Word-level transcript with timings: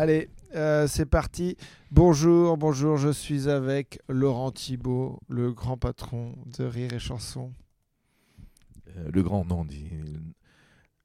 Allez, 0.00 0.30
euh, 0.54 0.86
c'est 0.88 1.04
parti. 1.04 1.58
Bonjour, 1.90 2.56
bonjour, 2.56 2.96
je 2.96 3.10
suis 3.10 3.50
avec 3.50 4.00
Laurent 4.08 4.50
Thibault, 4.50 5.20
le 5.28 5.52
grand 5.52 5.76
patron 5.76 6.36
de 6.58 6.64
Rire 6.64 6.94
et 6.94 6.98
Chanson. 6.98 7.52
Euh, 8.96 9.10
le 9.12 9.22
grand, 9.22 9.44
non, 9.44 9.62
dit 9.62 9.90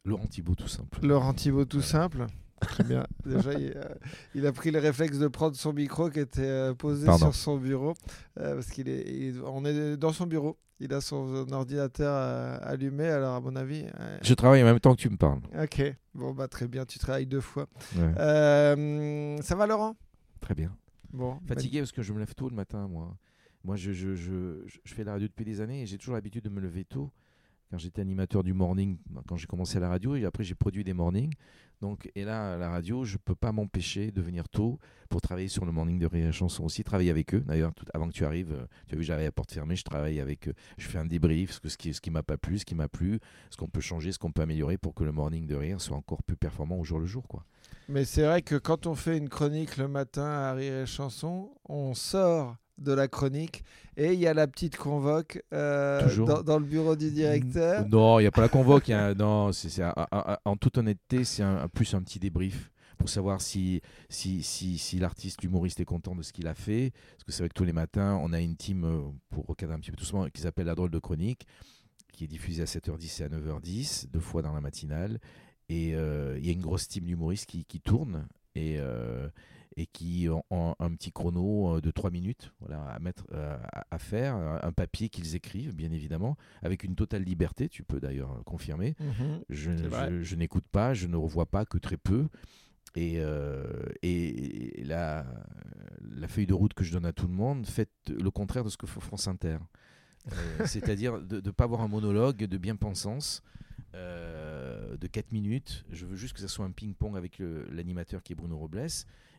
Laurent 0.06 0.28
Thibault 0.28 0.56
tout 0.56 0.70
simple. 0.70 1.06
Laurent 1.06 1.34
Thibault 1.34 1.66
tout 1.66 1.82
simple 1.82 2.28
Très 2.62 2.84
bien. 2.84 3.06
Déjà, 3.26 3.54
il, 3.54 3.78
a- 3.78 3.96
il 4.34 4.46
a 4.48 4.52
pris 4.52 4.72
le 4.72 4.80
réflexe 4.80 5.18
de 5.20 5.28
prendre 5.28 5.56
son 5.56 5.74
micro 5.74 6.10
qui 6.10 6.20
était 6.20 6.42
euh, 6.42 6.74
posé 6.74 7.06
Pardon. 7.06 7.26
sur 7.32 7.36
son 7.36 7.58
bureau. 7.58 7.94
euh, 8.40 8.56
parce 8.56 8.68
qu'il 8.68 8.88
est, 8.90 9.02
il- 9.08 9.42
on 9.44 9.66
est 9.66 9.98
dans 9.98 10.14
son 10.14 10.26
bureau. 10.26 10.58
Il 10.80 10.94
a 10.94 11.00
son 11.00 11.50
ordinateur 11.54 12.14
euh, 12.14 12.58
allumé. 12.62 13.08
Alors, 13.08 13.36
à 13.36 13.40
mon 13.42 13.56
avis. 13.56 13.86
euh, 14.00 14.18
Je 14.22 14.34
travaille 14.34 14.62
en 14.62 14.66
même 14.66 14.80
temps 14.80 14.94
que 14.96 15.02
tu 15.02 15.10
me 15.10 15.16
parles. 15.18 15.40
Ok. 15.62 15.82
Bon, 16.14 16.34
bah, 16.34 16.48
très 16.50 16.68
bien. 16.68 16.86
Tu 16.86 17.00
travailles 17.00 17.26
deux 17.28 17.40
fois. 17.42 17.68
Ouais, 17.96 18.12
Euh, 18.18 19.38
ça 19.42 19.56
va, 19.56 19.68
Laurent? 19.68 19.96
Très 20.42 20.54
bien. 20.54 20.76
Bon. 21.14 21.40
Fatigué 21.48 21.80
parce 21.80 21.92
que 21.94 22.02
je 22.02 22.12
me 22.12 22.20
lève 22.20 22.34
tôt 22.36 22.50
le 22.50 22.56
matin, 22.56 22.88
moi. 22.90 23.16
Moi, 23.64 23.78
je, 23.78 23.92
je, 23.94 24.16
je, 24.16 24.64
je- 24.68 24.80
je 24.84 24.94
fais 24.94 25.04
la 25.06 25.14
radio 25.14 25.28
depuis 25.28 25.46
des 25.46 25.62
années 25.62 25.82
et 25.82 25.86
j'ai 25.86 25.98
toujours 25.98 26.14
l'habitude 26.16 26.44
de 26.44 26.50
me 26.50 26.60
lever 26.60 26.84
tôt. 26.86 27.10
Quand 27.76 27.80
j'étais 27.80 28.00
animateur 28.00 28.42
du 28.42 28.54
morning, 28.54 28.96
quand 29.28 29.36
j'ai 29.36 29.48
commencé 29.48 29.76
à 29.76 29.82
la 29.82 29.90
radio, 29.90 30.16
et 30.16 30.24
après 30.24 30.46
j'ai 30.46 30.56
produit 30.56 30.86
des 30.86 30.94
mornings. 30.94 31.34
Donc, 31.82 32.10
et 32.16 32.24
là, 32.24 32.56
la 32.56 32.70
radio, 32.70 33.04
je 33.04 33.18
peux 33.18 33.36
pas 33.36 33.52
m'empêcher 33.52 34.12
de 34.12 34.22
venir 34.22 34.48
tôt 34.48 34.80
pour 35.10 35.20
travailler 35.20 35.50
sur 35.50 35.66
le 35.66 35.74
morning 35.74 36.00
de 36.00 36.06
Rire 36.06 36.30
et 36.30 36.32
Chanson 36.32 36.64
aussi, 36.64 36.86
travailler 36.86 37.10
avec 37.10 37.36
eux. 37.36 37.42
D'ailleurs, 37.42 37.74
avant 37.94 38.08
que 38.08 38.14
tu 38.14 38.24
arrives, 38.24 38.54
euh, 38.54 38.66
tu 38.88 38.96
as 38.96 38.98
vu, 38.98 39.04
j'arrive 39.04 39.28
à 39.28 39.32
porte 39.34 39.52
fermée, 39.52 39.76
je 39.76 39.84
travaille 39.84 40.22
avec 40.22 40.48
eux. 40.48 40.54
Je 40.78 40.88
fais 40.88 41.00
un 41.00 41.06
débrief, 41.06 41.60
ce, 41.66 41.76
qui, 41.76 41.94
ce 41.94 42.00
qui 42.00 42.12
m'a 42.12 42.24
pas 42.24 42.38
plu, 42.38 42.60
ce 42.60 42.64
qui 42.64 42.76
m'a 42.76 42.88
plu, 42.88 43.20
ce 43.50 43.58
qu'on 43.58 43.68
peut 43.68 43.82
changer, 43.82 44.14
ce 44.14 44.20
qu'on 44.20 44.32
peut 44.32 44.44
améliorer 44.44 44.78
pour 44.78 44.96
que 44.96 45.04
le 45.04 45.12
morning 45.12 45.46
de 45.46 45.56
Rire 45.56 45.82
soit 45.82 45.98
encore 45.98 46.24
plus 46.24 46.38
performant 46.38 46.80
au 46.80 46.86
jour 46.86 47.00
le 47.00 47.06
jour. 47.06 47.28
Quoi. 47.28 47.44
Mais 47.90 48.06
c'est 48.06 48.24
vrai 48.24 48.42
que 48.42 48.56
quand 48.56 48.88
on 48.88 48.96
fait 48.96 49.18
une 49.18 49.28
chronique 49.28 49.76
le 49.76 49.90
matin 49.90 50.24
à 50.24 50.54
Rire 50.54 50.84
et 50.84 50.86
Chanson, 50.86 51.52
on 51.68 51.94
sort 51.94 52.56
de 52.78 52.92
la 52.94 53.08
chronique 53.08 53.64
et 53.98 54.14
il 54.14 54.20
y 54.20 54.28
a 54.28 54.34
la 54.34 54.48
petite 54.48 54.76
convoque 54.78 55.42
euh, 55.54 56.14
dans, 56.26 56.44
dans 56.44 56.60
le 56.60 56.66
bureau 56.66 56.96
du 56.96 57.12
directeur. 57.12 57.88
Non, 57.88 58.20
il 58.20 58.24
n'y 58.24 58.28
a 58.28 58.32
pas 58.32 58.42
la 58.42 58.50
convoque. 58.50 58.90
a 58.90 59.14
non, 59.14 59.52
c'est, 59.54 59.82
en 60.46 60.58
toute 60.58 60.78
honnêteté, 60.78 61.24
c'est 61.24 61.44
plus 61.74 61.94
un 61.94 62.02
petit 62.02 62.20
débrief 62.20 62.72
pour 62.98 63.10
savoir 63.10 63.42
si, 63.42 63.82
si, 64.10 64.42
si, 64.44 64.78
si 64.78 65.00
l'artiste, 65.00 65.42
l'humoriste 65.44 65.80
est 65.80 65.86
content 65.86 66.16
de 66.16 66.22
ce 66.22 66.34
qu'il 66.34 66.48
a 66.48 66.54
fait. 66.56 66.92
Parce 67.12 67.24
que 67.26 67.32
c'est 67.32 67.44
vrai 67.44 67.50
que 67.50 67.54
tous 67.54 67.66
les 67.66 67.74
matins, 67.74 68.20
on 68.22 68.32
a 68.34 68.40
une 68.40 68.56
team, 68.56 68.84
euh, 68.86 69.02
pour 69.30 69.46
recadrer 69.46 69.76
un 69.76 69.80
petit 69.80 69.92
peu 69.92 69.98
tout 69.98 70.06
ça, 70.06 70.18
qui 70.34 70.42
s'appelle 70.42 70.66
La 70.66 70.76
Drôle 70.76 70.92
de 70.92 71.00
Chronique, 71.00 71.46
qui 72.14 72.24
est 72.24 72.28
diffusée 72.28 72.64
à 72.64 72.66
7h10 72.66 73.22
et 73.22 73.26
à 73.26 73.30
9h10, 73.30 74.12
deux 74.12 74.20
fois 74.20 74.42
dans 74.42 74.54
la 74.54 74.62
matinale. 74.62 75.20
Et 75.68 75.96
euh, 75.96 76.38
il 76.40 76.46
y 76.46 76.50
a 76.50 76.54
une 76.54 76.62
grosse 76.62 76.88
team 76.88 77.06
d'humoristes 77.06 77.46
qui, 77.48 77.64
qui 77.66 77.80
tourne. 77.80 78.28
Et. 78.56 78.76
euh, 78.80 79.30
et 79.78 79.86
qui 79.88 80.28
ont 80.30 80.44
ont 80.50 80.76
un 80.80 80.94
petit 80.96 81.12
chrono 81.12 81.78
euh, 81.78 81.82
de 81.82 81.92
3 81.92 82.12
minutes 82.12 82.52
voilà, 82.60 82.84
à, 82.88 83.00
mettre, 83.00 83.26
euh, 83.34 83.58
à- 83.92 83.98
faire, 84.00 84.36
un 84.36 84.72
papier 84.72 85.10
qu'ils 85.10 85.36
écrivent, 85.36 85.76
bien 85.76 85.92
évidemment, 85.92 86.38
avec 86.62 86.84
une 86.84 86.96
totale 86.96 87.24
liberté, 87.24 87.70
tu 87.70 87.84
peux 87.84 88.00
d'ailleurs 88.00 88.44
confirmer. 88.46 88.96
Mhm. 89.00 89.42
Je, 89.50 90.36
n'écoute 90.36 90.66
pas, 90.72 90.94
je 90.94 91.08
ne 91.08 91.16
revois 91.16 91.46
pas 91.46 91.66
que 91.66 91.78
très 91.78 91.98
peu. 91.98 92.28
Et, 92.96 93.16
euh, 93.18 93.64
et 94.04 94.84
la, 94.86 95.26
la 96.02 96.28
feuille 96.28 96.46
de 96.46 96.54
route 96.54 96.74
que 96.74 96.84
je 96.84 96.94
donne 96.94 97.06
à 97.06 97.14
tout 97.14 97.28
le 97.28 97.34
monde, 97.34 97.66
faites 97.66 97.90
le 98.08 98.30
contraire 98.32 98.64
de 98.64 98.70
ce 98.70 98.78
que 98.78 98.88
fait 98.88 99.02
France 99.02 99.28
Inter. 99.28 99.58
Euh, 100.32 100.32
C'est-à-dire 100.66 101.20
de 101.22 101.42
ne 101.42 101.52
pas 101.52 101.66
avoir 101.66 101.82
un 101.82 101.88
monologue 101.88 102.38
de 102.38 102.58
bien-pensance 102.58 103.44
euh, 103.96 104.96
de 104.98 105.08
4 105.08 105.32
minutes. 105.32 105.86
Je 105.92 106.06
veux 106.06 106.16
juste 106.16 106.34
que 106.34 106.40
ça 106.42 106.48
soit 106.48 106.66
un 106.66 106.72
ping-pong 106.72 107.18
avec 107.18 107.40
l'animateur 107.72 108.24
qui 108.24 108.34
est 108.34 108.36
Bruno 108.36 108.58
Robles 108.58 108.88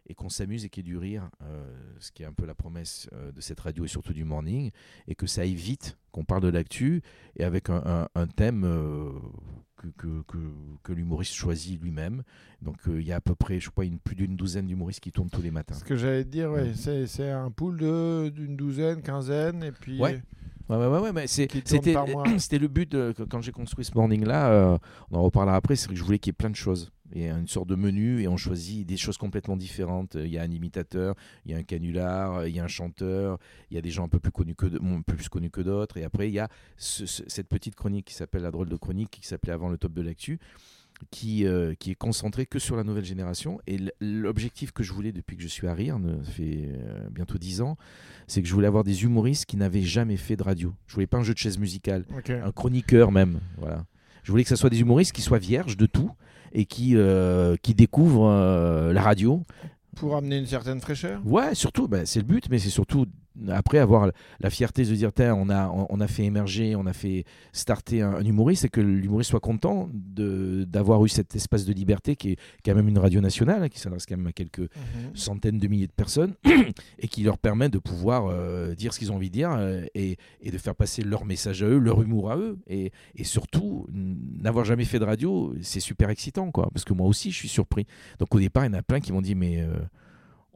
et 0.09 0.15
qu'on 0.15 0.28
s'amuse 0.28 0.65
et 0.65 0.69
qu'il 0.69 0.84
y 0.87 0.89
ait 0.89 0.93
du 0.93 0.97
rire, 0.99 1.28
euh, 1.43 1.65
ce 1.99 2.12
qui 2.12 2.22
est 2.22 2.27
un 2.27 2.33
peu 2.33 2.47
la 2.47 2.55
promesse 2.55 3.09
euh, 3.12 3.33
de 3.33 3.41
cette 3.41 3.61
radio 3.61 3.84
et 3.84 3.89
surtout 3.89 4.12
du 4.12 4.25
morning, 4.25 4.71
et 5.09 5.15
que 5.15 5.27
ça 5.27 5.41
aille 5.43 5.55
vite, 5.55 5.99
qu'on 6.12 6.25
parle 6.25 6.43
de 6.43 6.49
l'actu 6.49 7.03
et 7.37 7.44
avec 7.44 7.69
un, 7.71 7.83
un- 7.84 8.09
un 8.15 8.27
thème 8.27 8.65
euh, 8.65 9.11
que, 9.77 9.89
que, 9.99 10.22
que- 10.22 10.53
que 10.83 10.93
l'humoriste 10.93 11.34
choisit 11.34 11.81
lui-même. 11.83 12.22
Donc 12.62 12.77
il 12.87 13.03
y 13.03 13.12
a 13.12 13.16
à 13.16 13.21
peu 13.21 13.34
près, 13.34 13.61
je 13.61 13.69
crois, 13.71 13.84
une, 13.84 13.99
plus 13.99 14.15
d'une 14.16 14.37
douzaine 14.37 14.66
d'humoristes 14.66 15.00
qui 15.00 15.12
tournent 15.12 15.28
tous 15.31 15.43
les 15.43 15.50
matins. 15.50 15.75
Ce 15.75 15.84
que 15.84 15.97
j'allais 15.97 16.25
te 16.25 16.31
dire, 16.31 16.50
ouais, 16.53 16.69
Mhm. 16.71 17.06
c'est, 17.06 17.31
un 17.31 17.50
pool 17.50 17.78
d'une 18.33 18.56
douzaine, 18.56 19.03
quinzaine, 19.03 19.62
et 19.62 19.72
puis 19.72 20.00
Ouais. 20.00 20.22
Ouais, 20.69 20.77
ouais, 20.77 20.99
ouais, 20.99 21.12
mais 21.12 21.27
c'était, 22.38 22.59
le 22.59 22.69
but 22.69 22.91
de- 22.91 23.15
quand 23.31 23.41
j'ai 23.41 23.53
construit 23.53 23.84
ce 23.84 23.93
morning-là. 23.94 24.50
euh, 24.50 24.78
on 25.10 25.16
en 25.19 25.22
reparlera 25.22 25.56
après. 25.56 25.77
C'est 25.77 25.88
que 25.88 25.94
je 25.94 26.03
voulais 26.03 26.19
qu'il 26.19 26.31
y 26.31 26.34
ait 26.34 26.34
plein 26.34 26.50
de 26.50 26.56
choses. 26.56 26.91
Il 27.15 27.22
y 27.22 27.28
a 27.28 27.37
une 27.38 27.47
sorte 27.47 27.69
de 27.69 27.77
menu 27.77 28.21
et 28.21 28.27
on 28.27 28.37
choisit 28.37 28.84
des 28.87 28.97
choses 28.97 29.16
complètement 29.16 29.56
différentes. 29.56 30.16
Il 30.16 30.27
y 30.28 30.38
a 30.38 30.43
un 30.43 30.50
imitateur, 30.50 31.15
il 31.44 31.53
y 31.53 31.54
a 31.54 31.59
un 31.59 31.62
canular, 31.62 32.47
il 32.49 32.56
y 32.56 32.59
a 32.59 32.65
un 32.65 32.69
chanteur, 32.69 33.38
il 33.71 33.77
y 33.77 33.78
a 33.78 33.81
des 33.81 33.91
gens 33.91 34.04
un 34.04 34.09
peu 34.09 34.19
plus 34.19 34.32
connus 34.32 34.56
que, 34.56 34.66
plus 35.03 35.28
connus 35.28 35.50
que 35.50 35.60
d'autres. 35.60 35.99
Et 35.99 36.04
après, 36.04 36.28
il 36.28 36.34
y 36.34 36.41
a 36.41 36.49
ce- 36.77 37.06
ce- 37.06 37.22
cette 37.28 37.47
petite 37.48 37.77
chronique 37.77 38.06
qui 38.06 38.15
s'appelle 38.15 38.43
La 38.43 38.50
drôle 38.50 38.69
de 38.69 38.75
chronique, 38.77 39.10
qui 39.12 39.27
s'appelait 39.27 39.53
avant 39.53 39.69
le 39.69 39.78
top 39.78 39.93
de 39.93 40.03
l'actu. 40.03 40.41
Qui, 41.11 41.47
euh, 41.47 41.75
qui 41.79 41.91
est 41.91 41.95
concentrée 41.95 42.47
que 42.47 42.59
sur 42.59 42.75
la 42.75 42.83
nouvelle 42.83 43.05
génération. 43.05 43.61
Et 43.67 43.79
l'objectif 44.01 44.73
que 44.73 44.83
je 44.83 44.95
voulais 44.95 45.12
depuis 45.12 45.37
que 45.37 45.43
je 45.43 45.49
suis 45.49 45.67
à 45.67 45.75
Rire, 45.75 45.99
ça 46.25 46.31
fait 46.31 46.71
euh, 46.73 47.09
bientôt 47.11 47.37
10 47.37 47.61
ans, 47.61 47.77
c'est 48.27 48.41
que 48.41 48.49
je 48.49 48.55
voulais 48.55 48.67
avoir 48.67 48.83
des 48.83 49.05
humoristes 49.05 49.45
qui 49.45 49.59
n'avaient 49.59 49.83
jamais 49.83 50.17
fait 50.17 50.37
de 50.37 50.43
radio. 50.43 50.73
Je 50.87 50.95
voulais 50.95 51.07
pas 51.07 51.19
un 51.19 51.23
jeu 51.23 51.34
de 51.34 51.39
chaise 51.39 51.59
musicale, 51.59 52.07
un 52.29 52.51
chroniqueur 52.51 53.12
même. 53.12 53.41
Voilà. 53.59 53.84
Je 54.23 54.31
voulais 54.33 54.43
que 54.43 54.49
ce 54.49 54.57
soit 54.57 54.71
des 54.71 54.81
humoristes 54.81 55.12
qui 55.12 55.21
soient 55.23 55.39
vierges 55.39 55.77
de 55.77 55.84
tout 55.87 56.11
et 56.53 56.65
qui, 56.65 56.97
euh, 56.97 57.57
qui 57.61 57.75
découvrent 57.75 58.91
la 58.93 59.03
radio. 59.03 59.45
pour 59.97 60.17
amener 60.17 60.39
une 60.39 60.47
certaine 60.47 60.81
fraîcheur? 60.81 61.21
Ouais, 61.27 61.55
surtout, 61.55 61.89
bah, 61.89 62.07
c'est 62.07 62.21
le 62.21 62.27
but, 62.27 62.49
mais 62.51 62.59
c'est 62.59 62.71
surtout 62.71 63.07
après 63.49 63.79
avoir 63.79 64.11
la 64.41 64.51
fierté 64.51 64.85
de 64.85 64.95
dire, 64.95 65.11
on 65.19 65.51
a, 65.51 65.69
on, 65.69 66.01
a 66.01 66.07
fait 66.07 66.25
émerger, 66.25 66.77
on 66.77 66.87
a 66.87 66.93
fait 66.93 67.25
starter 67.53 68.03
un, 68.03 68.15
un 68.15 68.25
humoriste 68.25 68.65
et 68.65 68.69
que 68.69 68.81
l'humoriste 68.81 69.31
soit 69.31 69.41
content 69.41 69.89
d'avoir 69.93 71.05
eu 71.05 71.09
cet 71.09 71.35
espace 71.37 71.65
de 71.65 71.73
liberté 71.73 72.17
qui 72.17 72.33
est 72.33 72.37
quand 72.65 72.75
même 72.75 72.89
une 72.89 72.99
radio 72.99 73.21
nationale, 73.21 73.63
hein, 73.63 73.69
qui 73.69 73.79
s'adresse 73.79 74.07
quand 74.07 74.17
même 74.17 74.27
à 74.27 74.33
quelques 74.33 74.69
Mhm. 74.77 75.15
centaines 75.15 75.59
de 75.59 75.69
milliers 75.69 75.87
de 75.87 75.93
personnes 75.93 76.35
et 76.99 77.09
qui 77.09 77.23
leur 77.23 77.39
permet 77.39 77.69
de 77.69 77.79
pouvoir 77.79 78.27
euh, 78.27 78.75
dire 78.75 78.93
ce 78.93 78.99
qu'ils 78.99 79.13
ont 79.13 79.17
envie 79.17 79.29
de 79.29 79.35
dire 79.35 79.51
euh, 79.53 79.85
et, 79.95 80.17
et 80.41 80.51
de 80.51 80.59
faire 80.59 80.75
passer 80.75 81.03
leur 81.03 81.25
message 81.25 81.63
à 81.63 81.67
eux, 81.67 81.79
leur 81.79 82.03
humour 82.03 82.31
à 82.31 82.37
eux. 82.37 82.59
Et, 82.67 82.93
et 83.15 83.25
surtout, 83.25 83.87
n'avoir 83.93 84.65
jamais 84.65 84.85
fait 84.85 84.99
de 84.99 85.05
radio, 85.05 85.55
c'est 85.63 85.81
super 85.81 86.11
excitant, 86.11 86.51
quoi. 86.51 86.69
Parce 86.73 86.85
que 86.85 86.93
moi 86.93 87.07
aussi, 87.07 87.31
je 87.31 87.37
suis 87.37 87.49
surpris. 87.49 87.87
Donc 88.19 88.35
au 88.35 88.39
départ, 88.41 88.65
il 88.65 88.69
y 88.69 88.71
en 88.75 88.79
a 88.79 88.83
plein 88.83 89.01
qui 89.01 89.13
m'ont 89.13 89.23
dit, 89.23 89.35
mais 89.35 89.61
euh, 89.61 89.75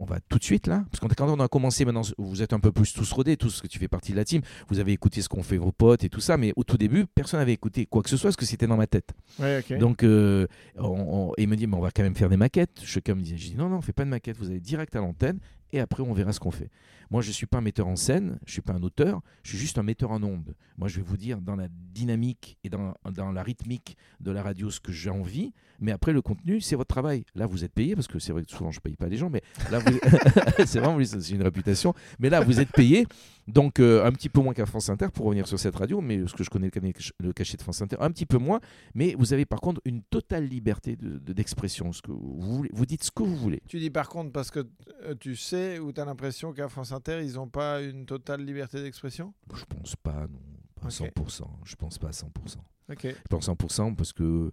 on 0.00 0.06
va 0.06 0.18
tout 0.28 0.38
de 0.38 0.42
suite 0.44 0.66
là 0.66 0.82
Parce 0.90 0.98
que 0.98 1.14
quand 1.14 1.28
on 1.28 1.38
a 1.40 1.46
commencé, 1.48 1.84
maintenant, 1.84 2.02
vous 2.18 2.42
êtes 2.42 2.52
un 2.52 2.58
peu 2.58 2.72
plus 2.72 2.92
tous 2.92 3.12
rodés, 3.12 3.36
tous 3.36 3.60
que 3.60 3.66
tu 3.66 3.78
fais 3.78 3.86
partie 3.86 4.12
de 4.12 4.16
la 4.16 4.24
team, 4.24 4.40
vous 4.68 4.78
avez 4.80 4.92
écouté 4.92 5.20
ce 5.22 5.28
qu'ont 5.28 5.42
fait 5.42 5.58
vos 5.58 5.72
potes 5.72 6.02
et 6.04 6.08
tout 6.08 6.20
ça, 6.20 6.36
mais 6.36 6.52
au 6.56 6.64
tout 6.64 6.78
début, 6.78 7.04
personne 7.06 7.38
n'avait 7.38 7.52
écouté 7.52 7.84
quoi 7.86 8.02
que 8.02 8.08
ce 8.10 8.16
soit, 8.16 8.28
parce 8.28 8.36
que 8.36 8.46
c'était 8.46 8.66
dans 8.66 8.76
ma 8.78 8.86
tête. 8.86 9.10
Ouais. 9.38 9.62
Donc, 9.78 10.02
euh, 10.02 10.46
on- 10.76 11.28
on- 11.28 11.32
et 11.36 11.42
il 11.42 11.48
me 11.48 11.56
dit, 11.56 11.66
mais 11.66 11.76
on 11.76 11.80
va 11.80 11.90
quand 11.90 12.02
même 12.02 12.16
faire 12.16 12.30
des 12.30 12.36
maquettes. 12.38 12.80
Chacun 12.82 13.14
me 13.14 13.20
dit, 13.20 13.36
je 13.36 13.50
dis, 13.50 13.56
non, 13.56 13.68
non, 13.68 13.80
fais 13.82 13.92
pas 13.92 14.04
de 14.04 14.10
maquette, 14.10 14.36
vous 14.38 14.46
allez 14.50 14.60
direct 14.60 14.96
à 14.96 15.00
l'antenne 15.00 15.38
et 15.72 15.80
après 15.80 16.02
on 16.02 16.12
verra 16.12 16.32
ce 16.32 16.40
qu'on 16.40 16.50
fait. 16.50 16.70
Moi, 17.10 17.22
je 17.22 17.32
suis 17.32 17.46
pas 17.46 17.58
un 17.58 17.60
metteur 17.60 17.88
en 17.88 17.96
scène, 17.96 18.38
je 18.46 18.52
suis 18.52 18.62
pas 18.62 18.72
un 18.72 18.82
auteur, 18.84 19.20
je 19.42 19.50
suis 19.50 19.58
juste 19.58 19.78
un 19.78 19.82
metteur 19.82 20.12
en 20.12 20.22
ondes. 20.22 20.54
Moi, 20.78 20.86
je 20.86 20.98
vais 20.98 21.02
vous 21.02 21.16
dire 21.16 21.40
dans 21.40 21.56
la 21.56 21.66
dynamique 21.92 22.56
et 22.62 22.68
dans, 22.68 22.94
dans 23.12 23.32
la 23.32 23.42
rythmique 23.42 23.96
de 24.20 24.30
la 24.30 24.44
radio 24.44 24.70
ce 24.70 24.78
que 24.78 24.92
j'ai 24.92 25.10
envie, 25.10 25.52
mais 25.80 25.90
après 25.90 26.12
le 26.12 26.22
contenu, 26.22 26.60
c'est 26.60 26.76
votre 26.76 26.86
travail. 26.94 27.24
Là, 27.34 27.46
vous 27.46 27.64
êtes 27.64 27.72
payé 27.72 27.96
parce 27.96 28.06
que 28.06 28.20
c'est 28.20 28.32
vrai 28.32 28.44
que 28.44 28.50
souvent 28.52 28.70
je 28.70 28.78
paye 28.78 28.94
pas 28.94 29.08
les 29.08 29.16
gens, 29.16 29.28
mais 29.28 29.42
là, 29.72 29.80
vous... 29.80 29.90
c'est 30.66 30.78
vraiment 30.78 31.04
c'est 31.04 31.30
une 31.30 31.42
réputation. 31.42 31.94
Mais 32.20 32.30
là, 32.30 32.42
vous 32.42 32.60
êtes 32.60 32.70
payé, 32.70 33.06
donc 33.48 33.80
euh, 33.80 34.04
un 34.06 34.12
petit 34.12 34.28
peu 34.28 34.40
moins 34.40 34.54
qu'à 34.54 34.66
France 34.66 34.88
Inter 34.88 35.08
pour 35.12 35.26
revenir 35.26 35.48
sur 35.48 35.58
cette 35.58 35.74
radio, 35.74 36.00
mais 36.00 36.24
ce 36.28 36.34
que 36.34 36.44
je 36.44 36.50
connais 36.50 36.70
le 37.18 37.32
cachet 37.32 37.56
de 37.56 37.62
France 37.62 37.82
Inter, 37.82 37.96
un 37.98 38.12
petit 38.12 38.26
peu 38.26 38.38
moins, 38.38 38.60
mais 38.94 39.16
vous 39.18 39.32
avez 39.32 39.46
par 39.46 39.60
contre 39.60 39.80
une 39.84 40.02
totale 40.02 40.44
liberté 40.46 40.94
de- 40.94 41.18
de- 41.18 41.32
d'expression. 41.32 41.92
ce 41.92 42.02
que 42.02 42.12
vous, 42.12 42.38
voulez, 42.40 42.70
vous 42.72 42.86
dites 42.86 43.02
ce 43.02 43.10
que 43.10 43.24
vous 43.24 43.36
voulez. 43.36 43.60
Tu 43.68 43.80
dis 43.80 43.90
par 43.90 44.08
contre 44.08 44.30
parce 44.30 44.52
que 44.52 44.60
euh, 45.06 45.14
tu 45.18 45.34
sais 45.34 45.59
ou 45.78 45.92
tu 45.92 46.00
as 46.00 46.04
l'impression 46.04 46.52
qu'à 46.52 46.68
France 46.68 46.92
Inter, 46.92 47.20
ils 47.24 47.34
n'ont 47.34 47.48
pas 47.48 47.82
une 47.82 48.06
totale 48.06 48.44
liberté 48.44 48.82
d'expression? 48.82 49.32
Je 49.54 49.64
pense 49.64 49.96
pas, 49.96 50.26
non, 50.28 50.40
pas 50.80 50.86
à 50.86 50.86
Ok. 50.88 51.12
100%. 51.14 51.44
Je 51.64 51.76
pense 51.76 51.98
pas 51.98 52.08
à 52.08 52.12
100%. 52.12 52.58
Ok. 52.90 53.04
Je 53.06 53.14
pense 53.28 53.48
100% 53.48 53.94
parce 53.94 54.12
que 54.12 54.22
euh, 54.24 54.50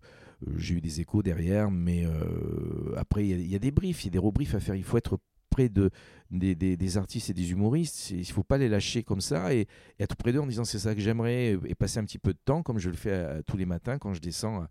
j'ai 0.58 0.76
eu 0.76 0.82
des 0.82 1.02
échos 1.02 1.24
derrière, 1.24 1.72
mais 1.72 2.06
euh, 2.06 2.94
après, 2.98 3.26
il 3.26 3.30
y 3.30 3.34
a- 3.34 3.38
il 3.38 3.48
y, 3.48 3.56
a 3.56 3.60
des 3.60 3.72
briefs, 3.72 4.04
il 4.04 4.08
y 4.08 4.10
a 4.10 4.12
des 4.12 4.18
rebriefs 4.20 4.54
à 4.54 4.60
faire. 4.60 4.76
Il 4.76 4.84
faut 4.84 4.98
être 4.98 5.18
près 5.50 5.70
de, 5.70 5.90
des, 6.30 6.54
des- 6.54 6.78
des 6.78 6.98
artistes 6.98 7.30
et 7.32 7.34
des 7.34 7.52
humoristes. 7.52 8.12
Il 8.12 8.20
ne 8.20 8.24
faut 8.26 8.44
pas 8.44 8.58
les 8.60 8.70
lâcher 8.70 9.02
comme 9.04 9.22
ça 9.22 9.54
et, 9.56 9.62
et 9.62 9.68
être 10.04 10.16
près 10.16 10.32
d'eux 10.34 10.40
en 10.42 10.46
disant 10.48 10.66
c'est 10.66 10.78
ça 10.80 10.94
que 10.94 11.02
j'aimerais 11.02 11.58
et 11.66 11.74
passer 11.76 12.00
un 12.00 12.04
petit 12.04 12.20
peu 12.20 12.34
de 12.34 12.40
temps, 12.46 12.62
comme 12.62 12.78
je 12.78 12.90
le 12.90 12.96
fais 12.98 13.12
euh, 13.12 13.42
tous 13.48 13.58
les 13.58 13.66
matins 13.66 13.98
quand 13.98 14.14
je 14.14 14.22
descends 14.22 14.62
à, 14.62 14.70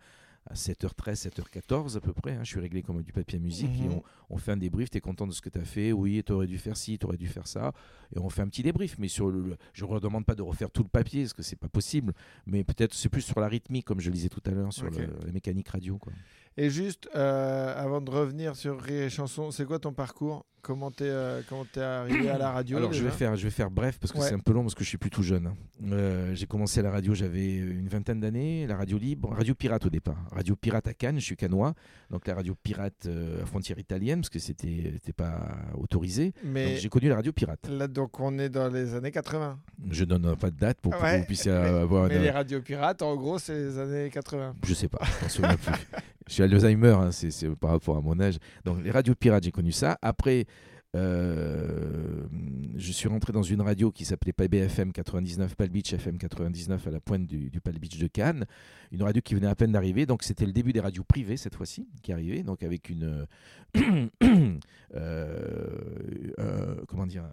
à 0.48 0.54
7h13, 0.54 1.28
7h14 1.28 1.96
à 1.96 2.00
peu 2.00 2.12
près. 2.12 2.32
hein. 2.32 2.40
Je 2.44 2.48
suis 2.50 2.60
réglé 2.60 2.82
comme 2.82 3.02
du 3.02 3.12
papier 3.12 3.38
à 3.38 3.42
musique 3.42 3.70
et 3.80 3.88
Mhm. 3.88 3.94
on, 3.94 4.02
on 4.30 4.36
fait 4.38 4.52
un 4.52 4.56
débrief. 4.56 4.90
Tu 4.90 4.98
es 4.98 5.00
content 5.00 5.26
de 5.26 5.32
ce 5.32 5.40
que 5.40 5.48
tu 5.48 5.58
as 5.58 5.64
fait 5.64 5.92
Oui, 5.92 6.22
tu 6.24 6.32
aurais 6.32 6.46
dû 6.46 6.58
faire 6.58 6.76
ci, 6.76 6.98
tu 6.98 7.06
aurais 7.06 7.16
dû 7.16 7.26
faire 7.26 7.46
ça. 7.48 7.72
Et 8.14 8.18
on 8.18 8.28
fait 8.28 8.42
un 8.42 8.48
petit 8.48 8.62
débrief. 8.62 8.96
Mais 8.98 9.08
sur 9.08 9.28
le, 9.28 9.40
le- 9.42 9.56
je 9.72 9.84
ne 9.84 9.98
demande 9.98 10.24
pas 10.24 10.34
de 10.34 10.42
refaire 10.42 10.70
tout 10.70 10.82
le 10.82 10.88
papier 10.88 11.22
parce 11.22 11.32
que 11.32 11.42
c'est 11.42 11.56
pas 11.56 11.68
possible. 11.68 12.12
Mais 12.46 12.62
peut-être 12.64 12.94
c'est 12.94 13.08
plus 13.08 13.22
sur 13.22 13.40
la 13.40 13.48
rythmique, 13.48 13.84
comme 13.84 14.00
je 14.00 14.08
le 14.08 14.14
disais 14.14 14.28
tout 14.28 14.42
à 14.46 14.50
l'heure, 14.50 14.72
sur 14.72 14.84
le- 14.84 15.08
la 15.26 15.32
mécanique 15.32 15.68
radio. 15.68 15.98
Quoi. 15.98 16.12
Et 16.58 16.70
juste, 16.70 17.08
euh, 17.14 17.74
avant 17.76 18.00
de 18.00 18.10
revenir 18.10 18.56
sur 18.56 18.80
Rire 18.80 19.02
et 19.02 19.10
Chanson, 19.10 19.50
c'est 19.50 19.66
quoi 19.66 19.78
ton 19.78 19.92
parcours? 19.92 20.46
Comment 20.62 20.90
t'es 20.90 21.04
euh, 21.04 21.42
comment 21.48 21.64
t'es 21.64 21.80
arrivé 21.80 22.28
à 22.28 22.38
la 22.38 22.50
radio 22.50 22.78
Alors 22.78 22.92
je 22.92 23.04
vais 23.04 23.10
faire, 23.12 23.36
je 23.36 23.44
vais 23.44 23.50
faire 23.52 23.70
bref 23.70 23.98
parce 24.00 24.10
que 24.12 24.18
Ouais. 24.18 24.26
c'est 24.26 24.34
un 24.34 24.40
peu 24.40 24.52
long 24.52 24.62
parce 24.62 24.74
que 24.74 24.82
je 24.82 24.88
suis 24.88 24.98
plus 24.98 25.10
tout 25.10 25.22
jeune. 25.22 25.46
hein. 25.46 25.54
Euh, 25.92 26.34
j'ai 26.34 26.46
commencé 26.46 26.80
à 26.80 26.82
la 26.82 26.90
radio, 26.90 27.14
j'avais 27.14 27.54
une 27.54 27.86
vingtaine 27.88 28.18
d'années, 28.18 28.66
la 28.66 28.76
radio 28.76 28.98
libre, 28.98 29.32
radio 29.32 29.54
pirate 29.54 29.86
au 29.86 29.90
départ, 29.90 30.16
radio 30.32 30.56
pirate 30.56 30.88
à 30.88 30.94
Cannes, 30.94 31.20
je 31.20 31.24
suis 31.24 31.36
cannois, 31.36 31.74
donc 32.10 32.26
la 32.26 32.34
radio 32.34 32.56
pirate 32.60 33.06
à 33.40 33.46
frontière 33.46 33.78
italienne 33.78 34.22
parce 34.22 34.30
que 34.30 34.40
c'était 34.40 35.12
pas 35.16 35.38
autorisé. 35.78 36.32
Mais 36.42 36.78
j'ai 36.78 36.88
connu 36.88 37.08
la 37.10 37.14
radio 37.16 37.32
pirate. 37.32 37.68
là, 37.68 37.86
donc, 37.86 38.18
on 38.18 38.36
est 38.40 38.48
dans 38.48 38.68
les 38.68 38.94
années 38.94 39.12
80. 39.12 39.60
Je 39.88 40.04
donne 40.04 40.34
pas 40.34 40.50
de 40.50 40.56
date 40.56 40.80
pour 40.80 40.96
que 40.96 41.00
Ouais, 41.00 41.20
vous 41.20 41.26
puissiez 41.26 41.52
mais- 41.52 41.58
avoir. 41.58 42.08
Mais 42.08 42.18
les 42.18 42.30
radios 42.30 42.60
pirates, 42.62 43.02
en 43.02 43.14
gros, 43.14 43.38
c'est 43.38 43.54
les 43.56 43.78
années 43.78 44.10
80. 44.10 44.56
Je 44.66 44.74
sais 44.74 44.88
pas, 44.88 44.98
je 45.20 45.22
m'en 45.22 45.28
souviens 45.28 45.56
plus. 45.56 45.74
Je 46.28 46.34
suis 46.34 46.42
Alzheimer, 46.42 46.96
hein, 46.98 47.10
c'est 47.12 47.48
par 47.56 47.70
rapport 47.70 47.96
à 47.96 48.00
mon 48.00 48.18
âge. 48.20 48.38
Donc 48.64 48.82
les 48.82 48.90
radios 48.90 49.14
pirates, 49.14 49.44
j'ai 49.44 49.52
connu 49.52 49.72
ça. 49.72 49.96
Après, 50.02 50.46
euh, 50.96 52.26
je 52.76 52.92
suis 52.92 53.08
rentré 53.08 53.32
dans 53.32 53.42
une 53.42 53.60
radio 53.60 53.90
qui 53.90 54.04
s'appelait 54.04 54.32
PBFM 54.32 54.92
99, 54.92 55.54
Palm 55.54 55.70
Beach 55.70 55.92
FM 55.92 56.18
99 56.18 56.86
à 56.86 56.90
la 56.90 57.00
pointe 57.00 57.26
du, 57.26 57.50
du 57.50 57.60
Palm 57.60 57.76
Beach 57.78 57.98
de 57.98 58.06
Cannes. 58.06 58.46
Une 58.92 59.02
radio 59.02 59.20
qui 59.20 59.34
venait 59.34 59.46
à 59.46 59.54
peine 59.54 59.72
d'arriver. 59.72 60.06
Donc 60.06 60.22
c'était 60.22 60.46
le 60.46 60.52
début 60.52 60.72
des 60.72 60.80
radios 60.80 61.04
privées 61.04 61.36
cette 61.36 61.54
fois-ci 61.54 61.88
qui 62.02 62.12
arrivait. 62.12 62.42
Donc 62.42 62.62
avec 62.62 62.88
une... 62.88 63.26
euh, 63.76 64.58
euh, 66.38 66.74
comment 66.86 67.06
dire 67.06 67.24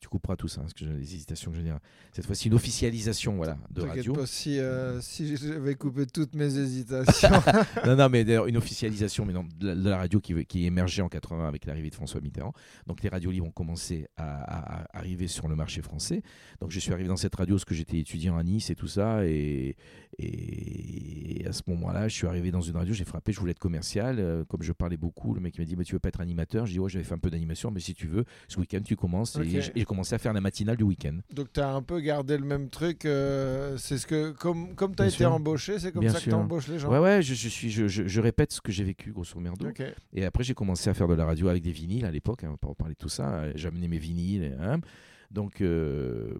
Tu 0.00 0.08
couperas 0.08 0.36
tout 0.36 0.48
ça, 0.48 0.60
parce 0.62 0.74
que 0.74 0.84
j'ai 0.84 0.92
des 0.92 1.14
hésitations 1.14 1.50
que 1.50 1.56
je 1.56 1.62
dire. 1.62 1.78
Cette 2.12 2.26
fois-ci 2.26 2.48
une 2.48 2.54
officialisation 2.54 3.36
voilà, 3.36 3.56
de 3.70 3.82
radio. 3.82 4.12
pas, 4.12 4.26
si, 4.26 4.58
si 5.00 5.36
j'avais 5.36 5.76
coupé 5.76 6.06
toutes 6.06 6.34
mes 6.34 6.56
hésitations. 6.58 7.30
non, 7.86 7.96
non, 7.96 8.08
mais 8.08 8.24
d'ailleurs, 8.24 8.46
une 8.46 8.56
officialisation 8.56 9.24
mais 9.24 9.32
non, 9.32 9.46
de, 9.58 9.68
la, 9.68 9.74
de 9.74 9.88
la 9.88 9.96
radio 9.96 10.20
qui, 10.20 10.44
qui 10.44 10.66
émergeait 10.66 11.02
en 11.02 11.08
80 11.08 11.46
avec 11.48 11.64
l'arrivée 11.64 11.90
de 11.90 11.94
François 11.94 12.20
Mitterrand. 12.20 12.52
Donc 12.86 12.97
les 13.02 13.08
radios 13.08 13.30
libres 13.30 13.46
ont 13.46 13.50
commencé 13.50 14.06
à, 14.16 14.42
à- 14.42 14.82
à 14.82 14.98
arriver 14.98 15.28
sur 15.28 15.48
le 15.48 15.56
marché 15.56 15.82
français. 15.82 16.22
Donc 16.60 16.70
je 16.70 16.78
suis 16.80 16.92
arrivé 16.92 17.08
dans 17.08 17.16
cette 17.16 17.34
radio 17.34 17.56
parce 17.56 17.64
que 17.64 17.74
j'étais 17.74 17.98
étudiant 17.98 18.36
à 18.36 18.42
Nice 18.42 18.70
et 18.70 18.74
tout 18.74 18.88
ça. 18.88 19.24
Et, 19.26 19.76
et 20.18 21.44
à 21.46 21.52
ce 21.52 21.62
moment-là, 21.68 22.08
je 22.08 22.14
suis 22.14 22.26
arrivé 22.26 22.50
dans 22.50 22.60
une 22.60 22.76
radio, 22.76 22.92
j'ai 22.94 23.04
frappé, 23.04 23.32
je 23.32 23.40
voulais 23.40 23.52
être 23.52 23.58
commercial. 23.58 24.16
Euh, 24.18 24.44
comme 24.44 24.62
je 24.62 24.72
parlais 24.72 24.96
beaucoup, 24.96 25.34
le 25.34 25.40
mec 25.40 25.58
m'a 25.58 25.64
dit 25.64 25.76
bah, 25.76 25.84
Tu 25.84 25.94
veux 25.94 25.98
pas 26.00 26.08
être 26.08 26.20
animateur? 26.20 26.66
Je 26.66 26.72
dis 26.72 26.78
Ouais, 26.80 26.88
j'avais 26.88 27.04
fait 27.04 27.14
un 27.14 27.18
peu 27.18 27.30
d'animation, 27.30 27.70
mais 27.70 27.80
si 27.80 27.94
tu 27.94 28.06
veux, 28.06 28.24
ce 28.48 28.58
week-end 28.58 28.80
tu 28.84 28.96
commences. 28.96 29.36
Et 29.36 29.60
j'ai 29.60 29.84
commencé 29.84 30.14
à 30.14 30.18
faire 30.18 30.32
la 30.32 30.40
matinale 30.40 30.76
du 30.76 30.84
week-end. 30.84 31.18
Donc, 31.32 31.52
tu 31.52 31.60
as 31.60 31.70
un 31.70 31.82
peu 31.82 32.00
gardé 32.00 32.36
le 32.36 32.44
même 32.44 32.68
truc. 32.68 33.04
euh, 33.04 33.76
c'est 33.78 33.98
ce 33.98 34.06
que, 34.06 34.30
comme, 34.32 34.74
comme 34.74 34.94
tu 34.94 35.02
as 35.02 35.06
Bien 35.06 35.14
été 35.14 35.16
sûr. 35.24 35.32
embauché, 35.32 35.78
c'est 35.78 35.92
comme 35.92 36.00
Bien 36.02 36.12
ça 36.12 36.18
que 36.20 36.24
tu 36.24 36.32
embauches 36.32 36.68
les 36.68 36.78
gens? 36.78 36.90
Ouais, 36.90 36.98
ouais, 36.98 37.22
je, 37.22 37.34
je 37.34 37.48
suis, 37.48 37.70
je, 37.70 37.88
je- 37.88 38.06
je 38.06 38.20
répète 38.20 38.52
ce 38.52 38.60
que 38.60 38.72
j'ai 38.72 38.84
vécu, 38.84 39.12
grosso 39.12 39.38
merdo. 39.40 39.66
Et 40.12 40.24
après, 40.24 40.44
j'ai 40.44 40.54
commencé 40.54 40.90
à 40.90 40.94
faire 40.94 41.08
de 41.08 41.14
la 41.14 41.24
radio 41.24 41.48
avec 41.48 41.62
des 41.62 41.72
vinyles 41.72 42.04
à 42.04 42.10
l'époque, 42.10 42.44
hein, 42.44 42.56
de 42.88 42.94
tout 42.94 43.08
ça. 43.08 43.34
euh, 43.40 43.52
J'amenais 43.54 43.88
mes 43.88 43.98
vinyles. 43.98 44.56
hein. 44.60 44.80
Donc, 45.30 45.60
euh, 45.60 46.38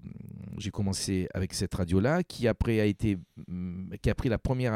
j'ai 0.56 0.70
commencé 0.70 1.28
avec 1.34 1.52
cette 1.52 1.74
radio-là, 1.74 2.22
qui 2.22 2.48
après 2.48 2.80
a 2.80 2.86
été, 2.86 3.18
hum, 3.46 3.90
qui 4.00 4.08
a 4.08 4.14
pris 4.14 4.30
la 4.30 4.38
première, 4.38 4.72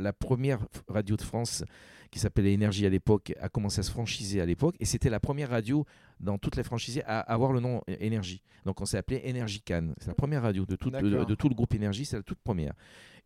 la, 0.00 0.12
première 0.12 0.58
radio 0.86 1.16
de 1.16 1.22
France, 1.22 1.64
qui 2.10 2.18
s'appelait 2.18 2.52
Énergie 2.52 2.84
à 2.84 2.90
l'époque, 2.90 3.32
a 3.40 3.48
commencé 3.48 3.80
à 3.80 3.82
se 3.82 3.90
franchiser 3.90 4.42
à 4.42 4.46
l'époque, 4.46 4.76
et 4.80 4.84
c'était 4.84 5.08
la 5.08 5.18
première 5.18 5.48
radio 5.48 5.86
dans 6.20 6.36
toutes 6.36 6.56
les 6.56 6.62
franchisées 6.62 7.02
à 7.06 7.20
avoir 7.20 7.52
le 7.52 7.60
nom 7.60 7.80
Énergie. 7.88 8.42
Donc, 8.66 8.82
on 8.82 8.84
s'est 8.84 8.98
appelé 8.98 9.22
Énergie 9.24 9.62
Cannes. 9.62 9.94
C'est 9.98 10.08
la 10.08 10.14
première 10.14 10.42
radio 10.42 10.66
de, 10.66 10.76
toute- 10.76 10.92
de, 11.24 11.34
tout 11.34 11.48
le 11.48 11.54
groupe 11.54 11.72
Énergie, 11.74 12.04
c'est 12.04 12.16
la 12.16 12.22
toute 12.22 12.40
première. 12.40 12.74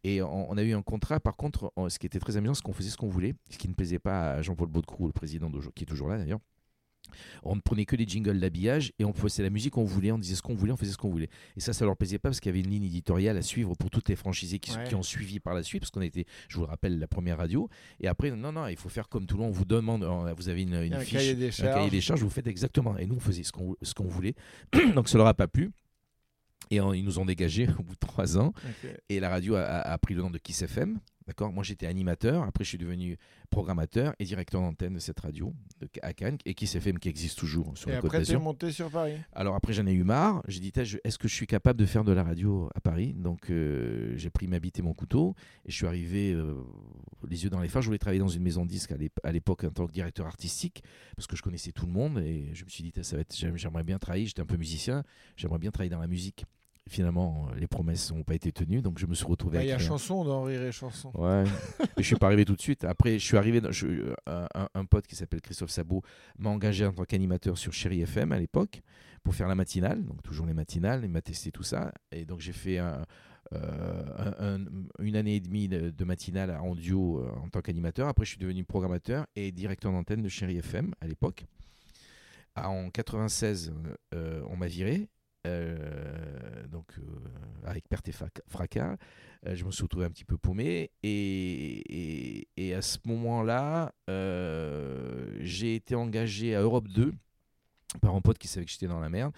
Et 0.04 0.22
on, 0.22 0.48
on 0.52 0.56
a 0.56 0.62
eu 0.62 0.72
un 0.72 0.82
contrat, 0.82 1.18
par 1.18 1.34
contre, 1.36 1.72
on- 1.74 1.88
ce 1.88 1.98
qui 1.98 2.06
était 2.06 2.20
très 2.20 2.36
amusant, 2.36 2.54
c'est 2.54 2.62
qu'on 2.62 2.72
faisait 2.72 2.90
ce 2.90 2.96
qu'on 2.96 3.08
voulait, 3.08 3.34
ce 3.50 3.58
qui 3.58 3.68
ne 3.68 3.74
plaisait 3.74 3.98
pas 3.98 4.34
à 4.34 4.42
Jean-Paul 4.42 4.68
Baudecroux, 4.68 5.08
le 5.08 5.12
président 5.12 5.50
qui 5.74 5.82
est 5.82 5.86
toujours 5.86 6.08
là 6.08 6.16
d'ailleurs. 6.16 6.38
On 7.42 7.56
ne 7.56 7.60
prenait 7.60 7.84
que 7.84 7.96
des 7.96 8.06
jingles 8.06 8.38
d'habillage 8.40 8.92
et 8.98 9.04
on 9.04 9.12
faisait 9.12 9.42
la 9.42 9.50
musique 9.50 9.72
qu'on 9.74 9.84
voulait, 9.84 10.12
on 10.12 10.18
disait 10.18 10.34
ce 10.34 10.42
qu'on 10.42 10.54
voulait, 10.54 10.72
on 10.72 10.76
faisait 10.76 10.92
ce 10.92 10.96
qu'on 10.98 11.10
voulait. 11.10 11.28
Et 11.56 11.60
ça, 11.60 11.72
ça 11.72 11.84
leur 11.84 11.96
plaisait 11.96 12.18
pas 12.18 12.28
parce 12.28 12.40
qu'il 12.40 12.50
y 12.50 12.54
avait 12.54 12.60
une 12.64 12.70
ligne 12.70 12.84
éditoriale 12.84 13.36
à 13.36 13.42
suivre 13.42 13.74
pour 13.74 13.90
toutes 13.90 14.08
les 14.08 14.16
franchisés 14.16 14.58
qui, 14.58 14.72
Ouais. 14.76 14.84
qui 14.84 14.94
ont 14.94 15.02
suivi 15.02 15.40
par 15.40 15.54
la 15.54 15.62
suite, 15.62 15.80
parce 15.82 15.90
qu'on 15.90 16.02
était, 16.02 16.24
je 16.48 16.56
vous 16.56 16.62
le 16.62 16.68
rappelle, 16.68 16.98
la 16.98 17.06
première 17.08 17.38
radio. 17.38 17.68
Et 18.00 18.08
après, 18.08 18.30
non, 18.30 18.52
non, 18.52 18.66
il 18.68 18.76
faut 18.76 18.88
faire 18.88 19.08
comme 19.08 19.26
tout 19.26 19.36
le 19.36 19.42
monde, 19.42 19.50
on 19.50 19.54
vous 19.54 19.64
demande, 19.64 20.04
vous 20.36 20.48
avez 20.48 20.62
une, 20.62 20.74
une 20.74 20.94
Un 20.94 21.00
fiche, 21.00 21.12
cahier 21.18 21.34
des 21.34 21.48
un 21.48 21.50
charges. 21.50 21.74
cahier 21.74 21.90
des 21.90 22.00
charges, 22.00 22.22
vous 22.22 22.30
faites 22.30 22.46
exactement. 22.46 22.96
Et 22.98 23.06
nous, 23.06 23.16
on 23.16 23.20
faisait 23.20 23.42
ce 23.42 23.52
qu'on 23.52 23.74
ce 23.82 23.94
qu'on 23.94 24.06
voulait. 24.06 24.34
Donc 24.94 25.08
ça 25.08 25.18
leur 25.18 25.26
a 25.26 25.34
pas 25.34 25.48
plu. 25.48 25.70
Et 26.70 26.76
ils 26.76 27.04
nous 27.04 27.18
ont 27.18 27.24
dégagés 27.24 27.66
au 27.78 27.82
bout 27.82 27.94
de 27.94 27.98
trois 27.98 28.36
ans. 28.36 28.52
Et 29.08 29.20
la 29.20 29.30
radio 29.30 29.54
a, 29.54 29.62
a- 29.62 29.92
a 29.92 29.98
pris 29.98 30.12
le 30.14 30.20
nom 30.20 30.30
de 30.30 30.36
Kiss 30.38 30.60
FM. 30.62 30.98
D'accord 31.28 31.52
Moi, 31.52 31.62
j'étais 31.62 31.86
animateur. 31.86 32.42
Après, 32.44 32.64
je 32.64 32.70
suis 32.70 32.78
devenu 32.78 33.18
programmateur 33.50 34.14
et 34.18 34.24
directeur 34.24 34.62
d'antenne 34.62 34.94
de 34.94 34.98
cette 34.98 35.20
radio 35.20 35.52
de, 35.80 35.88
à 36.00 36.14
Cannes. 36.14 36.38
Et 36.46 36.54
Kiss 36.54 36.74
FM 36.74 36.98
qui 36.98 37.10
existe 37.10 37.38
toujours 37.38 37.76
sur 37.76 37.90
Et 37.90 37.92
la 37.92 38.00
Côte 38.00 38.08
après, 38.14 38.24
tu 38.24 38.32
es 38.32 38.38
monté 38.38 38.72
sur 38.72 38.90
Paris. 38.90 39.12
Alors 39.32 39.54
après, 39.54 39.74
j'en 39.74 39.86
ai 39.86 39.92
eu 39.92 40.04
marre. 40.04 40.42
J'ai 40.48 40.60
dit, 40.60 40.72
est-ce 40.74 41.18
que 41.18 41.28
je 41.28 41.34
suis 41.34 41.46
capable 41.46 41.78
de 41.78 41.84
faire 41.84 42.02
de 42.02 42.12
la 42.12 42.22
radio 42.24 42.70
à 42.74 42.80
Paris? 42.80 43.12
Donc, 43.14 43.50
euh, 43.50 44.14
j'ai 44.16 44.30
pris 44.30 44.48
ma 44.48 44.58
bite 44.58 44.78
et 44.78 44.82
mon 44.82 44.94
couteau. 44.94 45.34
Et 45.66 45.70
je 45.70 45.76
suis 45.76 45.86
arrivé 45.86 46.32
euh, 46.32 46.54
les 47.28 47.44
yeux 47.44 47.50
dans 47.50 47.60
les 47.60 47.68
phares. 47.68 47.82
Je 47.82 47.88
voulais 47.88 47.98
travailler 47.98 48.20
dans 48.20 48.28
une 48.28 48.42
maison 48.42 48.64
de 48.64 48.70
disques 48.70 48.92
à 48.92 48.96
l'ép- 48.96 49.20
à 49.22 49.30
l'époque 49.30 49.64
en 49.64 49.70
tant 49.70 49.86
que 49.86 49.92
directeur 49.92 50.26
artistique. 50.26 50.82
Parce 51.14 51.26
que 51.26 51.36
je 51.36 51.42
connaissais 51.42 51.72
tout 51.72 51.84
le 51.84 51.92
monde. 51.92 52.18
Et 52.20 52.48
je 52.54 52.64
me 52.64 52.70
suis 52.70 52.82
dit, 52.82 52.92
ça 53.02 53.16
va 53.16 53.20
être, 53.22 53.36
j'aime- 53.36 53.58
j'aimerais 53.58 53.84
bien 53.84 53.98
travailler. 53.98 54.24
J'étais 54.24 54.40
un 54.40 54.46
peu 54.46 54.56
musicien. 54.56 55.04
J'aimerais 55.36 55.58
bien 55.58 55.70
travailler 55.70 55.90
dans 55.90 56.00
la 56.00 56.06
musique. 56.08 56.46
Finalement, 56.88 57.48
euh, 57.52 57.58
les 57.58 57.66
promesses 57.66 58.10
n'ont 58.12 58.22
pas 58.24 58.34
été 58.34 58.50
tenues. 58.50 58.82
Donc, 58.82 58.98
je 58.98 59.06
me 59.06 59.14
suis 59.14 59.26
retrouvé 59.26 59.58
Bah, 59.58 59.64
Il 59.64 59.68
y 59.68 59.72
a 59.72 59.78
chanson 59.78 60.24
dans 60.24 60.42
Rire 60.42 60.62
et 60.62 60.72
Chanson. 60.72 61.10
Ouais, 61.14 61.44
mais 61.80 61.86
je 61.98 62.02
suis 62.02 62.16
pas 62.16 62.26
arrivé 62.26 62.44
tout 62.44 62.56
de 62.56 62.60
suite. 62.62 62.84
Après, 62.84 63.18
je 63.18 63.24
suis 63.24 63.36
arrivé. 63.36 63.60
Dans, 63.60 63.70
je- 63.72 64.14
un, 64.26 64.84
pote 64.84 65.06
qui 65.06 65.14
s'appelle 65.16 65.40
Christophe 65.40 65.70
Sabot 65.70 66.02
m'a 66.38 66.50
engagé 66.50 66.86
en 66.86 66.92
tant 66.92 67.04
qu'animateur 67.04 67.56
sur 67.58 67.72
Chéri 67.72 68.00
FM 68.02 68.32
à 68.32 68.38
l'époque 68.38 68.82
pour 69.22 69.34
faire 69.34 69.48
la 69.48 69.54
matinale, 69.54 70.04
donc 70.04 70.22
toujours 70.22 70.46
les 70.46 70.54
matinales. 70.54 71.02
Il 71.04 71.10
m'a 71.10 71.20
testé 71.20 71.50
tout 71.52 71.62
ça, 71.62 71.92
et 72.12 72.24
donc 72.24 72.40
j'ai 72.40 72.52
fait 72.52 72.78
un- 72.78 73.04
euh, 73.52 74.04
un- 74.38 74.56
un- 74.56 74.64
une 75.00 75.16
année 75.16 75.36
et 75.36 75.40
demie 75.40 75.68
de, 75.68 75.90
de 75.90 76.04
matinale 76.04 76.50
en 76.60 76.74
duo 76.74 77.18
euh, 77.20 77.30
en 77.44 77.48
tant 77.48 77.60
qu'animateur. 77.60 78.08
Après, 78.08 78.24
je 78.24 78.30
suis 78.30 78.38
devenu 78.38 78.64
programmateur 78.64 79.26
et 79.36 79.52
directeur 79.52 79.90
d'antenne 79.92 80.22
de 80.22 80.28
Chéri 80.28 80.56
FM 80.58 80.94
à 81.00 81.06
l'époque. 81.06 81.44
Ah, 82.54 82.70
En 82.70 82.90
96, 82.90 83.72
euh, 84.14 84.42
on 84.50 84.56
m'a 84.56 84.66
viré. 84.66 85.08
Euh, 85.46 86.66
donc 86.68 86.86
euh, 86.98 87.02
avec 87.64 87.88
perte 87.88 88.08
et 88.08 88.12
fracas, 88.46 88.96
Euh, 89.46 89.54
je 89.54 89.64
me 89.64 89.70
suis 89.70 89.84
retrouvé 89.84 90.04
un 90.04 90.10
petit 90.10 90.24
peu 90.24 90.36
paumé 90.36 90.90
et, 91.04 92.38
et, 92.40 92.48
et 92.56 92.74
à 92.74 92.82
ce 92.82 92.98
moment-là, 93.04 93.94
j'ai 95.40 95.76
été 95.76 95.94
engagé 95.94 96.56
à 96.56 96.60
Europe 96.60 96.88
2 96.88 97.12
par 98.02 98.14
un 98.16 98.20
pote 98.20 98.36
qui 98.38 98.48
savait 98.48 98.66
que 98.66 98.72
j'étais 98.72 98.88
dans 98.88 98.98
la 99.00 99.08
merde 99.08 99.32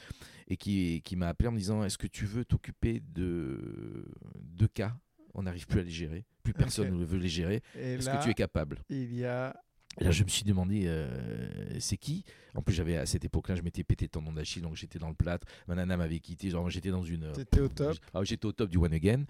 et 0.49 0.57
qui, 0.57 1.03
qui 1.05 1.17
m'a 1.17 1.29
appelé 1.29 1.49
en 1.49 1.53
me 1.53 1.59
disant 1.59 1.85
est-ce 1.85 1.99
que 1.99 2.07
tu 2.07 2.25
veux 2.25 2.45
t'occuper 2.47 3.01
de 3.15 4.07
deux 4.41 4.69
cas? 4.69 4.97
On 5.35 5.43
n'arrive 5.43 5.67
plus 5.67 5.81
à 5.81 5.83
les 5.83 5.91
gérer 5.91 6.25
plus 6.43 6.55
personne 6.55 6.97
ne 6.97 7.05
veut 7.05 7.19
les 7.19 7.29
gérer. 7.29 7.63
Est-ce 7.77 8.09
que 8.09 8.23
tu 8.25 8.31
es 8.31 8.35
capable? 8.35 8.83
il 8.89 9.15
y 9.15 9.25
a. 9.25 9.55
là, 9.99 10.11
je 10.11 10.25
me 10.25 10.29
suis 10.29 10.45
demandé, 10.45 10.85
euh, 10.87 11.79
c'est 11.81 11.97
qui? 11.97 12.25
En 12.55 12.63
plus, 12.63 12.75
j'avais 12.75 12.97
à 12.97 13.07
cette 13.07 13.25
époque-là, 13.25 13.57
je 13.57 13.63
m'étais 13.63 13.85
pété 13.85 14.07
le 14.07 14.11
tendon 14.11 14.33
d'Achille, 14.33 14.63
donc 14.63 14.77
j'étais 14.77 14.99
dans 14.99 15.09
le 15.09 15.15
plâtre. 15.15 15.47
Ma 15.69 15.75
nana 15.75 15.97
m'avait 15.97 16.21
quitté, 16.21 16.51
genre 16.51 16.69
j'étais 16.71 16.91
dans 16.91 17.05
une. 17.05 17.33
T'étais 17.33 17.61
au 17.61 17.69
top. 17.69 17.97
Ah, 18.15 18.25
j'étais 18.25 18.47
au 18.47 18.53
top 18.53 18.71
du 18.71 18.79
One 18.79 18.93
Again. 18.93 19.25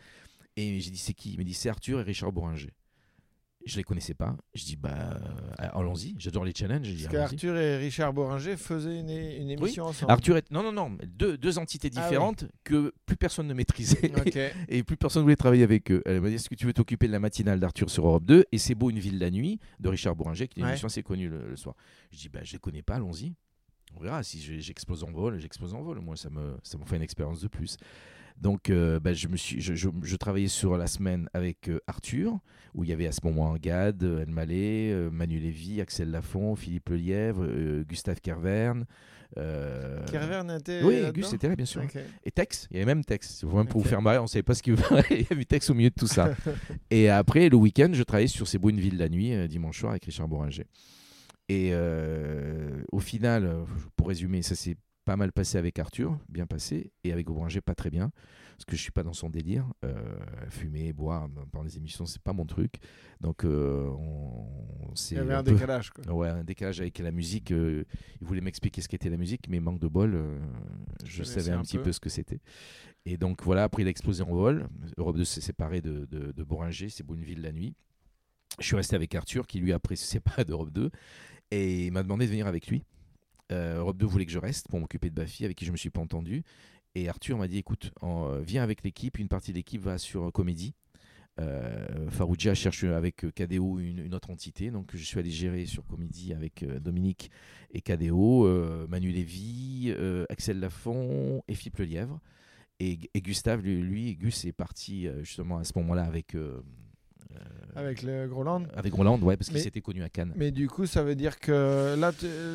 Et 0.57 0.81
j'ai 0.81 0.91
dit, 0.91 0.99
c'est 0.99 1.15
qui? 1.15 1.33
Il 1.33 1.39
m'a 1.39 1.45
dit, 1.45 1.55
c'est 1.55 1.69
Arthur 1.69 2.01
et 2.01 2.03
Richard 2.03 2.33
Bourringer. 2.33 2.71
Je 3.67 3.77
les 3.77 3.83
connaissais 3.85 4.15
pas. 4.15 4.37
Je 4.55 4.65
dis, 4.65 4.77
bah, 4.77 4.91
euh, 4.91 5.69
allons-y. 5.75 6.15
J'adore 6.19 6.45
les 6.47 6.55
challenges. 6.55 6.89
Parce 6.89 7.05
allons-y. 7.15 7.31
qu'Arthur 7.31 7.57
et 7.57 7.77
Richard 7.77 8.13
Bourringer 8.15 8.57
faisaient 8.57 8.99
une, 9.01 9.11
une 9.11 9.51
émission 9.51 9.85
ensemble. 9.85 10.11
Arthur 10.13 10.39
est. 10.39 10.51
Non, 10.51 10.63
non, 10.63 10.73
non. 10.73 10.97
Deux, 11.07 11.37
deux 11.37 11.59
entités 11.59 11.91
Ah 11.95 11.99
oui. 12.01 12.03
différentes 12.05 12.47
que 12.65 12.93
plus 13.05 13.17
personne 13.17 13.47
ne 13.47 13.53
maîtrisait. 13.55 14.01
Et 14.69 14.83
plus 14.83 14.97
personne 14.97 15.23
voulait 15.23 15.37
travailler 15.37 15.63
avec 15.63 15.91
eux. 15.91 16.03
Elle 16.07 16.23
m'a 16.23 16.29
dit 16.31 16.37
Est-ce 16.37 16.49
que 16.49 16.55
tu 16.55 16.65
veux 16.67 16.73
t'occuper 16.73 17.07
de 17.07 17.13
la 17.13 17.21
matinale 17.21 17.61
d'Arthur 17.61 17.91
sur 17.91 18.07
Europe 18.07 18.25
2 18.25 18.47
Et 18.51 18.57
C'est 18.59 18.75
beau, 18.75 18.89
une 18.91 18.99
ville 18.99 19.19
la 19.19 19.31
nuit 19.31 19.61
de 19.79 19.89
Richard 19.91 20.17
Bourringer, 20.17 20.49
qui 20.49 20.59
est 20.59 20.63
une 20.63 20.65
Ouais. 20.65 20.71
émission 20.73 20.87
assez 20.87 21.03
connue 21.03 21.29
le, 21.29 21.49
le 21.51 21.57
soir. 21.57 21.75
Je 22.13 22.17
dis 22.19 22.29
bah, 22.31 22.41
Je 22.43 22.53
les 22.55 22.59
connais 22.59 22.83
pas, 22.83 22.95
allons-y. 22.95 23.35
On 23.95 24.01
verra. 24.01 24.23
Si 24.23 24.41
je- 24.41 24.59
j'explose 24.59 25.05
en 25.05 25.11
vol, 25.11 25.39
j'explose 25.39 25.75
en 25.75 25.83
vol. 25.83 26.01
Moi, 26.01 26.17
ça 26.17 26.31
me, 26.31 26.57
ça 26.63 26.79
me 26.79 26.85
fait 26.87 26.97
une 26.97 27.03
expérience 27.03 27.41
de 27.43 27.49
plus. 27.49 27.77
Donc, 28.41 28.71
euh, 28.71 28.99
bah, 29.01 29.13
je, 29.13 29.29
me 29.29 29.37
suis, 29.37 29.61
je, 29.61 29.75
je- 29.75 29.89
je 30.03 30.17
travaillais 30.17 30.49
sur 30.49 30.77
la 30.79 30.87
semaine 30.87 31.29
avec 31.35 31.69
euh, 31.69 31.79
Arthur, 31.87 32.39
où 32.75 32.85
il 32.85 32.91
y 32.91 32.93
avait 32.93 33.07
à 33.07 33.13
ce 33.13 33.21
moment 33.25 33.55
Gad, 33.61 34.03
euh, 34.03 34.23
Anne 34.23 34.31
Mallet, 34.33 34.91
euh, 34.93 35.11
Manu 35.11 35.39
Lévy, 35.39 35.81
Axel 35.81 36.11
Lafont, 36.11 36.57
Philippe 36.57 36.89
Lelièvre, 36.89 37.45
euh, 37.45 37.85
Gustave 37.87 38.21
Kervern. 38.23 38.87
euh, 39.37 40.05
Kervern 40.07 40.51
était. 40.53 40.83
oui, 40.83 41.01
là-dedans 41.03 41.13
Gus 41.21 41.33
était 41.35 41.49
là, 41.49 41.55
bien 41.57 41.67
sûr. 41.67 41.83
Et 42.25 42.31
Tex, 42.31 42.67
il 42.71 42.79
y 42.79 42.81
avait 42.81 42.87
même 42.95 43.05
Tex. 43.05 43.45
Vraiment 43.45 43.67
pour 43.67 43.83
vous 43.83 43.89
faire 43.89 44.01
marrer, 44.01 44.19
on 44.19 44.23
ne 44.23 44.27
savait 44.29 44.43
pas 44.43 44.55
ce 44.55 44.63
qu'il 44.63 44.75
il 45.11 45.21
y 45.21 45.27
avait 45.31 45.45
Tex 45.45 45.69
au 45.69 45.75
milieu 45.75 45.91
de 45.91 45.95
tout 45.95 46.07
ça. 46.09 46.35
et 46.91 47.11
après, 47.11 47.49
le 47.51 47.57
week-end, 47.57 47.91
je 47.93 48.03
travaillais 48.03 48.27
sur 48.29 48.49
C'est 48.49 48.59
beau 48.59 48.71
une 48.71 48.81
ville 48.81 48.97
la 48.97 49.09
nuit, 49.11 49.35
euh, 49.35 49.47
dimanche 49.49 49.79
soir, 49.81 49.91
avec 49.93 50.07
Richard 50.07 50.29
Bourringer. 50.29 50.65
Et 51.51 51.71
euh, 51.73 52.83
au 52.93 53.01
final, 53.01 53.45
euh, 53.45 53.65
pour 53.97 54.09
résumer, 54.09 54.41
ça 54.43 54.55
s'est 54.55 54.77
pas 55.11 55.17
mal 55.17 55.33
passé 55.33 55.59
avec 55.59 55.77
Arthur, 55.81 56.17
bien 56.29 56.47
passé, 56.47 56.93
et 57.03 57.13
avec 57.13 57.27
Bouranger, 57.27 57.61
pas 57.61 57.75
très 57.75 57.91
bien, 57.91 58.13
parce 58.53 58.65
que 58.65 58.77
je 58.77 58.81
suis 58.81 58.93
pas 58.93 59.03
dans 59.03 59.13
son 59.13 59.29
délire. 59.29 59.67
Euh, 59.85 60.21
fumer, 60.51 60.93
boire 60.93 61.29
pendant 61.51 61.65
les 61.65 61.77
émissions, 61.77 62.07
c'est 62.07 62.23
pas 62.23 62.33
mon 62.33 62.47
truc. 62.47 62.75
Donc, 63.21 63.45
euh, 63.45 63.89
on, 63.89 64.47
Il 65.11 65.17
y 65.17 65.19
avait 65.19 65.35
un, 65.35 65.43
décalage. 65.43 65.91
Quoi. 65.91 66.05
Ouais, 66.15 66.29
un 66.29 66.45
décalage 66.45 66.81
avec 66.81 67.01
la 67.01 67.11
musique. 67.11 67.51
il 67.51 67.85
voulait 68.21 68.41
m'expliquer 68.41 68.83
ce 68.83 68.87
qu'était 68.87 69.11
la 69.11 69.17
musique, 69.17 69.49
mais 69.49 69.59
manque 69.59 69.81
de 69.81 69.89
bol, 69.89 70.17
je 71.05 71.25
savais 71.25 71.51
un, 71.51 71.63
petit 71.63 71.79
peu. 71.79 71.91
ce 71.91 71.99
que 71.99 72.09
c'était. 72.09 72.39
Et 73.05 73.17
donc, 73.17 73.43
voilà, 73.43 73.65
après, 73.65 73.83
il 73.83 73.89
a 73.89 73.91
explosé 73.91 74.23
en 74.23 74.33
vol. 74.33 74.69
Europe 74.97 75.17
2 75.17 75.25
s'est 75.25 75.41
séparé 75.41 75.81
de, 75.81 76.05
de, 76.05 76.31
de 76.31 76.45
Bouranger, 76.45 76.89
c'est 76.89 77.05
ville 77.11 77.43
la 77.43 77.51
nuit. 77.51 77.75
Je 78.61 78.65
suis 78.67 78.77
resté 78.77 78.95
avec 78.95 79.13
Arthur, 79.17 79.49
qui 79.49 79.59
lui 79.59 79.73
après 79.73 79.97
se 79.97 80.07
séparé 80.07 80.45
d'Europe 80.45 80.71
2, 80.71 80.89
et 81.51 81.87
il 81.87 81.91
m'a 81.91 82.05
demandé 82.05 82.27
de 82.27 82.31
venir 82.31 82.47
avec 82.47 82.69
lui. 82.69 82.85
Euh, 83.51 83.79
Europe 83.79 83.97
2 83.97 84.07
voulait 84.07 84.27
que 84.27 84.33
je 84.33 84.39
reste 84.39 84.69
pour 84.69 84.81
m'occuper 84.81 85.11
de 85.11 85.15
Bafi, 85.15 85.45
avec 85.45 85.57
qui 85.57 85.65
je 85.65 85.73
me 85.73 85.77
suis 85.77 85.91
pas 85.91 86.01
entendu. 86.01 86.43
Et 86.95 87.09
Arthur 87.09 87.39
m'a 87.39 87.47
dit 87.47 87.59
écoute, 87.59 87.93
viens 88.43 88.65
avec 88.65 88.83
l'équipe, 88.83 89.19
une 89.19 89.29
partie 89.29 89.53
de 89.53 89.57
l'équipe 89.57 89.81
va 89.81 89.97
sur 89.97 90.33
Comédie. 90.33 90.75
Euh, 91.41 92.11
Farouja 92.11 92.55
cherche 92.55 92.85
avec 92.85 93.25
KDO 93.35 93.79
une, 93.79 94.15
autre 94.15 94.31
entité, 94.31 94.71
donc 94.71 94.91
je 94.95 95.03
suis 95.03 95.19
allé 95.19 95.31
gérer 95.31 95.65
sur 95.65 95.87
Comédie 95.87 96.33
avec 96.35 96.63
euh, 96.63 96.81
Dominique 96.81 97.31
et 97.73 97.81
KDO, 97.81 98.47
euh, 98.47 98.87
Manu 98.89 99.11
Lévy, 99.11 99.95
Axel 100.29 100.61
Lafont 100.61 101.43
et 101.49 101.55
Philippe 101.55 101.79
Lelièvre. 101.79 102.21
Et, 102.79 102.99
et 103.15 103.21
Gustave, 103.21 103.61
lui, 103.61 103.81
lui, 103.81 104.17
Gus 104.17 104.45
est 104.47 104.53
parti 104.53 105.07
justement 105.21 105.59
à 105.59 105.65
ce 105.65 105.73
moment-là 105.77 106.05
avec 106.05 106.35
avec 107.75 108.03
le 108.03 108.27
Groland 108.29 108.65
Avec 108.75 108.93
Groland, 108.93 109.19
ouais, 109.21 109.37
parce 109.37 109.49
qu'il 109.49 109.61
s'était 109.61 109.81
connu 109.81 110.03
à 110.03 110.09
Cannes. 110.09 110.33
Mais 110.37 110.51
du 110.51 110.69
coup, 110.69 110.87
ça 110.87 111.03
veut 111.03 111.15
dire 111.15 111.39
que 111.39 111.95
là, 111.99 112.13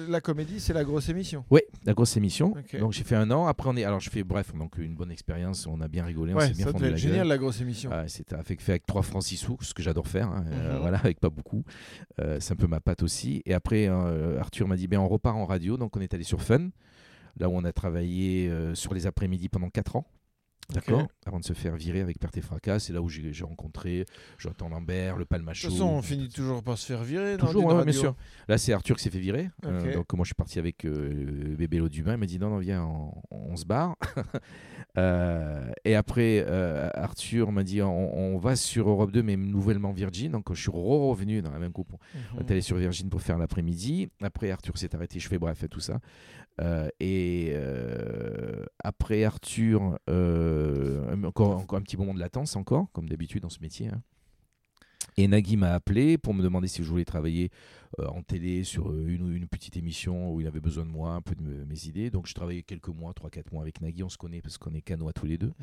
la 0.10 0.22
comédie, 0.22 0.60
c'est 0.60 0.74
la 0.74 0.84
grosse 0.84 1.10
émission 1.10 1.46
Oui, 1.50 1.62
la 1.86 1.94
grosse 1.94 2.18
émission. 2.18 2.54
Donc 2.80 2.94
j'ai 2.94 3.04
fait 3.04 3.16
un 3.16 3.32
an. 3.32 3.48
Après, 3.48 3.70
on 3.70 3.76
est. 3.76 3.84
Alors, 3.84 4.00
je 4.00 4.10
fais, 4.10 4.24
bref, 4.24 4.54
donc 4.54 4.78
une 4.78 4.96
bonne 4.96 5.12
expérience. 5.12 5.68
On 5.68 5.82
a 5.82 5.88
bien 5.88 6.06
rigolé. 6.06 6.34
on 6.34 6.40
s'est 6.40 6.54
bien 6.74 6.96
génial, 6.96 7.28
la 7.28 7.38
grosse 7.38 7.62
émission. 7.62 7.92
C'était 8.08 8.36
fait, 8.44 8.62
fait 8.62 8.72
avec 8.74 8.86
trois 8.86 9.02
francs 9.02 9.24
six 9.24 9.38
sous, 9.38 9.58
ce 9.62 9.74
que 9.74 9.84
j'adore 9.84 10.08
faire. 10.08 10.28
Hein, 10.28 10.46
euh, 10.52 10.76
mhm. 10.76 10.82
voilà, 10.82 10.98
avec 11.00 11.20
pas 11.20 11.30
beaucoup. 11.30 11.64
Euh, 12.20 12.38
c'est 12.40 12.54
un 12.54 12.58
peu 12.58 12.68
ma 12.68 12.80
patte 12.80 13.04
aussi. 13.04 13.42
Et 13.46 13.54
après, 13.54 13.88
euh, 13.88 14.40
Arthur 14.40 14.68
m'a 14.68 14.76
dit 14.76 14.88
ben, 14.88 15.00
on 15.00 15.08
repart 15.08 15.36
en 15.36 15.46
radio. 15.46 15.78
Donc, 15.78 15.96
on 15.98 16.02
est 16.02 16.14
allé 16.14 16.24
sur 16.24 16.42
Fun, 16.42 16.70
là 17.38 17.50
où 17.50 17.54
on 17.54 17.64
a 17.64 17.72
travaillé 17.72 18.52
sur 18.74 18.94
les 18.94 19.08
après-midi 19.08 19.50
pendant 19.50 19.70
quatre 19.70 19.96
ans. 19.96 20.06
D'accord 20.74 21.08
Avant 21.26 21.40
de 21.40 21.44
se 21.44 21.54
faire 21.54 21.76
virer 21.76 22.02
avec 22.02 22.20
Perte 22.20 22.38
et 22.38 22.42
Fracas, 22.42 22.80
c'est 22.80 22.94
là 22.94 23.02
où 23.02 23.10
j'ai 23.10 23.44
rencontré 23.44 24.06
Jonathan 24.38 24.70
Lambert, 24.70 25.18
le 25.18 25.26
Palmacho. 25.26 25.68
De 25.68 25.72
toute 25.72 25.80
façon, 25.80 25.90
on 25.90 26.02
finit 26.02 26.30
toujours 26.30 26.64
par 26.64 26.78
se 26.78 26.88
faire 26.88 27.04
virer. 27.04 27.38
Toujours, 27.38 27.84
bien 27.84 27.94
sûr. 27.94 28.16
Là, 28.48 28.58
c'est 28.58 28.74
Arthur 28.74 28.96
qui 28.96 29.04
s'est 29.04 29.10
fait 29.10 29.20
virer. 29.20 29.50
Euh, 29.66 29.94
donc, 29.94 30.12
moi, 30.14 30.24
je 30.24 30.30
suis 30.30 30.36
parti 30.36 30.58
avec 30.60 30.86
euh, 30.86 31.56
Bébé 31.56 31.78
L'Audumain. 31.78 32.14
Il 32.14 32.18
m'a 32.18 32.26
dit 32.26 32.40
non, 32.40 32.50
non, 32.50 32.58
viens, 32.58 32.88
on, 33.32 33.56
se 33.56 33.66
barre. 33.66 33.96
Euh, 34.98 35.74
et 35.84 35.94
après, 35.94 36.46
Arthur 36.94 37.52
m'a 37.52 37.64
dit 37.64 37.82
on, 37.82 38.38
va 38.38 38.56
sur 38.56 38.88
Europe 38.88 39.12
2, 39.12 39.24
mais 39.24 39.36
nouvellement 39.36 39.92
Virgin. 39.92 40.32
Donc, 40.32 40.54
je 40.54 40.62
suis 40.62 40.72
revenu 40.72 41.42
dans 41.42 41.52
la 41.52 41.60
même 41.60 41.74
coupe. 41.74 41.92
On 42.34 42.40
est 42.40 42.50
allé 42.50 42.62
sur 42.62 42.78
Virgin 42.78 43.10
pour 43.10 43.22
faire 43.22 43.38
l'après-midi. 43.38 44.10
Après, 44.22 44.52
Arthur 44.52 44.78
s'est 44.78 44.96
arrêté. 44.96 45.20
Je 45.20 45.28
fais 45.28 45.38
bref, 45.38 45.64
et 45.64 45.68
tout 45.68 45.82
ça. 45.82 46.00
Euh, 46.62 46.88
et 47.00 47.52
euh, 47.54 48.64
après 48.80 49.26
Arthur, 49.26 50.00
euh, 50.10 50.55
encore, 51.24 51.58
encore 51.58 51.78
un 51.78 51.82
petit 51.82 51.98
moment 51.98 52.14
de 52.14 52.20
latence, 52.20 52.56
encore, 52.56 52.92
comme 52.92 53.10
d'habitude 53.10 53.42
dans 53.42 53.50
ce 53.50 53.60
métier. 53.60 53.88
Hein. 53.88 54.02
Et 55.18 55.28
Nagui 55.28 55.56
m'a 55.56 55.74
appelé 55.74 56.18
pour 56.18 56.34
me 56.34 56.44
demander 56.44 56.68
si 56.68 56.84
je 56.84 56.90
voulais 56.90 57.06
travailler 57.06 57.50
en 58.00 58.22
télé 58.22 58.66
sur 58.66 58.94
une, 58.94 59.34
une 59.34 59.48
petite 59.48 59.78
émission 59.78 60.34
où 60.34 60.42
il 60.42 60.48
avait 60.48 60.60
besoin 60.60 60.86
de 60.86 60.90
moi, 60.90 61.12
un 61.12 61.22
peu 61.22 61.36
de 61.36 61.42
mes 61.42 61.86
idées. 61.88 62.10
Donc 62.10 62.28
je 62.28 62.34
travaillais 62.34 62.64
quelques 62.64 62.90
mois, 62.90 63.14
3-4 63.14 63.54
mois 63.54 63.62
avec 63.62 63.80
Nagui, 63.80 64.04
on 64.04 64.10
se 64.10 64.18
connaît 64.18 64.42
parce 64.42 64.58
qu'on 64.58 64.74
est 64.74 64.82
canois 64.82 65.14
tous 65.14 65.26
les 65.26 65.38
deux. 65.38 65.54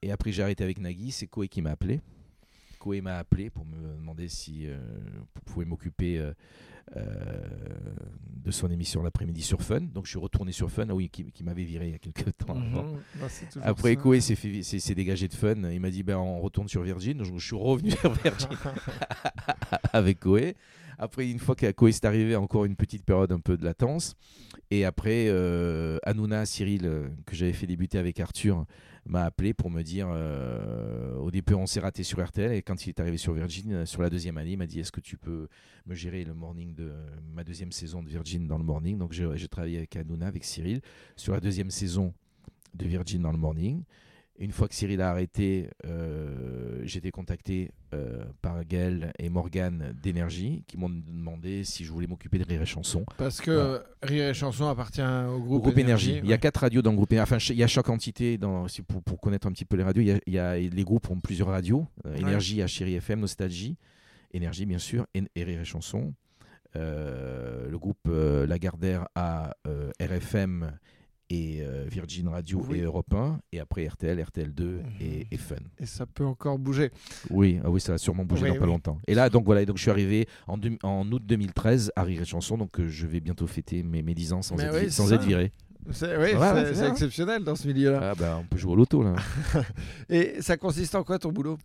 Et 0.00 0.10
après 0.12 0.32
j'ai 0.32 0.42
arrêté 0.42 0.64
avec 0.64 0.78
Nagui, 0.78 1.10
c'est 1.10 1.26
Koé 1.26 1.48
qui 1.48 1.60
m'a 1.60 1.72
appelé. 1.72 2.00
Koé 2.78 3.02
m'a 3.02 3.18
appelé 3.18 3.50
pour 3.50 3.66
me 3.66 3.94
demander 3.96 4.28
si 4.28 4.66
euh, 4.66 4.78
pouvait 5.44 5.66
m'occuper 5.66 6.18
euh, 6.18 6.32
de 8.44 8.50
son 8.50 8.70
émission 8.70 9.02
l'après-midi 9.02 9.42
sur 9.42 9.62
Fun. 9.62 9.80
Donc 9.80 10.06
je 10.06 10.10
suis 10.10 10.18
retourné 10.18 10.52
sur 10.52 10.70
Fun, 10.70 10.86
ah 10.88 10.94
oui, 10.94 11.08
qui, 11.08 11.44
m'avait 11.44 11.64
viré 11.64 11.86
il 11.86 11.92
y 11.92 11.94
a 11.94 11.98
quelques 11.98 12.36
temps. 12.46 12.54
Mhm. 12.54 12.98
Bah, 13.20 13.26
Après, 13.62 13.96
Koé 13.96 14.20
s'est 14.20 14.94
dégagé 14.94 15.28
de 15.28 15.34
Fun. 15.34 15.70
Il 15.70 15.80
m'a 15.80 15.90
dit 15.90 16.02
ben, 16.02 16.16
on 16.16 16.40
retourne 16.40 16.68
sur 16.68 16.82
Virgin. 16.82 17.18
Donc 17.18 17.38
je 17.38 17.46
suis 17.46 17.56
revenu 17.56 17.90
sur 18.00 18.12
Virgin 18.12 18.48
avec 19.92 20.20
Koé. 20.20 20.56
Après, 21.02 21.30
une 21.30 21.38
fois 21.38 21.54
que 21.54 21.70
Koé 21.72 21.88
est 21.88 22.04
arrivé, 22.04 22.36
encore 22.36 22.66
une 22.66 22.76
petite 22.76 23.06
période 23.06 23.32
un 23.32 23.40
peu 23.40 23.56
de 23.56 23.64
latence. 23.64 24.16
Et 24.70 24.84
après, 24.84 25.28
euh, 25.28 25.96
Hanouna, 26.02 26.44
Cyril, 26.44 26.82
euh, 26.84 27.08
que 27.24 27.34
j'avais 27.34 27.54
fait 27.54 27.66
débuter 27.66 27.96
avec 27.96 28.20
Arthur, 28.20 28.66
m'a 29.06 29.24
appelé 29.24 29.54
pour 29.54 29.70
me 29.70 29.80
dire 29.80 30.08
euh, 30.12 31.16
au 31.16 31.30
début 31.30 31.54
on 31.54 31.64
s'est 31.64 31.80
raté 31.80 32.02
sur 32.02 32.22
RTL 32.22 32.52
et 32.52 32.60
quand 32.60 32.84
il 32.84 32.90
est 32.90 33.00
arrivé 33.00 33.16
sur 33.16 33.32
Virgin 33.32 33.72
euh, 33.72 33.86
sur 33.86 34.02
la 34.02 34.10
deuxième 34.10 34.36
année 34.36 34.52
il 34.52 34.58
m'a 34.58 34.66
dit 34.66 34.78
est-ce 34.78 34.92
que 34.92 35.00
tu 35.00 35.16
peux 35.16 35.48
me 35.86 35.94
gérer 35.94 36.22
le 36.22 36.34
morning 36.34 36.74
de 36.74 36.92
ma 37.32 37.42
deuxième 37.42 37.72
saison 37.72 38.02
de 38.02 38.10
Virgin 38.10 38.46
dans 38.46 38.58
le 38.58 38.64
morning? 38.64 38.98
Donc 38.98 39.12
j'ai 39.12 39.48
travaillé 39.48 39.78
avec 39.78 39.96
Hanouna 39.96 40.26
avec 40.26 40.44
Cyril 40.44 40.82
sur 41.16 41.32
la 41.32 41.40
deuxième 41.40 41.70
saison 41.70 42.12
de 42.74 42.84
Virgin 42.86 43.22
dans 43.22 43.32
le 43.32 43.38
morning 43.38 43.84
une 44.40 44.52
fois 44.52 44.68
que 44.68 44.74
Cyril 44.74 45.02
a 45.02 45.10
arrêté, 45.10 45.68
euh, 45.84 46.80
j'ai 46.84 46.98
été 46.98 47.10
contacté 47.10 47.72
euh, 47.92 48.24
par 48.40 48.64
Gaël 48.64 49.12
et 49.18 49.28
Morgane 49.28 49.94
d'énergie 50.02 50.64
qui 50.66 50.78
m'ont 50.78 50.88
demandé 50.88 51.62
si 51.62 51.84
je 51.84 51.92
voulais 51.92 52.06
m'occuper 52.06 52.38
de 52.38 52.44
Rire 52.44 52.62
et 52.62 52.66
Chanson. 52.66 53.04
Parce 53.18 53.42
que 53.42 53.82
Rire 54.02 54.30
et 54.30 54.34
Chanson 54.34 54.66
appartient 54.66 55.02
au 55.02 55.40
groupe, 55.40 55.62
groupe 55.64 55.76
Énergie. 55.76 56.20
Il 56.24 56.30
y 56.30 56.32
a 56.32 56.38
quatre 56.38 56.62
radios 56.62 56.80
dans 56.80 56.90
le 56.90 56.96
groupe 56.96 57.12
Énergie. 57.12 57.34
Enfin, 57.34 57.52
il 57.52 57.58
y 57.58 57.62
a 57.62 57.66
chaque 57.66 57.90
entité, 57.90 58.38
dans, 58.38 58.66
pour, 58.88 59.02
pour, 59.02 59.20
connaître 59.20 59.46
un 59.46 59.52
petit 59.52 59.66
peu 59.66 59.76
les 59.76 59.82
radios, 59.82 60.02
il 60.02 60.32
y 60.32 60.38
a, 60.38 60.56
les 60.56 60.84
groupes 60.84 61.10
ont 61.10 61.20
plusieurs 61.20 61.48
radios. 61.48 61.86
Euh, 62.06 62.16
Énergie 62.16 62.62
à 62.62 62.66
Chéri 62.66 62.94
FM, 62.94 63.20
Nostalgie, 63.20 63.76
Énergie 64.32 64.64
bien 64.64 64.78
sûr, 64.78 65.06
et, 65.14 65.44
Rire 65.44 65.60
et 65.60 65.64
Chanson. 65.66 66.14
le 66.74 67.76
groupe 67.76 68.08
Lagardère 68.08 69.06
à 69.14 69.54
RFM 70.00 70.72
et 71.30 71.58
euh, 71.60 71.84
Virgin 71.88 72.28
Radio 72.28 72.66
et 72.74 72.80
Europe 72.80 73.14
1, 73.14 73.40
et 73.52 73.60
après 73.60 73.86
RTL, 73.86 74.18
RTL2 74.18 74.62
mhm. 74.62 74.82
et, 75.30 75.36
Fun. 75.36 75.54
Et 75.78 75.86
ça 75.86 76.04
peut 76.04 76.26
encore 76.26 76.58
bouger. 76.58 76.90
Oui, 77.30 77.60
ah 77.64 77.70
oui 77.70 77.80
ça 77.80 77.92
va 77.92 77.98
sûrement 77.98 78.24
bouger 78.24 78.48
dans 78.48 78.58
pas 78.58 78.66
longtemps. 78.66 78.98
Et 79.06 79.14
là, 79.14 79.30
donc 79.30 79.44
voilà, 79.44 79.64
donc 79.64 79.76
je 79.76 79.82
suis 79.82 79.90
arrivé 79.90 80.26
en, 80.48 80.58
en 80.82 81.10
août 81.10 81.22
2013 81.24 81.92
à 81.94 82.02
Rire 82.02 82.22
et 82.22 82.24
Chanson, 82.24 82.58
donc 82.58 82.78
euh, 82.80 82.88
je 82.88 83.06
vais 83.06 83.20
bientôt 83.20 83.46
fêter 83.46 83.82
mes, 83.84 84.02
mes 84.02 84.14
10 84.14 84.32
ans 84.32 84.42
sans, 84.42 84.58
être, 84.58 84.90
sans 84.90 85.12
être 85.12 85.24
viré. 85.24 85.52
C'est 85.92 86.88
exceptionnel 86.88 87.44
dans 87.44 87.54
ce 87.54 87.66
milieu-là. 87.68 88.10
Ah 88.10 88.14
bah, 88.14 88.38
on 88.40 88.44
peut 88.44 88.58
jouer 88.58 88.72
au 88.72 88.76
loto 88.76 89.02
là. 89.02 89.14
et 90.10 90.42
ça 90.42 90.56
consiste 90.56 90.94
en 90.94 91.04
quoi 91.04 91.18
ton 91.18 91.30
boulot? 91.30 91.58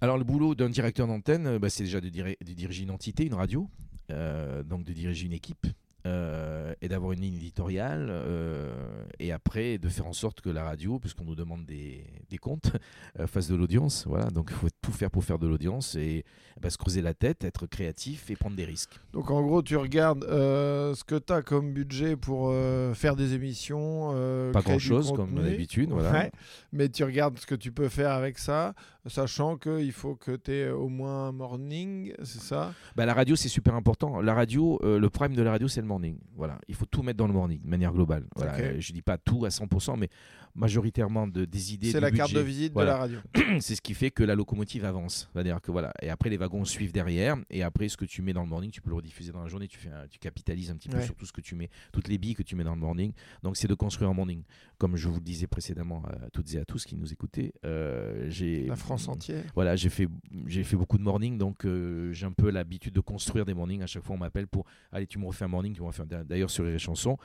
Alors 0.00 0.18
le 0.18 0.24
boulot 0.24 0.54
d'un 0.54 0.70
directeur 0.70 1.06
d'antenne, 1.06 1.46
euh, 1.46 1.58
bah, 1.58 1.68
c'est 1.68 1.84
déjà 1.84 2.00
de, 2.00 2.08
de, 2.08 2.52
diriger 2.52 2.84
une 2.84 2.90
entité, 2.90 3.26
une 3.26 3.34
radio, 3.34 3.68
donc 4.08 4.84
de 4.84 4.92
diriger 4.92 5.26
une 5.26 5.32
équipe, 5.32 5.66
euh, 6.06 6.72
et 6.80 6.88
d'avoir 6.88 7.12
une 7.12 7.20
ligne 7.20 7.34
éditoriale 7.34 8.06
euh, 8.10 8.70
et 9.18 9.32
après 9.32 9.78
de 9.78 9.88
faire 9.88 10.06
en 10.06 10.12
sorte 10.12 10.40
que 10.40 10.50
la 10.50 10.62
radio, 10.62 11.00
puisqu'on 11.00 11.24
nous 11.24 11.34
demande 11.34 11.66
des, 11.66 12.04
des 12.30 12.38
comptes, 12.38 12.70
euh, 13.18 13.26
fasse 13.26 13.48
de 13.48 13.56
l'audience. 13.56 14.06
Voilà, 14.06 14.30
donc 14.30 14.50
il 14.50 14.56
faut 14.56 14.68
tout 14.80 14.92
faire 14.92 15.10
pour 15.10 15.24
faire 15.24 15.38
de 15.40 15.48
l'audience 15.48 15.96
et 15.96 16.24
bah, 16.60 16.70
se 16.70 16.78
creuser 16.78 17.02
la 17.02 17.12
tête, 17.12 17.42
être 17.42 17.66
créatif 17.66 18.30
et 18.30 18.36
prendre 18.36 18.54
des 18.54 18.64
risques. 18.64 19.00
Donc 19.12 19.30
en 19.32 19.42
gros, 19.42 19.62
tu 19.62 19.76
regardes 19.76 20.24
ce 20.24 21.02
que 21.02 21.16
tu 21.16 21.32
as 21.32 21.42
comme 21.42 21.72
budget 21.72 22.14
pour 22.14 22.54
faire 22.94 23.16
des 23.16 23.34
émissions. 23.34 24.12
Pas 24.52 24.62
grand-chose 24.62 25.12
comme 25.12 25.34
d'habitude. 25.34 25.90
Voilà. 25.90 26.30
mais 26.72 26.88
tu 26.88 27.02
regardes 27.02 27.38
ce 27.38 27.46
que 27.46 27.56
tu 27.56 27.72
peux 27.72 27.88
faire 27.88 28.12
avec 28.12 28.38
ça, 28.38 28.74
sachant 29.08 29.56
qu'il 29.56 29.92
faut 29.92 30.16
que 30.16 30.36
tu 30.36 30.52
aies 30.52 30.70
au 30.70 30.88
moins 30.88 31.28
un 31.28 31.32
morning, 31.32 32.12
c'est 32.22 32.40
ça? 32.40 32.74
Bah, 32.94 33.06
La 33.06 33.14
radio, 33.14 33.36
c'est 33.36 33.48
super 33.48 33.74
important. 33.74 34.20
La 34.20 34.34
radio, 34.34 34.78
le 34.82 35.08
problème 35.10 35.36
de 35.36 35.42
la 35.42 35.52
radio, 35.52 35.68
c'est 35.68 35.80
le 35.80 35.86
morning. 35.86 36.18
Voilà, 36.36 36.58
il 36.68 36.74
faut 36.74 36.86
tout 36.86 37.02
mettre 37.02 37.18
dans 37.18 37.26
le 37.26 37.32
morning 37.32 37.60
de 37.62 37.68
manière 37.68 37.92
globale. 37.92 38.26
Voilà, 38.36 38.78
je 38.78 38.92
dis 38.92 39.02
pas 39.02 39.18
tout 39.18 39.44
à 39.44 39.48
100%, 39.48 39.98
mais 39.98 40.08
majoritairement 40.56 41.26
de, 41.26 41.44
des 41.44 41.74
idées. 41.74 41.92
C'est 41.92 42.00
la 42.00 42.10
carte 42.10 42.32
de 42.32 42.40
visite 42.40 42.74
de 42.74 42.82
la 42.82 42.96
radio. 42.96 43.18
c'est 43.60 43.74
ce 43.74 43.82
qui 43.82 43.94
fait 43.94 44.10
que 44.10 44.24
la 44.24 44.34
locomotive 44.34 44.84
avance. 44.84 45.28
C'est-à-dire 45.32 45.60
que 45.60 45.70
voilà, 45.70 45.92
et 46.02 46.08
après 46.10 46.30
les 46.30 46.36
wagons 46.36 46.64
suivent 46.64 46.92
derrière, 46.92 47.36
et 47.50 47.62
après 47.62 47.88
ce 47.88 47.96
que 47.96 48.04
tu 48.04 48.22
mets 48.22 48.32
dans 48.32 48.42
le 48.42 48.48
morning, 48.48 48.70
tu 48.70 48.80
peux 48.80 48.90
le 48.90 48.96
rediffuser 48.96 49.32
dans 49.32 49.42
la 49.42 49.48
journée. 49.48 49.68
Tu 49.68 49.78
fais, 49.78 49.90
tu 50.10 50.18
capitalises 50.18 50.70
un 50.70 50.76
petit 50.76 50.88
peu 50.88 51.00
sur 51.02 51.14
tout 51.14 51.26
ce 51.26 51.32
que 51.32 51.40
tu 51.40 51.54
mets, 51.54 51.70
toutes 51.92 52.08
les 52.08 52.18
billes 52.18 52.34
que 52.34 52.42
tu 52.42 52.56
mets 52.56 52.64
dans 52.64 52.74
le 52.74 52.80
morning. 52.80 53.12
Donc 53.42 53.56
c'est 53.56 53.68
de 53.68 53.74
construire 53.74 54.10
un 54.10 54.14
morning. 54.14 54.42
Comme 54.78 54.96
je 54.96 55.08
vous 55.08 55.16
le 55.16 55.20
disais 55.20 55.46
précédemment 55.46 56.02
à 56.06 56.30
toutes 56.30 56.52
et 56.54 56.58
à 56.58 56.64
tous 56.64 56.84
qui 56.84 56.96
nous 56.96 57.12
écoutaient, 57.12 57.52
euh, 57.64 58.26
j'ai 58.28 58.66
la 58.66 58.76
France 58.76 58.95
entière. 59.08 59.44
Voilà, 59.54 59.76
j'ai 59.76 59.88
fait 59.88 60.08
j'ai 60.46 60.64
fait 60.64 60.76
beaucoup 60.76 60.98
de 60.98 61.02
morning, 61.02 61.38
donc 61.38 61.64
euh, 61.64 62.12
j'ai 62.12 62.26
un 62.26 62.32
peu 62.32 62.50
l'habitude 62.50 62.94
de 62.94 63.00
construire 63.00 63.44
des 63.44 63.54
mornings. 63.54 63.82
À 63.82 63.86
chaque 63.86 64.02
fois, 64.02 64.16
on 64.16 64.18
m'appelle 64.18 64.46
pour 64.46 64.64
allez, 64.92 65.06
tu 65.06 65.18
me 65.18 65.26
refais 65.26 65.44
un 65.44 65.48
morning, 65.48 65.74
tu 65.74 65.82
me 65.82 65.86
refais. 65.86 66.04
D'ailleurs 66.06 66.50
sur 66.50 66.64
les 66.64 66.78
chansons 66.78 67.16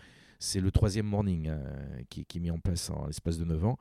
c'est 0.42 0.60
le 0.60 0.72
troisième 0.72 1.06
morning 1.06 1.48
euh, 1.50 1.60
qui, 2.10 2.26
qui 2.26 2.40
est 2.40 2.42
mis 2.42 2.50
en 2.50 2.58
place 2.58 2.90
en 2.90 3.06
l'espace 3.06 3.38
de 3.38 3.46
9 3.46 3.64
ans. 3.64 3.78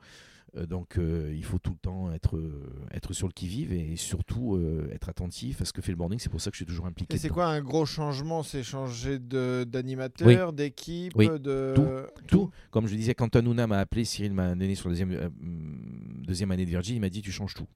Euh, 0.57 0.65
donc 0.65 0.97
euh, 0.97 1.33
il 1.33 1.45
faut 1.45 1.59
tout 1.59 1.71
le 1.71 1.77
temps 1.77 2.11
être, 2.11 2.35
euh, 2.35 2.69
être 2.91 3.13
sur 3.13 3.27
le 3.27 3.31
qui-vive 3.31 3.71
et 3.71 3.95
surtout 3.95 4.55
euh, 4.55 4.89
être 4.91 5.07
attentif 5.07 5.61
à 5.61 5.65
ce 5.65 5.71
que 5.71 5.81
fait 5.81 5.93
le 5.93 5.97
morning. 5.97 6.19
C'est 6.19 6.29
pour 6.29 6.41
ça 6.41 6.51
que 6.51 6.55
je 6.55 6.59
suis 6.59 6.65
toujours 6.65 6.85
impliqué. 6.87 7.15
Et 7.15 7.17
c'est 7.17 7.29
quoi 7.29 7.45
un 7.45 7.61
gros 7.61 7.85
changement? 7.85 8.43
C'est 8.43 8.61
changer 8.63 9.17
d'animateur, 9.19 10.53
d'équipe, 10.53 11.13
Oui. 11.15 11.29
de 11.39 12.05
Tout. 12.27 12.49
Comme 12.69 12.87
je 12.87 12.95
disais, 12.95 13.13
quand 13.15 13.35
Hanouna 13.35 13.67
m'a 13.67 13.79
appelé, 13.79 14.03
Cyril 14.05 14.33
m'a 14.33 14.49
donné 14.55 14.75
sur 14.75 14.89
la 14.89 14.93
deuxième, 14.95 15.31
hum, 15.41 16.23
deuxième 16.25 16.51
année 16.51 16.65
de 16.65 16.69
Virgin, 16.69 16.95
il 16.95 16.99
m'a 17.01 17.09
dit 17.09 17.21
tu 17.21 17.31
changes 17.31 17.53
tout. 17.53 17.67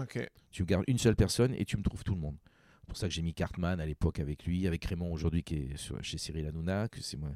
Ok. 0.00 0.26
Tu 0.50 0.64
gardes 0.64 0.84
une 0.88 0.98
seule 0.98 1.16
personne 1.16 1.54
et 1.54 1.64
tu 1.64 1.76
me 1.76 1.82
trouves 1.82 2.04
tout 2.04 2.14
le 2.14 2.20
monde. 2.20 2.36
C'est 2.84 2.88
pour 2.88 2.96
ça 2.98 3.08
que 3.08 3.14
j'ai 3.14 3.22
mis 3.22 3.32
Cartman 3.32 3.80
à 3.80 3.86
l'époque 3.86 4.20
avec 4.20 4.44
lui, 4.44 4.66
avec 4.66 4.84
Raymond 4.84 5.10
aujourd'hui 5.10 5.42
qui 5.42 5.54
est 5.56 5.76
sur- 5.78 5.96
chez 6.04 6.18
Cyril 6.18 6.46
Hanouna, 6.46 6.86
que 6.88 7.00
c'est 7.00 7.16
moi, 7.16 7.30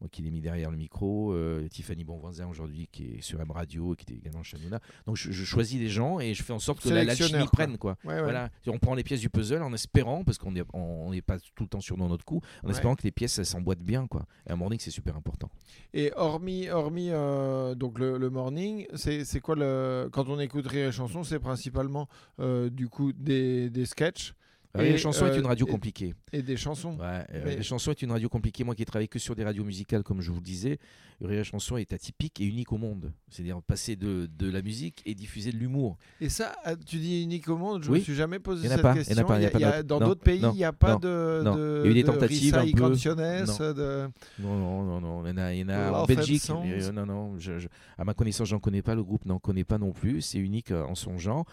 moi 0.00 0.08
qui 0.10 0.22
l'ai 0.22 0.30
mis 0.30 0.40
derrière 0.40 0.70
le 0.70 0.78
micro, 0.78 1.34
euh, 1.34 1.68
Tiffany 1.68 2.04
Bonvoisin 2.04 2.46
aujourd'hui 2.48 2.88
qui 2.90 3.04
est 3.16 3.20
sur 3.20 3.38
M 3.38 3.50
Radio 3.50 3.92
et 3.92 3.96
qui 3.96 4.04
était 4.04 4.14
également 4.14 4.42
chez 4.42 4.56
Hanouna. 4.56 4.80
Donc 5.06 5.16
je, 5.16 5.30
je 5.30 5.44
choisis 5.44 5.78
des 5.78 5.88
gens 5.90 6.20
et 6.20 6.32
je 6.32 6.42
fais 6.42 6.54
en 6.54 6.58
sorte 6.58 6.80
que 6.82 6.88
la- 6.88 7.04
l'alchimie 7.04 7.32
quoi. 7.40 7.46
prenne 7.52 7.76
quoi. 7.76 7.98
Ouais, 8.02 8.14
ouais. 8.14 8.22
Voilà, 8.22 8.48
on 8.66 8.78
prend 8.78 8.94
les 8.94 9.04
pièces 9.04 9.20
du 9.20 9.28
puzzle 9.28 9.62
en 9.62 9.74
espérant, 9.74 10.24
parce 10.24 10.38
qu'on 10.38 10.52
n'est 10.52 10.62
on 10.72 11.12
pas 11.26 11.38
tout 11.38 11.64
le 11.64 11.68
temps 11.68 11.82
sur 11.82 11.98
notre 11.98 12.24
coup, 12.24 12.40
en 12.62 12.68
Ouais. 12.68 12.72
espérant 12.72 12.94
que 12.96 13.02
les 13.02 13.12
pièces 13.12 13.42
s'emboîtent 13.42 13.82
bien 13.84 14.06
quoi. 14.06 14.24
Et 14.48 14.52
un 14.52 14.56
morning 14.56 14.80
c'est 14.80 14.90
super 14.90 15.16
important. 15.16 15.50
Et 15.92 16.12
hormis, 16.16 16.70
hormis 16.70 17.10
euh, 17.10 17.74
donc 17.74 17.98
le, 17.98 18.16
le 18.16 18.30
morning, 18.30 18.86
c'est 18.94 19.40
quoi 19.42 19.54
le 19.54 20.08
quand 20.10 20.30
on 20.30 20.40
écoute 20.40 20.66
Rire 20.66 20.88
et 20.88 20.92
Chanson, 20.92 21.24
c'est 21.24 21.38
principalement 21.40 22.08
euh, 22.40 22.70
du 22.70 22.88
coup 22.88 23.12
des, 23.12 23.68
des 23.68 23.84
sketchs? 23.84 24.32
Et, 24.76 24.82
Et, 24.86 24.90
la 24.92 24.96
chanson 24.98 25.26
est 25.26 25.30
euh, 25.30 25.38
une 25.38 25.46
radio 25.46 25.66
et- 25.66 25.70
compliquée. 25.70 26.14
et 26.32 26.42
des 26.42 26.56
chansons. 26.56 26.96
Ouais, 26.98 27.24
euh, 27.32 27.42
Mais- 27.44 27.56
La 27.56 27.62
chanson 27.62 27.92
est 27.92 28.02
une 28.02 28.10
radio 28.10 28.28
compliquée. 28.28 28.64
Moi 28.64 28.74
qui 28.74 28.82
ai 28.82 28.84
travaillé 28.84 29.06
que 29.06 29.20
sur 29.20 29.36
des 29.36 29.44
radios 29.44 29.62
musicales, 29.62 30.02
comme 30.02 30.20
je 30.20 30.30
vous 30.30 30.38
le 30.38 30.42
disais, 30.42 30.78
et 31.20 31.44
chanson 31.44 31.76
est 31.76 31.92
atypique 31.92 32.40
et 32.40 32.44
unique 32.44 32.72
au 32.72 32.76
monde. 32.76 33.12
C'est-à-dire 33.30 33.62
passer 33.62 33.94
de, 33.94 34.28
de 34.36 34.50
la 34.50 34.62
musique 34.62 35.00
et 35.06 35.14
diffuser 35.14 35.52
de 35.52 35.58
l'humour. 35.58 35.96
Et 36.20 36.28
ça, 36.28 36.56
ah, 36.64 36.74
tu 36.74 36.96
dis 36.96 37.22
unique 37.22 37.48
au 37.48 37.56
monde, 37.56 37.84
je 37.84 37.90
Oui. 37.90 37.98
me 38.00 38.04
suis 38.04 38.14
jamais 38.14 38.40
posé 38.40 38.66
cette 38.68 38.82
pas, 38.82 38.94
il 38.94 38.96
y 38.96 38.98
en 38.98 39.02
a 39.02 39.04
question. 39.04 39.26
pas, 39.26 39.38
il 39.38 39.42
y 39.42 39.46
a 39.46 39.50
pas 39.50 39.58
Il 39.58 39.62
y 39.62 39.64
a- 39.64 39.82
d'autres. 39.82 40.00
dans 40.00 40.06
d'autres 40.08 40.20
pays, 40.22 40.40
il 40.42 40.56
n'y 40.56 40.64
a 40.64 40.72
pas 40.72 40.94
non, 40.94 40.98
de, 40.98 41.40
non. 41.44 41.56
de. 41.56 41.82
Il 41.84 41.86
y 41.86 41.88
a 41.88 41.90
eu 41.90 41.94
des 41.94 42.02
de 42.02 42.06
tentatives 42.08 42.54
un 42.56 42.64
peu. 42.66 42.80
Non. 42.80 42.88
de. 43.74 44.08
Non, 44.40 44.56
non, 44.58 44.82
non, 44.84 45.00
non. 45.00 45.24
Il 45.26 45.30
y 45.30 45.32
en 45.32 45.36
a, 45.38 45.54
il 45.54 45.60
y 45.60 45.64
en 45.64 45.68
a 45.68 46.06
Belgique. 46.06 46.42
Euh, 46.50 46.92
non, 46.92 47.06
non. 47.06 47.38
je- 47.38 47.58
je- 47.60 47.68
à 47.96 48.04
ma 48.04 48.14
connaissance, 48.14 48.48
j'en 48.48 48.58
connais 48.58 48.82
pas. 48.82 48.94
Le 48.96 49.04
groupe 49.04 49.24
n'en 49.24 49.38
connaît 49.38 49.64
pas 49.64 49.78
non 49.78 49.92
plus. 49.92 50.20
C'est 50.20 50.38
unique 50.38 50.72
euh, 50.72 50.84
en 50.84 50.94
son 50.96 51.16
genre. 51.18 51.44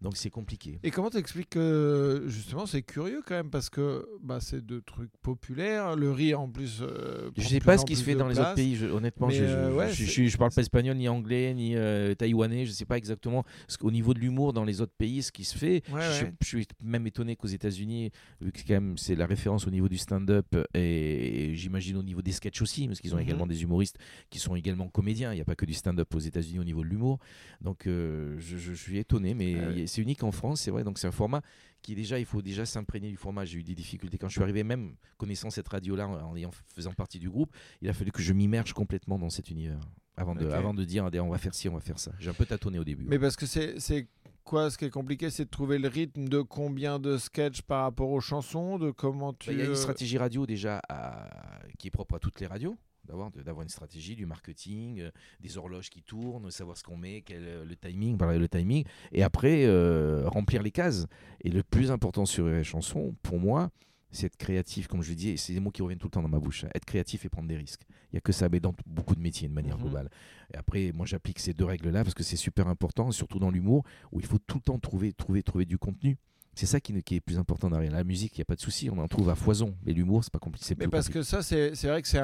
Donc 0.00 0.16
c'est 0.16 0.30
compliqué. 0.30 0.78
Et 0.82 0.90
comment 0.90 1.10
t'expliques 1.10 1.50
que 1.50 2.24
justement 2.26 2.64
c'est 2.64 2.80
curieux 2.82 3.20
quand 3.26 3.34
même 3.34 3.50
parce 3.50 3.68
que 3.68 4.08
bah, 4.22 4.38
c'est 4.40 4.64
deux 4.64 4.80
trucs 4.80 5.10
populaires, 5.20 5.94
le 5.94 6.10
rire 6.10 6.40
en 6.40 6.48
plus. 6.48 6.78
euh, 6.80 7.30
Je 7.36 7.46
sais 7.46 7.60
pas 7.60 7.76
ce 7.76 7.84
qui 7.84 7.96
se 7.96 8.02
fait 8.02 8.14
dans 8.14 8.28
les 8.28 8.38
autres 8.38 8.54
pays. 8.54 8.76
je- 8.76 8.86
honnêtement, 8.86 9.26
Mais, 9.28 9.34
je, 9.34 9.44
je, 9.44 9.50
euh, 9.50 9.74
ouais, 9.74 9.92
je, 9.92 10.36
parle 10.38 10.52
pas 10.52 10.62
espagnol, 10.62 10.96
ni 10.96 11.06
anglais, 11.08 11.52
ni 11.52 11.76
euh, 11.76 12.14
taïwanais. 12.14 12.64
Je 12.64 12.70
sais 12.72 12.86
pas 12.86 12.96
exactement 12.96 13.44
ce 13.68 13.76
qu'au 13.76 13.90
niveau 13.90 14.14
de 14.14 14.20
l'humour 14.20 14.54
dans 14.54 14.64
les 14.64 14.80
autres 14.80 14.94
pays, 14.96 15.22
ce 15.22 15.32
qui 15.32 15.44
se 15.44 15.56
fait. 15.58 15.82
Ouais, 15.92 16.00
je, 16.00 16.24
ouais. 16.24 16.32
je 16.40 16.46
suis 16.46 16.66
même 16.82 17.06
étonné 17.06 17.36
qu'aux 17.36 17.48
États-Unis, 17.48 18.10
vu 18.40 18.52
que 18.52 18.60
quand 18.66 18.74
même 18.74 18.96
c'est 18.96 19.14
la 19.14 19.26
référence 19.26 19.66
au 19.66 19.70
niveau 19.70 19.88
du 19.90 19.98
stand-up 19.98 20.56
et, 20.74 21.52
j'imagine 21.54 21.96
au 21.98 22.02
niveau 22.02 22.22
des 22.22 22.32
sketchs 22.32 22.62
aussi, 22.62 22.86
parce 22.88 23.00
qu'ils 23.00 23.12
ont 23.14 23.18
Mhm. 23.18 23.22
également 23.22 23.46
des 23.46 23.62
humoristes 23.62 23.98
qui 24.30 24.38
sont 24.38 24.56
également 24.56 24.88
comédiens. 24.88 25.32
Il 25.32 25.36
n'y 25.36 25.42
a 25.42 25.44
pas 25.44 25.56
que 25.56 25.66
du 25.66 25.74
stand-up 25.74 26.14
aux 26.14 26.18
États-Unis 26.20 26.58
au 26.58 26.64
niveau 26.64 26.82
de 26.82 26.88
l'humour. 26.88 27.18
Donc 27.60 27.86
euh, 27.86 28.36
je, 28.38 28.72
suis 28.72 28.96
étonné, 28.98 29.34
mais. 29.34 29.86
C'est 29.90 30.00
unique 30.02 30.22
en 30.22 30.32
France, 30.32 30.62
c'est 30.62 30.70
vrai. 30.70 30.84
Donc 30.84 30.98
c'est 30.98 31.06
un 31.06 31.12
format 31.12 31.42
qui 31.82 31.94
déjà, 31.94 32.18
il 32.18 32.24
faut 32.24 32.42
déjà 32.42 32.66
s'imprégner 32.66 33.08
du 33.10 33.16
format. 33.16 33.44
J'ai 33.44 33.58
eu 33.58 33.62
des 33.62 33.74
difficultés 33.74 34.18
quand 34.18 34.28
je 34.28 34.34
suis 34.34 34.42
arrivé, 34.42 34.64
même 34.64 34.94
connaissant 35.18 35.50
cette 35.50 35.68
radio-là, 35.68 36.08
en 36.08 36.34
faisant 36.74 36.92
partie 36.92 37.18
du 37.18 37.28
groupe, 37.30 37.54
il 37.82 37.88
a 37.88 37.92
fallu 37.92 38.12
que 38.12 38.22
je 38.22 38.32
m'immerge 38.32 38.72
complètement 38.72 39.18
dans 39.18 39.30
cet 39.30 39.50
univers 39.50 39.78
avant 40.16 40.34
de, 40.34 40.46
avant 40.50 40.74
de 40.74 40.84
dire 40.84 41.04
on 41.04 41.28
va 41.30 41.38
faire 41.38 41.54
ci, 41.54 41.68
on 41.68 41.74
va 41.74 41.80
faire 41.80 41.98
ça. 41.98 42.12
J'ai 42.18 42.30
un 42.30 42.34
peu 42.34 42.44
tâtonné 42.46 42.78
au 42.78 42.84
début. 42.84 43.04
Mais 43.08 43.18
parce 43.18 43.36
que 43.36 43.46
c'est 43.46 43.78
c'est 43.80 44.08
quoi 44.44 44.70
ce 44.70 44.76
qui 44.78 44.84
est 44.84 44.90
compliqué, 44.90 45.30
c'est 45.30 45.44
de 45.46 45.50
trouver 45.50 45.78
le 45.78 45.88
rythme 45.88 46.28
de 46.28 46.40
combien 46.42 46.98
de 46.98 47.16
sketchs 47.16 47.62
par 47.62 47.84
rapport 47.84 48.10
aux 48.10 48.20
chansons, 48.20 48.78
de 48.78 48.90
comment 48.90 49.32
tu. 49.32 49.48
Bah, 49.48 49.52
Il 49.54 49.58
y 49.60 49.62
a 49.62 49.66
une 49.66 49.74
stratégie 49.76 50.18
radio 50.18 50.44
déjà 50.46 50.80
à- 50.88 51.60
qui 51.78 51.88
est 51.88 51.90
propre 51.90 52.16
à 52.16 52.18
toutes 52.18 52.40
les 52.40 52.46
radios. 52.46 52.76
D'avoir, 53.10 53.62
une 53.62 53.68
stratégie, 53.68 54.14
du 54.14 54.24
marketing, 54.26 55.00
euh, 55.00 55.10
des 55.40 55.56
horloges 55.58 55.90
qui 55.90 56.02
tournent, 56.02 56.50
savoir 56.50 56.76
ce 56.76 56.82
qu'on 56.84 56.96
met, 56.96 57.22
quel, 57.22 57.42
euh, 57.44 57.64
le 57.64 57.76
timing, 57.76 58.16
parler 58.16 58.38
le 58.38 58.48
timing, 58.48 58.84
et 59.12 59.22
après 59.22 59.64
euh, 59.64 60.28
remplir 60.28 60.62
les 60.62 60.70
cases. 60.70 61.06
Et 61.42 61.50
le 61.50 61.62
plus 61.62 61.90
important 61.90 62.24
sur 62.24 62.46
les 62.48 62.62
chansons, 62.64 63.14
pour 63.22 63.38
moi, 63.40 63.70
c'est 64.12 64.26
être 64.26 64.36
créatif, 64.36 64.86
comme 64.88 65.02
je 65.02 65.10
le 65.10 65.16
dis, 65.16 65.28
et 65.30 65.36
c'est 65.36 65.52
des 65.52 65.60
mots 65.60 65.70
qui 65.70 65.82
reviennent 65.82 65.98
tout 65.98 66.08
le 66.08 66.12
temps 66.12 66.22
dans 66.22 66.28
ma 66.28 66.40
bouche. 66.40 66.64
hein. 66.64 66.68
Être 66.74 66.84
créatif 66.84 67.24
et 67.24 67.28
prendre 67.28 67.48
des 67.48 67.56
risques. 67.56 67.82
Il 68.12 68.14
n'y 68.14 68.18
a 68.18 68.20
que 68.20 68.32
ça, 68.32 68.48
mais 68.48 68.58
dans 68.58 68.74
beaucoup 68.86 69.14
de 69.14 69.20
métiers 69.20 69.46
de 69.48 69.54
manière 69.54 69.76
Mhm. 69.76 69.82
globale. 69.84 70.10
Et 70.52 70.56
après, 70.56 70.90
moi 70.92 71.06
j'applique 71.06 71.38
ces 71.38 71.52
deux 71.54 71.64
règles-là 71.64 72.02
parce 72.02 72.14
que 72.14 72.24
c'est 72.24 72.36
super 72.36 72.66
important, 72.66 73.12
surtout 73.12 73.38
dans 73.38 73.50
l'humour, 73.50 73.84
où 74.10 74.18
il 74.20 74.26
faut 74.26 74.38
tout 74.38 74.56
le 74.58 74.62
temps 74.62 74.78
trouver, 74.80 75.12
trouver, 75.12 75.42
trouver 75.44 75.64
du 75.64 75.78
contenu. 75.78 76.16
C'est 76.60 76.66
ça 76.66 76.78
qui, 76.78 77.02
qui 77.02 77.14
est 77.14 77.20
plus 77.22 77.38
important 77.38 77.70
derrière. 77.70 77.90
La 77.90 78.04
musique, 78.04 78.36
il 78.36 78.40
n'y 78.40 78.42
a 78.42 78.44
pas 78.44 78.54
de 78.54 78.60
souci, 78.60 78.90
on 78.90 78.98
en 78.98 79.08
trouve 79.08 79.30
à 79.30 79.34
foison. 79.34 79.74
Mais 79.82 79.94
l'humour, 79.94 80.22
c'est 80.22 80.30
pas 80.30 80.38
compliqué. 80.38 80.74
Mais 80.78 80.88
parce 80.88 81.06
compliqué. 81.06 81.20
que 81.20 81.24
ça, 81.24 81.42
c'est 81.42 81.86
vrai 81.88 82.02
que 82.02 82.08
c'est 82.08 82.18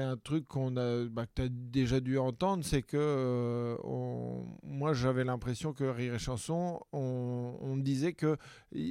un, 0.00 0.16
truc 0.16 0.48
qu'on 0.48 0.74
a, 0.78 1.04
bah, 1.04 1.26
que 1.26 1.32
tu 1.34 1.42
as 1.42 1.48
déjà 1.50 2.00
dû 2.00 2.16
entendre, 2.16 2.64
c'est 2.64 2.80
que 2.80 2.96
euh, 2.96 3.76
on- 3.84 4.46
moi 4.62 4.94
j'avais 4.94 5.24
l'impression 5.24 5.74
que 5.74 5.84
Rire 5.84 6.14
et 6.14 6.18
Chanson, 6.18 6.80
on, 6.94 7.58
on 7.60 7.76
disait 7.76 8.14
que 8.14 8.38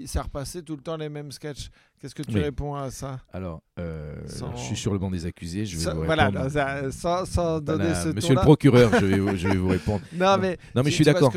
ça 0.05 0.21
repassait 0.21 0.62
tout 0.62 0.75
le 0.75 0.84
temps 0.84 0.97
les 0.97 1.10
mêmes 1.10 1.31
sketchs. 1.31 1.71
Qu'est-ce 2.02 2.16
que 2.16 2.24
tu 2.24 2.34
Oui. 2.34 2.42
réponds 2.42 2.74
à 2.74 2.90
ça? 2.90 3.20
Alors, 3.32 3.62
euh, 3.78 4.16
Sans- 4.26 4.56
je 4.56 4.62
suis 4.64 4.76
sur 4.76 4.92
le 4.92 4.98
banc 4.98 5.12
des 5.12 5.28
accusés. 5.28 5.68
Je 5.68 5.78
vais 5.78 5.94
vous 5.94 6.04
Voilà, 6.04 6.30
répondre. 6.30 6.50
ça- 6.50 6.92
sans, 6.92 7.26
sans 7.26 7.60
donner 7.62 7.84
Voilà, 7.86 8.02
ce 8.04 8.10
Monsieur 8.10 8.34
le 8.34 8.42
procureur, 8.42 8.92
je 9.00 9.06
vais, 9.06 9.20
vous- 9.20 9.36
je 9.38 9.48
vais 9.48 9.56
vous 9.58 9.68
répondre. 10.00 10.02
Non, 10.14 10.36
mais, 10.40 10.58
Non, 10.76 10.82
mais 10.84 10.90
je 10.90 10.96
suis 10.96 11.06
d'accord. 11.06 11.32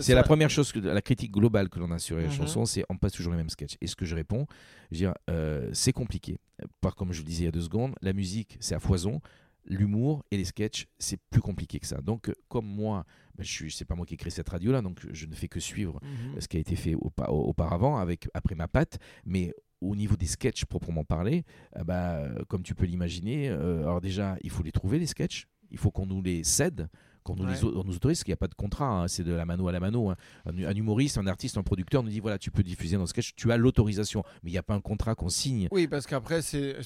C'est 0.00 0.14
la 0.14 0.22
première 0.22 0.50
chose, 0.50 0.70
que, 0.70 0.80
la 0.80 1.00
critique 1.00 1.32
globale 1.32 1.70
que 1.70 1.78
l'on 1.78 1.90
a 1.90 1.98
sur 1.98 2.18
les 2.18 2.26
Mhm. 2.26 2.32
chansons, 2.32 2.66
c'est 2.66 2.84
on 2.90 2.98
passe 2.98 3.12
toujours 3.12 3.32
les 3.32 3.38
mêmes 3.38 3.48
sketchs. 3.48 3.76
Et 3.80 3.86
ce 3.86 3.96
que 3.96 4.04
je 4.04 4.14
réponds, 4.14 4.46
je 4.90 4.96
veux 4.96 4.98
dire, 4.98 5.14
euh, 5.30 5.70
c'est 5.72 5.92
compliqué. 5.92 6.38
Par 6.82 6.94
comme 6.94 7.12
je 7.12 7.20
le 7.22 7.26
disais 7.26 7.44
il 7.44 7.46
y 7.46 7.48
a 7.48 7.52
deux 7.52 7.62
secondes, 7.62 7.94
la 8.02 8.12
musique, 8.12 8.58
c'est 8.60 8.74
à 8.74 8.80
foison. 8.80 9.20
L'humour 9.64 10.24
et 10.30 10.36
les 10.36 10.44
sketchs, 10.44 10.88
c'est 10.98 11.20
plus 11.30 11.40
compliqué 11.40 11.78
que 11.78 11.86
ça. 11.86 12.00
Donc, 12.02 12.28
euh, 12.28 12.34
comme 12.48 12.66
moi, 12.66 13.04
ben, 13.36 13.44
je 13.44 13.50
suis, 13.50 13.70
c'est 13.72 13.84
pas 13.84 13.94
moi 13.94 14.04
qui 14.04 14.14
ai 14.14 14.16
créé 14.16 14.30
cette 14.30 14.48
radio-là, 14.48 14.82
donc 14.82 14.98
je 15.12 15.26
ne 15.26 15.34
fais 15.34 15.46
que 15.48 15.60
suivre 15.60 16.00
Mhm. 16.02 16.40
ce 16.40 16.48
qui 16.48 16.56
a 16.56 16.60
été 16.60 16.74
fait 16.76 16.94
aupa- 16.96 17.30
auparavant 17.30 17.96
avec 17.96 18.28
après 18.34 18.56
ma 18.56 18.66
patte, 18.68 18.98
mais 19.24 19.54
au 19.82 19.96
niveau 19.96 20.16
des 20.16 20.26
sketchs 20.26 20.64
proprement 20.64 21.04
parlé, 21.04 21.44
euh, 21.76 21.84
bah, 21.84 22.16
euh, 22.16 22.44
comme 22.48 22.62
tu 22.62 22.74
peux 22.74 22.86
l'imaginer, 22.86 23.48
euh, 23.48 23.82
alors 23.82 24.00
déjà 24.00 24.36
il 24.42 24.50
faut 24.50 24.62
les 24.62 24.72
trouver 24.72 24.98
les 24.98 25.06
sketchs, 25.06 25.46
il 25.70 25.78
faut 25.78 25.90
qu'on 25.90 26.06
nous 26.06 26.22
les 26.22 26.44
cède, 26.44 26.88
qu'on 27.22 27.34
nous, 27.36 27.44
Ouais. 27.44 27.56
on 27.62 27.84
nous 27.84 27.94
autorise, 27.96 28.18
parce 28.18 28.24
qu'il 28.24 28.30
n'y 28.32 28.34
a 28.34 28.36
pas 28.36 28.48
de 28.48 28.54
contrat, 28.54 28.86
hein, 29.02 29.08
c'est 29.08 29.24
de 29.24 29.32
la 29.32 29.44
mano 29.44 29.68
à 29.68 29.72
la 29.72 29.80
mano. 29.80 30.10
hein. 30.10 30.16
Un, 30.46 30.64
un 30.64 30.74
humoriste, 30.74 31.18
un 31.18 31.26
artiste, 31.26 31.56
un 31.58 31.62
producteur 31.62 32.02
nous 32.02 32.08
dit 32.10 32.20
voilà 32.20 32.38
tu 32.38 32.50
peux 32.50 32.62
diffuser 32.62 32.96
dans 32.96 33.06
sketch, 33.06 33.34
tu 33.36 33.50
as 33.52 33.56
l'autorisation, 33.56 34.22
mais 34.42 34.50
il 34.50 34.52
n'y 34.52 34.58
a 34.58 34.62
pas 34.62 34.74
un 34.74 34.80
contrat 34.80 35.14
qu'on 35.14 35.28
signe. 35.28 35.68
Oui, 35.70 35.86
parce 35.86 36.06
qu'après, 36.06 36.42
c'est 36.42 36.76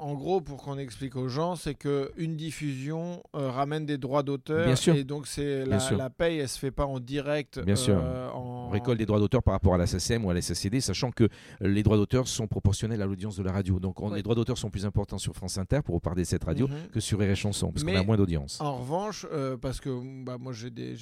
en 0.00 0.14
gros, 0.14 0.40
pour 0.40 0.62
qu'on 0.62 0.78
explique 0.78 1.16
aux 1.16 1.28
gens, 1.28 1.56
c'est 1.56 1.74
qu'une 1.74 2.36
diffusion 2.36 3.22
euh, 3.36 3.50
ramène 3.50 3.86
des 3.86 3.98
droits 3.98 4.22
d'auteur. 4.22 4.66
Bien 4.66 4.76
sûr. 4.76 4.94
Et 4.94 5.04
donc, 5.04 5.26
c'est 5.26 5.64
la, 5.64 5.78
sûr. 5.80 5.96
la 5.96 6.10
paye, 6.10 6.38
elle 6.38 6.48
se 6.48 6.58
fait 6.58 6.70
pas 6.70 6.86
en 6.86 6.98
direct. 7.00 7.60
Bien 7.64 7.76
sûr. 7.76 7.96
euh, 7.98 8.28
en... 8.30 8.66
On 8.68 8.70
récolte 8.70 8.98
des 8.98 9.06
droits 9.06 9.18
d'auteur 9.20 9.42
par 9.42 9.52
rapport 9.54 9.74
à 9.74 9.78
la 9.78 9.86
SACEM 9.86 10.24
ou 10.24 10.30
à 10.30 10.34
la 10.34 10.42
SACD, 10.42 10.80
sachant 10.80 11.10
que 11.10 11.28
les 11.60 11.82
droits 11.82 11.96
d'auteur 11.96 12.28
sont 12.28 12.46
proportionnels 12.46 13.00
à 13.00 13.06
l'audience 13.06 13.36
de 13.36 13.42
la 13.42 13.52
radio. 13.52 13.78
Donc 13.80 14.00
on- 14.02 14.10
Ouais. 14.10 14.16
les 14.16 14.22
droits 14.22 14.34
d'auteur 14.34 14.58
sont 14.58 14.70
plus 14.70 14.84
importants 14.86 15.18
sur 15.18 15.34
France 15.34 15.58
Inter 15.58 15.80
pour 15.84 15.94
reparler 15.94 16.22
de 16.22 16.26
cette 16.26 16.44
radio 16.44 16.66
Mhm. 16.68 16.74
que 16.92 17.00
sur 17.00 17.22
et 17.22 17.34
Chanson, 17.34 17.70
parce 17.72 17.84
qu'on 17.84 17.94
a 17.94 18.02
moins 18.02 18.16
d'audience. 18.16 18.60
En 18.60 18.76
revanche, 18.78 19.26
euh, 19.32 19.56
parce 19.68 19.80
que 19.80 20.24
bah, 20.24 20.38
moi 20.40 20.54
j'ai 20.54 20.70
des, 20.70 20.94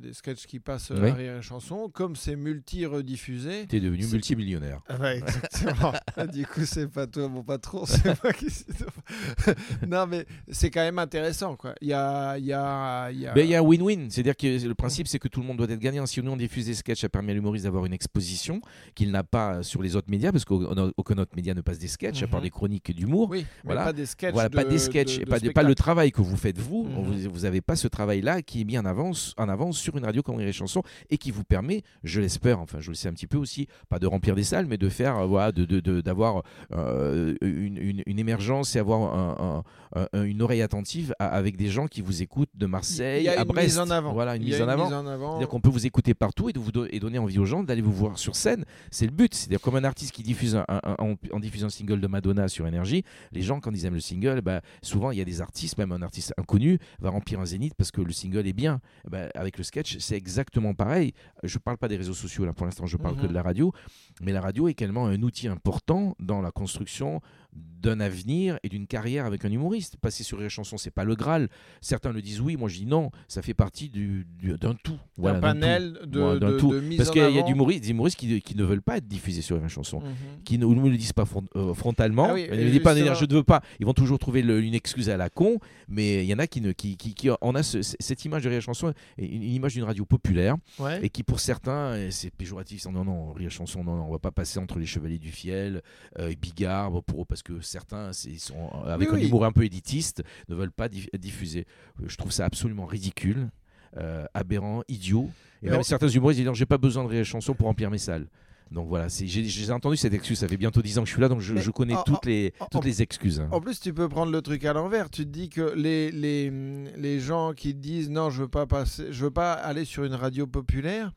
des 0.00 0.12
sketchs 0.12 0.46
qui 0.46 0.60
passent 0.60 0.92
euh, 0.92 1.00
Oui. 1.02 1.10
à 1.10 1.14
Rire 1.14 1.36
et 1.38 1.42
Chanson, 1.42 1.90
comme 1.92 2.14
c'est 2.14 2.36
multi-rediffusé. 2.36 3.66
Tu 3.68 3.76
es 3.76 3.80
devenu 3.80 4.06
multimillionnaire. 4.06 4.80
Ah 4.88 4.96
bah, 4.96 5.16
exactement. 5.16 5.92
du 6.32 6.46
coup, 6.46 6.64
c'est 6.64 6.86
pas 6.86 7.08
toi 7.08 7.26
mon 7.28 7.42
patron, 7.42 7.84
c'est 7.84 8.22
moi 8.22 8.32
qui. 8.32 8.46
non, 9.88 10.06
mais 10.06 10.24
c'est 10.50 10.70
quand 10.70 10.82
même 10.82 10.98
intéressant, 11.00 11.56
quoi. 11.56 11.74
Il 11.80 11.88
y 11.88 11.92
a, 11.92 12.38
il 12.38 12.44
y 12.44 12.52
a, 12.52 13.10
il 13.10 13.18
y 13.20 13.26
a- 13.26 13.32
Ben, 13.32 13.44
Il 13.44 13.50
y 13.50 13.54
a 13.54 13.58
un 13.58 13.62
win-win, 13.62 14.08
c'est-à-dire 14.10 14.36
que 14.36 14.66
le 14.66 14.74
principe 14.74 15.08
c'est 15.08 15.18
que 15.18 15.28
tout 15.28 15.40
le 15.40 15.46
monde 15.46 15.56
doit 15.56 15.68
être 15.68 15.78
gagnant. 15.80 16.06
Si 16.06 16.22
nous 16.22 16.30
on 16.30 16.36
diffuse 16.36 16.66
des 16.66 16.74
sketchs, 16.74 17.00
ça 17.00 17.08
permet 17.08 17.32
à 17.32 17.34
l'humoriste 17.34 17.64
d'avoir 17.64 17.86
une 17.86 17.92
exposition 17.92 18.60
qu'il 18.94 19.10
n'a 19.10 19.24
pas 19.24 19.62
sur 19.64 19.82
les 19.82 19.96
autres 19.96 20.10
médias, 20.10 20.30
parce 20.32 20.44
qu'aucun 20.44 21.18
autre 21.18 21.32
média 21.34 21.54
ne 21.54 21.60
passe 21.60 21.78
des 21.78 21.88
sketchs, 21.88 22.22
à 22.22 22.26
part 22.28 22.38
Mhm. 22.40 22.44
des 22.44 22.50
chroniques 22.50 22.94
d'humour. 22.94 23.28
Oui, 23.30 23.44
Voilà. 23.64 23.84
pas 23.84 23.92
des 23.92 24.06
sketchs. 24.06 24.32
Voilà, 24.32 24.48
pas 24.50 24.64
de- 24.64 24.70
des 24.70 24.78
sketchs, 24.78 25.18
de- 25.18 25.50
pas, 25.50 25.62
le 25.64 25.74
travail 25.74 26.12
que 26.12 26.20
vous 26.22 26.36
faites 26.36 26.58
vous. 26.58 26.84
Mhm. 26.84 27.28
Vous 27.32 27.40
n'avez 27.40 27.60
pas 27.60 27.76
ce 27.76 27.88
travail-là 28.12 28.42
qui 28.42 28.60
est 28.60 28.64
mis 28.64 28.78
en 28.78 28.84
avance, 28.84 29.34
en 29.38 29.48
avance 29.48 29.78
sur 29.78 29.96
une 29.96 30.04
radio 30.04 30.22
comme 30.22 30.36
Rire 30.36 30.48
et 30.48 30.52
Chanson 30.52 30.82
et 31.10 31.18
qui 31.18 31.30
vous 31.30 31.44
permet, 31.44 31.82
je 32.04 32.20
l'espère, 32.20 32.60
enfin 32.60 32.78
je 32.80 32.90
le 32.90 32.94
sais 32.94 33.08
un 33.08 33.12
petit 33.12 33.26
peu 33.26 33.38
aussi, 33.38 33.68
pas 33.88 33.98
de 33.98 34.06
remplir 34.06 34.34
des 34.34 34.44
salles, 34.44 34.66
mais 34.66 34.78
de 34.78 34.88
faire, 34.88 35.18
euh, 35.18 35.26
voilà, 35.26 35.52
de, 35.52 35.64
de- 35.64 35.80
de- 35.80 36.00
d'avoir 36.00 36.42
euh, 36.72 37.34
une, 37.40 37.76
une- 37.78 38.02
une 38.06 38.18
émergence 38.18 38.76
et 38.76 38.78
avoir 38.78 39.00
un- 39.14 39.62
un- 39.94 40.06
un- 40.12 40.24
une 40.24 40.42
oreille 40.42 40.62
attentive 40.62 41.14
à- 41.18 41.28
avec 41.28 41.56
des 41.56 41.68
gens 41.68 41.86
qui 41.86 42.00
vous 42.02 42.22
écoutent 42.22 42.50
de 42.54 42.66
Marseille 42.66 43.28
à 43.28 43.38
une 43.40 43.44
Brest. 43.48 43.68
mise 43.68 43.78
en 43.78 43.90
avant. 43.90 44.12
Voilà, 44.12 44.36
une 44.36 44.44
mise 44.44 44.60
en 44.60 44.68
avant. 44.68 44.84
mise 44.84 44.94
en 44.94 45.06
avant. 45.06 45.30
C'est-à-dire 45.32 45.48
qu'on 45.48 45.60
peut 45.60 45.70
vous 45.70 45.86
écouter 45.86 46.14
partout 46.14 46.48
et, 46.48 46.52
de 46.52 46.58
vous 46.58 46.72
do- 46.72 46.86
et 46.90 46.98
donner 47.00 47.18
envie 47.18 47.38
aux 47.38 47.44
gens 47.44 47.62
d'aller 47.62 47.82
vous 47.82 47.92
voir 47.92 48.18
sur 48.18 48.36
scène. 48.36 48.64
C'est 48.90 49.06
le 49.06 49.12
but. 49.12 49.34
C'est-à-dire 49.34 49.60
comme 49.60 49.76
un 49.76 49.84
artiste 49.84 50.12
qui 50.12 50.22
diffuse 50.22 50.56
un, 50.56 50.64
en, 50.98 51.40
diffusant 51.40 51.66
un 51.66 51.70
single 51.70 52.00
de 52.00 52.06
Madonna 52.06 52.48
sur 52.48 52.66
Énergie, 52.66 53.04
les 53.32 53.42
gens 53.42 53.60
quand 53.60 53.72
ils 53.72 53.84
aiment 53.86 53.94
le 53.94 54.00
single, 54.00 54.40
bah, 54.40 54.60
souvent 54.82 55.10
il 55.10 55.18
y 55.18 55.20
a 55.20 55.24
des 55.24 55.40
artistes, 55.40 55.78
même 55.78 55.92
un 55.92 56.02
artiste 56.02 56.32
inconnu 56.38 56.78
va 57.00 57.10
remplir 57.10 57.40
un 57.40 57.46
zénith 57.46 57.74
parce 57.76 57.90
que 57.90 58.00
le 58.04 58.12
single 58.12 58.46
est 58.46 58.52
bien. 58.52 58.80
Bah, 59.08 59.28
avec 59.34 59.58
le 59.58 59.64
sketch, 59.64 59.98
c'est 59.98 60.16
exactement 60.16 60.74
pareil. 60.74 61.12
Je 61.42 61.58
parle 61.58 61.78
pas 61.78 61.88
des 61.88 61.96
réseaux 61.96 62.14
sociaux 62.14 62.44
là 62.44 62.52
pour 62.52 62.66
l'instant, 62.66 62.86
je 62.86 62.96
parle 62.96 63.16
que 63.16 63.22
de 63.22 63.28
mhm. 63.28 63.34
la 63.34 63.42
radio, 63.42 63.72
mais 64.20 64.32
la 64.32 64.40
radio 64.40 64.68
est 64.68 64.72
également 64.72 65.06
un 65.06 65.22
outil 65.22 65.48
important 65.48 66.16
dans 66.18 66.40
la 66.40 66.50
construction 66.50 67.20
d'un 67.52 68.00
avenir 68.00 68.58
et 68.62 68.68
d'une 68.68 68.86
carrière 68.86 69.26
avec 69.26 69.44
un 69.44 69.50
humoriste. 69.50 69.96
Passer 69.96 70.22
sur 70.22 70.38
les 70.38 70.48
chansons, 70.48 70.76
c'est 70.78 70.90
pas 70.90 71.04
le 71.04 71.14
Graal. 71.14 71.48
Certains 71.80 72.12
le 72.12 72.22
disent 72.22 72.40
oui, 72.40 72.56
moi 72.56 72.68
je 72.68 72.78
dis 72.78 72.86
non. 72.86 73.10
Ça 73.28 73.42
fait 73.42 73.54
partie 73.54 73.88
du, 73.88 74.26
d'un 74.42 74.74
tout. 74.74 74.98
Voilà, 75.16 75.38
un 75.38 75.40
panel 75.40 75.98
de, 76.04 76.38
de, 76.38 76.58
tout. 76.58 76.74
Parce 76.96 77.10
qu'il 77.10 77.22
y 77.22 77.38
a 77.38 77.42
des 77.42 77.50
humoristes, 77.50 77.88
humoristes 77.88 78.18
qui, 78.18 78.40
qui, 78.40 78.56
ne 78.56 78.64
veulent 78.64 78.82
pas 78.82 78.98
être 78.98 79.08
diffusés 79.08 79.42
sur 79.42 79.58
les 79.58 79.68
chansons, 79.68 80.00
mhm. 80.00 80.42
qui 80.44 80.58
ne, 80.58 80.66
ne, 80.66 80.88
le 80.88 80.96
disent 80.96 81.12
pas 81.12 81.24
euh, 81.56 81.74
frontalement. 81.74 82.28
Ah 82.30 82.38
ils 82.38 82.50
ne 82.50 82.70
disent 82.70 82.80
pas 82.80 82.94
je 82.94 83.24
ne 83.24 83.34
veux 83.34 83.42
pas. 83.42 83.62
Ils 83.80 83.86
vont 83.86 83.94
toujours 83.94 84.18
trouver 84.18 84.40
une 84.40 84.74
excuse 84.74 85.10
à 85.10 85.16
la 85.16 85.28
con, 85.28 85.58
mais 85.88 86.24
il 86.24 86.28
y 86.28 86.34
en 86.34 86.38
a 86.38 86.46
qui 86.46 86.60
ne, 86.60 86.72
qui, 86.72 86.96
qui, 86.96 87.30
on 87.40 87.54
a 87.54 87.62
cette 87.62 88.24
image 88.24 88.44
de 88.44 88.48
Rire 88.48 88.62
Chanson, 88.62 88.92
une, 89.18 89.42
une 89.42 89.54
image 89.54 89.74
d'une 89.74 89.84
radio 89.84 90.04
populaire, 90.04 90.56
et 91.02 91.10
qui 91.10 91.22
pour 91.22 91.40
certains, 91.40 92.10
c'est 92.10 92.30
péjoratif. 92.30 92.86
Non, 92.86 93.04
non, 93.04 93.32
Rire 93.32 93.50
Chanson, 93.50 93.82
non, 93.84 93.96
non, 93.96 94.04
on 94.04 94.12
va 94.12 94.18
pas 94.18 94.30
passer 94.30 94.58
entre 94.58 94.78
les 94.78 94.86
Chevaliers 94.86 95.18
du 95.18 95.30
Fiel, 95.30 95.82
euh, 96.18 96.32
Bigard, 96.40 97.02
pour 97.04 97.26
parce 97.26 97.41
que 97.42 97.60
certains 97.60 98.12
sont 98.12 98.70
avec 98.84 99.08
un 99.10 99.16
humour 99.16 99.44
un 99.44 99.52
peu 99.52 99.64
élitiste 99.64 100.22
ne 100.48 100.54
veulent 100.54 100.72
pas 100.72 100.88
diffuser. 100.88 101.66
Je 102.04 102.16
trouve 102.16 102.32
ça 102.32 102.44
absolument 102.44 102.86
ridicule, 102.86 103.50
euh, 103.96 104.24
aberrant, 104.34 104.82
idiot. 104.88 105.30
Et 105.62 105.70
même 105.70 105.82
certains 105.82 106.08
humoristes 106.08 106.40
disent 106.40 106.52
j'ai 106.54 106.66
pas 106.66 106.78
besoin 106.78 107.04
de 107.04 107.08
réelles 107.08 107.24
chansons 107.24 107.54
pour 107.54 107.66
remplir 107.66 107.90
mes 107.90 107.98
salles. 107.98 108.26
Donc 108.72 108.88
voilà, 108.88 109.06
j'ai 109.08 109.70
entendu 109.70 109.96
cette 109.96 110.14
excuse, 110.14 110.38
ça 110.38 110.48
fait 110.48 110.56
bientôt 110.56 110.80
10 110.80 110.98
ans 110.98 111.02
que 111.02 111.08
je 111.08 111.12
suis 111.12 111.20
là, 111.20 111.28
donc 111.28 111.40
je, 111.40 111.70
connais 111.70 111.94
toutes, 112.06 112.24
les, 112.24 112.54
toutes 112.70 112.84
les 112.84 113.02
excuses. 113.02 113.40
Hein. 113.40 113.48
En 113.50 113.60
plus, 113.60 113.78
tu 113.78 113.92
peux 113.92 114.08
prendre 114.08 114.32
le 114.32 114.40
truc 114.40 114.64
à 114.64 114.72
l'envers. 114.72 115.10
Tu 115.10 115.24
te 115.24 115.28
dis 115.28 115.50
que 115.50 115.74
les, 115.76 116.10
les, 116.10 116.50
les 116.96 117.20
gens 117.20 117.52
qui 117.52 117.74
disent 117.74 118.08
non, 118.08 118.30
je 118.30 118.42
veux 118.42 118.48
pas 118.48 118.66
passer, 118.66 119.08
je 119.10 119.24
veux 119.24 119.30
pas 119.30 119.52
aller 119.52 119.84
sur 119.84 120.04
une 120.04 120.14
radio 120.14 120.46
populaire, 120.46 121.12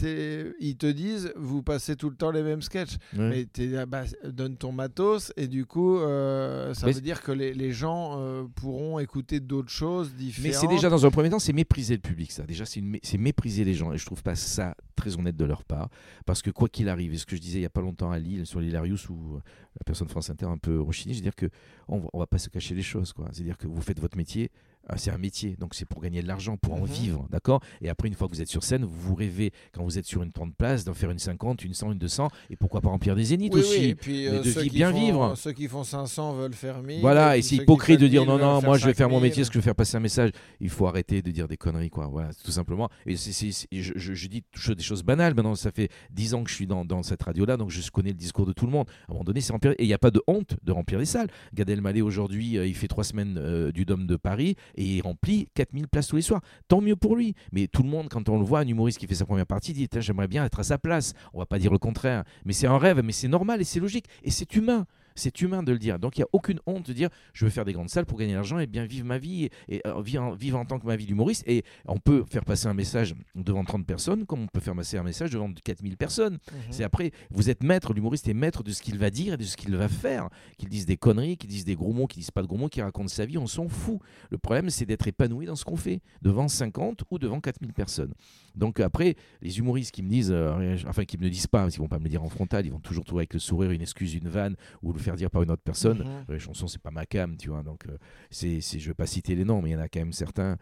ils 0.00 0.76
te 0.76 0.86
disent, 0.86 1.32
vous 1.36 1.62
passez 1.62 1.96
tout 1.96 2.08
le 2.10 2.16
temps 2.16 2.30
les 2.30 2.42
mêmes 2.42 2.62
sketchs. 2.62 2.96
Mais 3.12 3.46
bah, 3.86 4.04
donne 4.24 4.56
ton 4.56 4.72
matos 4.72 5.32
et 5.36 5.48
du 5.48 5.66
coup, 5.66 5.98
euh, 5.98 6.74
ça 6.74 6.90
veut 6.90 7.00
dire 7.00 7.22
que 7.22 7.32
les, 7.32 7.52
les 7.52 7.72
gens 7.72 8.18
euh, 8.18 8.44
pourront 8.54 8.98
écouter 8.98 9.40
d'autres 9.40 9.70
choses 9.70 10.14
différentes. 10.14 10.52
Mais 10.52 10.52
c'est 10.52 10.66
déjà 10.66 10.88
dans 10.88 11.04
un 11.06 11.10
premier 11.10 11.30
temps, 11.30 11.38
c'est 11.38 11.52
mépriser 11.52 11.94
le 11.94 12.00
public, 12.00 12.32
ça. 12.32 12.44
Déjà, 12.44 12.64
c'est 12.64 13.18
mépriser 13.18 13.64
les 13.64 13.74
gens 13.74 13.92
et 13.92 13.98
je 13.98 14.06
trouve 14.06 14.22
pas 14.22 14.34
ça 14.34 14.74
très 14.96 15.16
honnête 15.16 15.36
de 15.36 15.44
leur 15.44 15.64
part. 15.64 15.88
Parce 16.26 16.42
que 16.42 16.50
quoi 16.50 16.68
qu'il 16.68 16.88
arrive, 16.88 17.12
et 17.14 17.18
ce 17.18 17.26
que 17.26 17.36
je 17.36 17.40
disais 17.40 17.58
il 17.58 17.62
y 17.62 17.66
a 17.66 17.70
pas 17.70 17.80
longtemps 17.80 18.10
à 18.10 18.18
Lille 18.18 18.46
sur 18.46 18.60
l'Hilarius 18.60 19.08
où 19.08 19.38
la 19.78 19.84
personne 19.84 20.08
France 20.08 20.30
Inter 20.30 20.46
un 20.46 20.58
peu 20.58 20.80
rechignée, 20.80 21.14
je 21.14 21.18
veux 21.18 21.24
dire 21.24 21.34
que 21.34 21.48
on, 21.88 22.02
on 22.12 22.18
va 22.18 22.26
pas 22.26 22.38
se 22.38 22.48
cacher 22.48 22.74
les 22.74 22.82
choses, 22.82 23.12
quoi. 23.12 23.28
C'est-à-dire 23.32 23.58
que 23.58 23.66
vous 23.66 23.80
faites 23.80 24.00
votre 24.00 24.16
métier 24.16 24.50
c'est 24.96 25.10
un 25.10 25.18
métier, 25.18 25.56
donc 25.58 25.74
c'est 25.74 25.84
pour 25.84 26.00
gagner 26.00 26.22
de 26.22 26.28
l'argent, 26.28 26.56
pour 26.56 26.74
en 26.74 26.80
mhm. 26.80 26.86
vivre, 26.86 27.28
d'accord? 27.30 27.60
Et 27.80 27.88
après, 27.88 28.08
une 28.08 28.14
fois 28.14 28.28
que 28.28 28.34
vous 28.34 28.42
êtes 28.42 28.48
sur 28.48 28.62
scène, 28.62 28.84
vous 28.84 29.14
rêvez, 29.14 29.52
quand 29.72 29.82
vous 29.82 29.98
êtes 29.98 30.06
sur 30.06 30.22
une 30.22 30.32
30 30.32 30.54
places, 30.54 30.84
d'en 30.84 30.94
faire 30.94 31.10
une 31.10 31.18
50, 31.18 31.64
une 31.64 31.74
100, 31.74 31.92
une 31.92 31.98
200, 31.98 32.28
et 32.50 32.56
pourquoi 32.56 32.80
pas 32.80 32.88
remplir 32.88 33.14
des 33.14 33.24
zéniths 33.24 33.54
aussi 33.54 33.78
oui, 33.78 33.84
et 33.86 33.94
puis, 33.94 34.26
euh, 34.26 34.42
de 34.42 34.70
bien 34.70 34.90
vivre. 34.90 35.34
Ceux 35.36 35.52
qui 35.52 35.68
font 35.68 35.84
500 35.84 36.34
veulent 36.34 36.54
faire 36.54 36.82
1000. 36.82 37.00
Voilà, 37.00 37.36
et 37.36 37.42
c'est 37.42 37.56
hypocrite 37.56 38.00
de 38.00 38.08
dire 38.08 38.24
non, 38.24 38.38
non, 38.38 38.60
moi 38.62 38.78
je 38.78 38.86
vais 38.86 38.94
faire 38.94 39.08
mon 39.08 39.20
métier, 39.20 39.44
ce 39.44 39.50
que 39.50 39.54
je 39.54 39.58
vais 39.60 39.64
faire 39.64 39.74
passer 39.74 39.96
un 39.96 40.00
message. 40.00 40.30
Il 40.60 40.70
faut 40.70 40.86
arrêter 40.86 41.22
de 41.22 41.30
dire 41.30 41.48
des 41.48 41.56
conneries, 41.56 41.90
quoi. 41.90 42.06
Voilà, 42.06 42.30
tout 42.44 42.50
simplement. 42.50 42.88
Et 43.06 43.16
je, 43.16 43.92
je, 43.96 44.26
dis 44.28 44.42
des 44.68 44.82
choses 44.82 45.02
banales. 45.02 45.34
Maintenant, 45.34 45.54
ça 45.54 45.70
fait 45.70 45.88
10 46.10 46.34
ans 46.34 46.44
que 46.44 46.50
je 46.50 46.54
suis 46.54 46.66
dans, 46.66 46.84
dans 46.84 47.02
cette 47.02 47.22
radio-là, 47.22 47.56
donc 47.56 47.70
je 47.70 47.90
connais 47.90 48.10
le 48.10 48.16
discours 48.16 48.46
de 48.46 48.52
tout 48.52 48.66
le 48.66 48.72
monde. 48.72 48.86
À 49.08 49.10
un 49.10 49.14
moment 49.14 49.24
donné, 49.24 49.40
c'est 49.40 49.52
remplir. 49.52 49.72
Et 49.72 49.84
il 49.84 49.86
n'y 49.86 49.94
a 49.94 49.98
pas 49.98 50.10
de 50.10 50.22
honte 50.26 50.56
de 50.62 50.72
remplir 50.72 50.98
les 50.98 51.04
salles. 51.04 51.28
Gad 51.54 51.68
Elmaleh, 51.68 52.02
aujourd'hui, 52.02 52.58
euh, 52.58 52.66
il 52.66 52.74
fait 52.74 52.88
trois 52.88 53.04
semaines 53.04 53.38
euh, 53.38 53.72
du 53.72 53.84
Dôme 53.84 54.06
de 54.06 54.16
Paris 54.16 54.56
et 54.74 54.84
il 54.84 55.02
remplit 55.02 55.48
4000 55.54 55.88
places 55.88 56.08
tous 56.08 56.16
les 56.16 56.22
soirs. 56.22 56.40
Tant 56.68 56.80
mieux 56.80 56.96
pour 56.96 57.16
lui. 57.16 57.34
Mais 57.52 57.66
tout 57.66 57.82
le 57.82 57.88
monde, 57.88 58.08
quand 58.08 58.28
on 58.28 58.38
le 58.38 58.44
voit, 58.44 58.60
un 58.60 58.66
humoriste 58.66 58.98
qui 58.98 59.06
fait 59.06 59.14
sa 59.14 59.24
première 59.24 59.46
partie, 59.46 59.72
dit 59.72 59.88
J'aimerais 59.98 60.28
bien 60.28 60.44
être 60.44 60.60
à 60.60 60.64
sa 60.64 60.78
place. 60.78 61.14
On 61.32 61.38
va 61.38 61.46
pas 61.46 61.58
dire 61.58 61.72
le 61.72 61.78
contraire. 61.78 62.24
Mais 62.44 62.52
c'est 62.52 62.66
un 62.66 62.78
rêve, 62.78 63.00
mais 63.02 63.12
c'est 63.12 63.28
normal 63.28 63.60
et 63.60 63.64
c'est 63.64 63.80
logique. 63.80 64.06
Et 64.22 64.30
c'est 64.30 64.54
humain. 64.54 64.86
C'est 65.14 65.40
humain 65.40 65.62
de 65.62 65.72
le 65.72 65.78
dire. 65.78 65.98
Donc 65.98 66.16
il 66.16 66.20
n'y 66.20 66.24
a 66.24 66.28
aucune 66.32 66.60
honte 66.66 66.86
de 66.86 66.92
dire 66.92 67.08
je 67.32 67.44
veux 67.44 67.50
faire 67.50 67.64
des 67.64 67.72
grandes 67.72 67.90
salles 67.90 68.06
pour 68.06 68.18
gagner 68.18 68.32
de 68.32 68.36
l'argent 68.36 68.58
et 68.58 68.66
bien 68.66 68.84
vivre 68.84 69.06
ma 69.06 69.18
vie 69.18 69.48
et, 69.68 69.82
euh, 69.86 70.02
vivre, 70.02 70.58
en, 70.58 70.64
tant 70.64 70.78
que 70.78 70.86
ma 70.86 70.96
vie 70.96 71.06
d'humoriste. 71.06 71.44
Et 71.46 71.64
on 71.86 71.98
peut 71.98 72.24
faire 72.28 72.44
passer 72.44 72.66
un 72.66 72.74
message 72.74 73.14
devant 73.34 73.64
30 73.64 73.86
personnes 73.86 74.26
comme 74.26 74.42
on 74.42 74.46
peut 74.46 74.60
faire 74.60 74.74
passer 74.74 74.98
un 74.98 75.02
message 75.02 75.30
devant 75.30 75.50
4000 75.52 75.96
personnes. 75.96 76.34
Mhm. 76.34 76.58
C'est 76.70 76.84
après, 76.84 77.12
vous 77.30 77.50
êtes 77.50 77.62
maître, 77.62 77.92
l'humoriste 77.92 78.28
est 78.28 78.34
maître 78.34 78.62
de 78.62 78.70
ce 78.72 78.82
qu'il 78.82 78.98
va 78.98 79.10
dire 79.10 79.34
et 79.34 79.36
de 79.36 79.44
ce 79.44 79.56
qu'il 79.56 79.74
va 79.76 79.88
faire. 79.88 80.28
Qu'il 80.58 80.68
dise 80.68 80.86
des 80.86 80.96
conneries, 80.96 81.36
qu'il 81.36 81.50
dise 81.50 81.64
des 81.64 81.74
gros 81.74 81.92
mots, 81.92 82.06
qu'il 82.06 82.20
dise 82.20 82.30
pas 82.30 82.42
de 82.42 82.46
gros 82.46 82.58
mots, 82.58 82.68
qu'il 82.68 82.82
raconte 82.82 83.08
sa 83.08 83.26
vie, 83.26 83.38
on 83.38 83.46
s'en 83.46 83.68
fout. 83.68 83.98
Le 84.30 84.38
problème, 84.38 84.70
c'est 84.70 84.86
d'être 84.86 85.06
épanoui 85.06 85.46
dans 85.46 85.56
ce 85.56 85.64
qu'on 85.64 85.76
fait, 85.76 86.00
devant 86.22 86.48
50 86.48 87.02
ou 87.10 87.18
devant 87.18 87.40
4000 87.40 87.72
personnes. 87.72 88.12
Donc 88.54 88.80
après, 88.80 89.16
les 89.40 89.58
humoristes 89.58 89.92
qui 89.92 90.02
me 90.02 90.08
disent, 90.08 90.32
euh, 90.32 90.76
enfin 90.86 91.04
qui 91.04 91.16
me 91.18 91.22
le 91.22 91.30
disent 91.30 91.46
pas, 91.46 91.62
parce 91.62 91.74
qu'ils 91.74 91.82
vont 91.82 91.88
pas 91.88 91.98
me 91.98 92.04
le 92.04 92.10
dire 92.10 92.22
en 92.22 92.28
frontal, 92.28 92.66
ils 92.66 92.72
vont 92.72 92.80
toujours 92.80 93.04
trouver 93.04 93.20
avec 93.20 93.34
le 93.34 93.40
sourire 93.40 93.70
une 93.70 93.82
excuse, 93.82 94.14
une 94.14 94.28
vanne, 94.28 94.56
ou 94.82 94.92
le 94.92 94.98
faire 95.02 95.16
dire 95.16 95.30
par 95.30 95.42
une 95.42 95.50
autre 95.50 95.62
personne. 95.62 95.98
Mhm. 95.98 96.24
Les 96.28 96.38
chansons, 96.38 96.66
c'est 96.66 96.80
pas 96.80 96.90
ma 96.90 97.06
cam, 97.06 97.36
tu 97.36 97.50
vois. 97.50 97.62
Donc, 97.62 97.86
euh, 97.86 97.96
c'est, 98.30 98.60
je 98.60 98.88
vais 98.88 98.94
pas 98.94 99.06
citer 99.06 99.34
les 99.34 99.44
noms, 99.44 99.62
mais 99.62 99.70
il 99.70 99.72
y 99.72 99.76
en 99.76 99.80
a 99.80 99.88
quand 99.88 100.00
même 100.00 100.12
certains. 100.12 100.56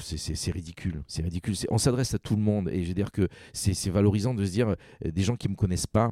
C'est 0.00 0.50
ridicule, 0.50 1.02
c'est 1.06 1.22
ridicule. 1.22 1.54
On 1.70 1.78
s'adresse 1.78 2.14
à 2.14 2.18
tout 2.18 2.34
le 2.34 2.42
monde 2.42 2.68
et 2.70 2.82
je 2.82 2.88
veux 2.88 2.94
dire 2.94 3.12
que 3.12 3.28
c'est 3.52 3.90
valorisant 3.90 4.34
de 4.34 4.44
se 4.44 4.50
dire 4.50 4.70
euh, 4.70 5.10
des 5.10 5.22
gens 5.22 5.36
qui 5.36 5.48
me 5.48 5.54
connaissent 5.54 5.86
pas, 5.86 6.10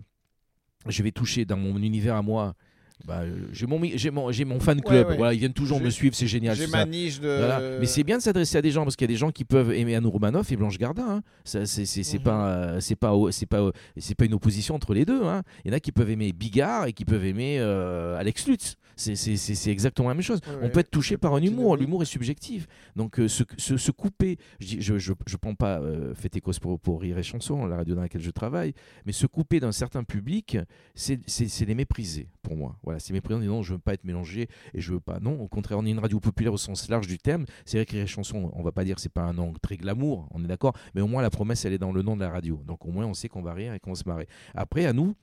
je 0.86 1.02
vais 1.02 1.10
toucher 1.10 1.44
dans 1.44 1.56
mon 1.56 1.78
univers 1.78 2.14
à 2.14 2.22
moi 2.22 2.54
bah, 3.06 3.22
j'ai 3.52 3.66
mon, 3.66 3.78
mon, 3.78 4.30
mon, 4.46 4.60
fan 4.60 4.80
club, 4.80 5.14
Voilà, 5.16 5.34
ils 5.34 5.38
viennent 5.38 5.52
toujours 5.52 5.80
me 5.80 5.90
suivre, 5.90 6.14
c'est 6.14 6.26
génial. 6.26 6.56
J'ai 6.56 6.68
ma 6.68 6.86
niche 6.86 7.20
de. 7.20 7.78
Mais 7.80 7.86
c'est 7.86 8.04
bien 8.04 8.18
de 8.18 8.22
s'adresser 8.22 8.58
à 8.58 8.62
des 8.62 8.70
gens 8.70 8.84
parce 8.84 8.96
qu'il 8.96 9.04
y 9.04 9.10
a 9.10 9.14
des 9.14 9.18
gens 9.18 9.30
qui 9.30 9.44
peuvent 9.44 9.72
aimer 9.72 9.94
Anne 9.94 10.06
Romanoff 10.06 10.50
et 10.52 10.56
Blanche 10.56 10.78
Gardin. 10.78 11.16
Hein. 11.16 11.22
C'est 11.44 11.60
mhm. 11.60 12.22
pas, 12.22 12.80
c'est 12.80 12.96
pas, 12.96 13.12
c'est 13.30 13.46
pas, 13.46 13.70
c'est 13.96 14.14
pas 14.14 14.24
une 14.24 14.34
opposition 14.34 14.74
entre 14.74 14.94
les 14.94 15.04
deux. 15.04 15.24
Hein. 15.24 15.42
Il 15.64 15.70
y 15.70 15.74
en 15.74 15.76
a 15.76 15.80
qui 15.80 15.92
peuvent 15.92 16.10
aimer 16.10 16.32
Bigard 16.32 16.86
et 16.86 16.92
qui 16.92 17.04
peuvent 17.04 17.24
aimer 17.24 17.58
euh, 17.58 18.16
Alex 18.16 18.46
Lutz. 18.46 18.76
C'est 18.96 19.70
exactement 19.70 20.08
la 20.08 20.14
même 20.14 20.22
chose. 20.22 20.40
On 20.62 20.70
peut 20.70 20.80
être 20.80 20.90
touché 20.90 21.16
par 21.16 21.34
un 21.34 21.42
humour. 21.42 21.76
L'humour 21.76 22.02
est 22.02 22.06
subjectif. 22.06 22.66
Donc 22.96 23.18
euh, 23.18 23.28
se, 23.28 23.44
se, 23.58 23.90
couper, 23.90 24.38
je, 24.60 24.80
je, 24.80 24.98
je, 24.98 25.12
je, 25.26 25.36
prends 25.36 25.54
pas 25.54 25.80
euh, 25.80 26.14
Fête 26.14 26.36
et 26.36 26.40
cause 26.40 26.58
pour, 26.58 26.78
pour 26.78 27.00
rire 27.00 27.18
et 27.18 27.22
chanson, 27.22 27.66
la 27.66 27.76
radio 27.76 27.94
dans 27.94 28.02
laquelle 28.02 28.22
je 28.22 28.30
travaille, 28.30 28.72
mais 29.04 29.12
se 29.12 29.26
couper 29.26 29.60
d'un 29.60 29.72
certain 29.72 30.04
public, 30.04 30.58
c'est 30.94 31.18
les 31.66 31.74
mépriser 31.74 32.28
pour 32.42 32.56
moi. 32.56 32.76
Voilà, 32.84 33.00
c'est 33.00 33.12
méprisant. 33.12 33.40
Non, 33.40 33.62
je 33.62 33.74
veux 33.74 33.78
pas 33.78 33.94
être 33.94 34.04
mélangé 34.04 34.48
et 34.72 34.80
je 34.80 34.92
veux 34.92 35.00
pas. 35.00 35.18
Non, 35.20 35.40
au 35.40 35.48
contraire, 35.48 35.78
on 35.78 35.86
est 35.86 35.90
une 35.90 35.98
radio 35.98 36.20
populaire 36.20 36.52
au 36.52 36.58
sens 36.58 36.88
large 36.88 37.06
du 37.06 37.18
terme. 37.18 37.44
C'est 37.64 37.78
vrai 37.78 37.86
que 37.86 37.92
les 37.92 38.06
chansons, 38.06 38.50
on 38.54 38.62
va 38.62 38.72
pas 38.72 38.84
dire 38.84 38.98
c'est 38.98 39.12
pas 39.12 39.22
un 39.22 39.32
nom 39.32 39.52
très 39.62 39.76
glamour, 39.76 40.28
on 40.32 40.44
est 40.44 40.46
d'accord, 40.46 40.74
mais 40.94 41.00
au 41.00 41.06
moins 41.06 41.22
la 41.22 41.30
promesse 41.30 41.64
elle 41.64 41.72
est 41.72 41.78
dans 41.78 41.92
le 41.92 42.02
nom 42.02 42.16
de 42.16 42.20
la 42.20 42.30
radio. 42.30 42.60
Donc 42.66 42.84
au 42.84 42.90
moins 42.90 43.06
on 43.06 43.14
sait 43.14 43.28
qu'on 43.28 43.42
va 43.42 43.54
rire 43.54 43.74
et 43.74 43.80
qu'on 43.80 43.94
se 43.94 44.04
marrer. 44.06 44.28
Après, 44.54 44.86
à 44.86 44.92
nous 44.92 45.14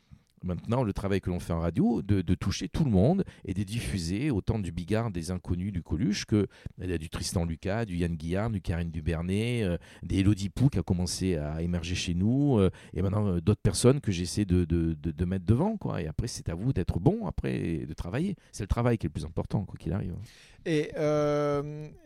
maintenant 0.44 0.84
le 0.84 0.94
travail 0.94 1.22
que 1.22 1.30
l'on 1.30 1.40
fait 1.40 1.54
en 1.54 1.60
radio, 1.60 2.02
de, 2.02 2.22
toucher 2.36 2.70
tout 2.70 2.84
le 2.84 2.92
monde 2.92 3.24
et 3.46 3.54
de 3.54 3.64
diffuser 3.64 4.32
autant 4.32 4.58
du 4.58 4.72
Bigard, 4.72 5.12
des 5.12 5.32
inconnus, 5.32 5.72
du 5.72 5.84
Coluche, 5.84 6.26
que 6.26 6.48
a 6.82 6.98
du 6.98 7.10
Tristan 7.10 7.46
Lucas, 7.46 7.86
du 7.86 7.98
Yann 7.98 8.16
Guillard, 8.16 8.50
du 8.50 8.62
Karine 8.62 8.90
Dubernay, 8.90 9.64
euh, 9.64 9.78
des 10.04 10.20
Elodie 10.20 10.50
Pou 10.50 10.70
qui 10.70 10.80
a 10.80 10.84
commencé 10.84 11.36
à 11.36 11.62
émerger 11.62 11.96
chez 11.96 12.14
nous, 12.14 12.58
euh, 12.58 12.70
et 12.94 13.02
maintenant 13.02 13.28
euh, 13.28 13.42
d'autres 13.42 13.62
personnes 13.62 14.02
que 14.02 14.12
j'essaie 14.12 14.46
de, 14.46 15.26
mettre 15.26 15.46
devant. 15.46 15.78
Quoi. 15.78 16.02
Et 16.02 16.08
après, 16.08 16.28
c'est 16.28 16.50
à 16.50 16.56
vous 16.56 16.74
d'être 16.74 17.00
bon, 17.00 17.28
après, 17.28 17.86
de 17.86 17.94
travailler. 17.94 18.36
C'est 18.52 18.64
le 18.64 18.68
travail 18.68 18.98
qui 18.98 19.06
est 19.06 19.10
le 19.10 19.14
plus 19.14 19.26
important, 19.26 19.66
quoi 19.66 19.76
qu'il 19.78 19.94
arrive. 19.94 20.16
Et 20.66 20.92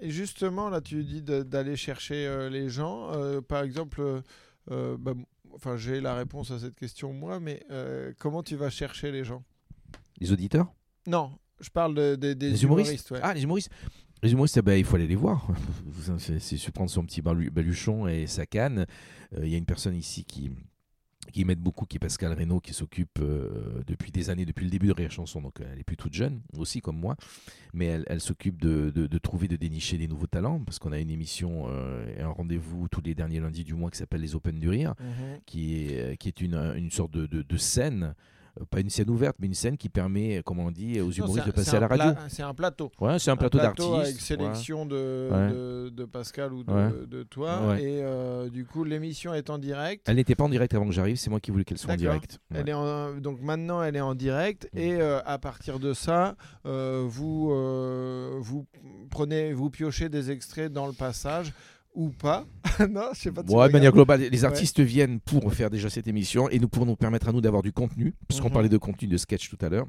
justement, 0.02 0.69
là, 0.69 0.82
tu 0.82 1.04
dis 1.04 1.21
d'aller 1.21 1.76
chercher 1.76 2.50
les 2.52 2.69
gens. 2.69 3.12
par 3.48 3.63
exemple, 3.63 4.21
bah, 4.69 5.13
enfin, 5.56 5.78
j'ai 5.78 6.02
la 6.02 6.15
réponse 6.15 6.52
à 6.52 6.60
cette 6.60 6.76
question 6.76 7.13
moi, 7.13 7.39
mais 7.39 7.63
euh, 7.72 8.13
comment 8.20 8.44
tu 8.44 8.56
vas 8.56 8.70
chercher 8.70 9.12
les 9.12 9.24
gens? 9.24 9.44
Les 10.20 10.32
auditeurs? 10.32 10.74
Non, 11.08 11.38
je 11.60 11.70
parle 11.70 12.18
des 12.18 12.63
humoristes? 12.63 13.13
Ah, 13.22 13.34
les 13.34 13.44
humoristes 13.44 13.72
les 14.24 14.32
humoristes, 14.32 14.58
eh 14.58 14.62
ben, 14.62 14.74
il 14.74 14.84
faut 14.84 14.96
aller 14.96 15.08
les 15.08 15.15
voir. 15.15 15.48
C'est 16.39 16.72
prendre 16.72 16.89
son 16.89 17.06
petit 17.06 17.22
baluchon 17.22 18.08
et 18.08 18.26
sa 18.28 18.46
canne. 18.46 18.88
Euh, 19.34 19.46
il 19.46 19.52
y 19.52 19.56
a 19.56 19.58
une 19.58 19.65
personne 19.65 19.96
ici 19.96 20.26
qui, 20.26 20.52
qui 21.32 21.46
m'aide 21.46 21.60
beaucoup, 21.60 21.86
qui 21.86 21.98
est 21.98 22.00
Pascal 22.00 22.34
Reynaud, 22.34 22.60
qui 22.60 22.74
s'occupe 22.74 23.20
euh, 23.20 23.84
depuis 23.88 24.12
des 24.12 24.30
années, 24.30 24.46
depuis 24.46 24.66
le 24.66 24.72
début 24.72 24.88
de 24.88 24.94
Rire 24.94 25.12
Chanson, 25.12 25.42
donc 25.42 25.56
elle 25.60 25.80
est 25.80 25.84
plus 25.84 25.98
toute 25.98 26.14
jeune, 26.14 26.42
aussi 26.58 26.82
comme 26.82 26.98
moi, 26.98 27.16
mais 27.74 28.02
elle, 28.08 28.22
s'occupe 28.22 28.62
de, 28.62 28.90
de, 28.90 29.18
trouver, 29.18 29.48
de 29.48 29.56
dénicher 29.56 29.98
des 29.98 30.08
nouveaux 30.08 30.28
talents, 30.28 30.60
parce 30.60 30.80
qu'on 30.80 30.92
a 30.92 31.00
une 31.00 31.10
émission 31.10 31.66
euh, 31.70 32.16
et 32.18 32.22
un 32.22 32.30
rendez-vous 32.30 32.88
tous 32.88 33.02
les 33.02 33.16
derniers 33.16 33.40
lundis 33.40 33.64
du 33.64 33.74
mois 33.74 33.92
qui 33.92 33.98
s'appelle 33.98 34.22
les 34.22 34.36
Open 34.36 34.60
du 34.60 34.70
Rire, 34.70 34.96
mhm. 35.00 35.40
qui 35.46 35.76
est, 35.76 36.18
qui 36.18 36.28
est 36.28 36.42
une, 36.42 36.56
une 36.76 36.92
sorte 36.92 37.12
de, 37.12 37.26
de 37.28 37.58
scène 37.58 38.16
pas 38.70 38.80
une 38.80 38.89
scène 38.89 39.10
ouverte, 39.10 39.38
mais 39.39 39.48
une 39.48 39.54
scène 39.54 39.78
qui 39.78 39.89
permet, 39.89 40.41
comme 40.44 40.60
on 40.60 40.72
dit, 40.72 41.00
aux 41.02 41.12
humoristes 41.12 41.48
de 41.48 41.52
passer 41.52 41.76
à 41.76 41.80
la 41.80 41.88
radio. 41.88 42.12
C'est 42.30 42.44
un 42.44 42.54
plateau. 42.54 42.91
Ouais, 43.00 43.20
c'est 43.20 43.32
un, 43.32 43.36
plateau 43.36 43.58
d'artistes. 43.58 43.89
Avec 43.94 44.20
sélection 44.20 44.86
de, 44.86 45.89
de, 45.89 46.06
Pascal 46.06 46.54
ou 46.54 46.63
de, 46.63 47.06
de 47.06 47.24
toi. 47.24 47.78
Et 47.80 48.04
du 48.52 48.65
coup, 48.65 48.84
l'émission 48.84 49.34
est 49.34 49.50
en 49.50 49.58
direct. 49.58 50.08
Elle 50.08 50.15
n'était 50.15 50.36
pas 50.36 50.44
en 50.44 50.50
direct 50.50 50.74
avant 50.74 50.86
que 50.86 50.94
j'arrive, 50.94 51.18
c'est 51.18 51.30
moi 51.30 51.39
qui 51.39 51.52
voulais 51.52 51.63
qu'elle 51.63 51.78
soit 51.78 51.94
en 51.94 51.98
direct. 51.98 52.39
Elle 52.54 52.70
est 52.70 52.74
en, 52.74 53.15
donc 53.15 53.41
maintenant, 53.41 53.84
elle 53.84 53.96
est 53.96 54.02
en 54.02 54.15
direct. 54.15 54.70
Mm. 54.74 54.78
Et 54.78 55.02
à 55.02 55.38
partir 55.38 55.80
de 55.80 55.94
ça, 55.94 56.36
vous, 56.63 57.50
vous 58.39 58.65
prenez, 59.10 59.54
vous 59.54 59.70
piochez 59.70 60.10
des 60.10 60.32
extraits 60.32 60.72
dans 60.72 60.88
le 60.88 60.94
passage 60.94 61.54
ou 61.95 62.10
pas. 62.10 62.45
non, 62.89 63.10
je 63.13 63.19
sais 63.19 63.31
pas. 63.31 63.43
de 63.43 63.71
manière 63.71 63.91
globale, 63.91 64.21
les 64.21 64.45
artistes 64.45 64.79
viennent 64.81 65.19
pour 65.19 65.53
faire 65.53 65.69
déjà 65.69 65.89
cette 65.89 66.08
émission 66.08 66.49
et 66.49 66.60
nous 66.60 66.69
pour 66.69 66.86
nous 66.86 66.95
permettre 66.95 67.29
à 67.29 67.31
nous 67.31 67.41
d'avoir 67.41 67.63
du 67.63 67.71
contenu, 67.71 68.13
puisqu'on 68.27 68.47
mhm. 68.47 68.53
parlait 68.53 68.69
de 68.69 68.77
contenu 68.77 69.08
de 69.08 69.17
sketch 69.17 69.49
tout 69.49 69.58
à 69.62 69.69
l'heure, 69.69 69.88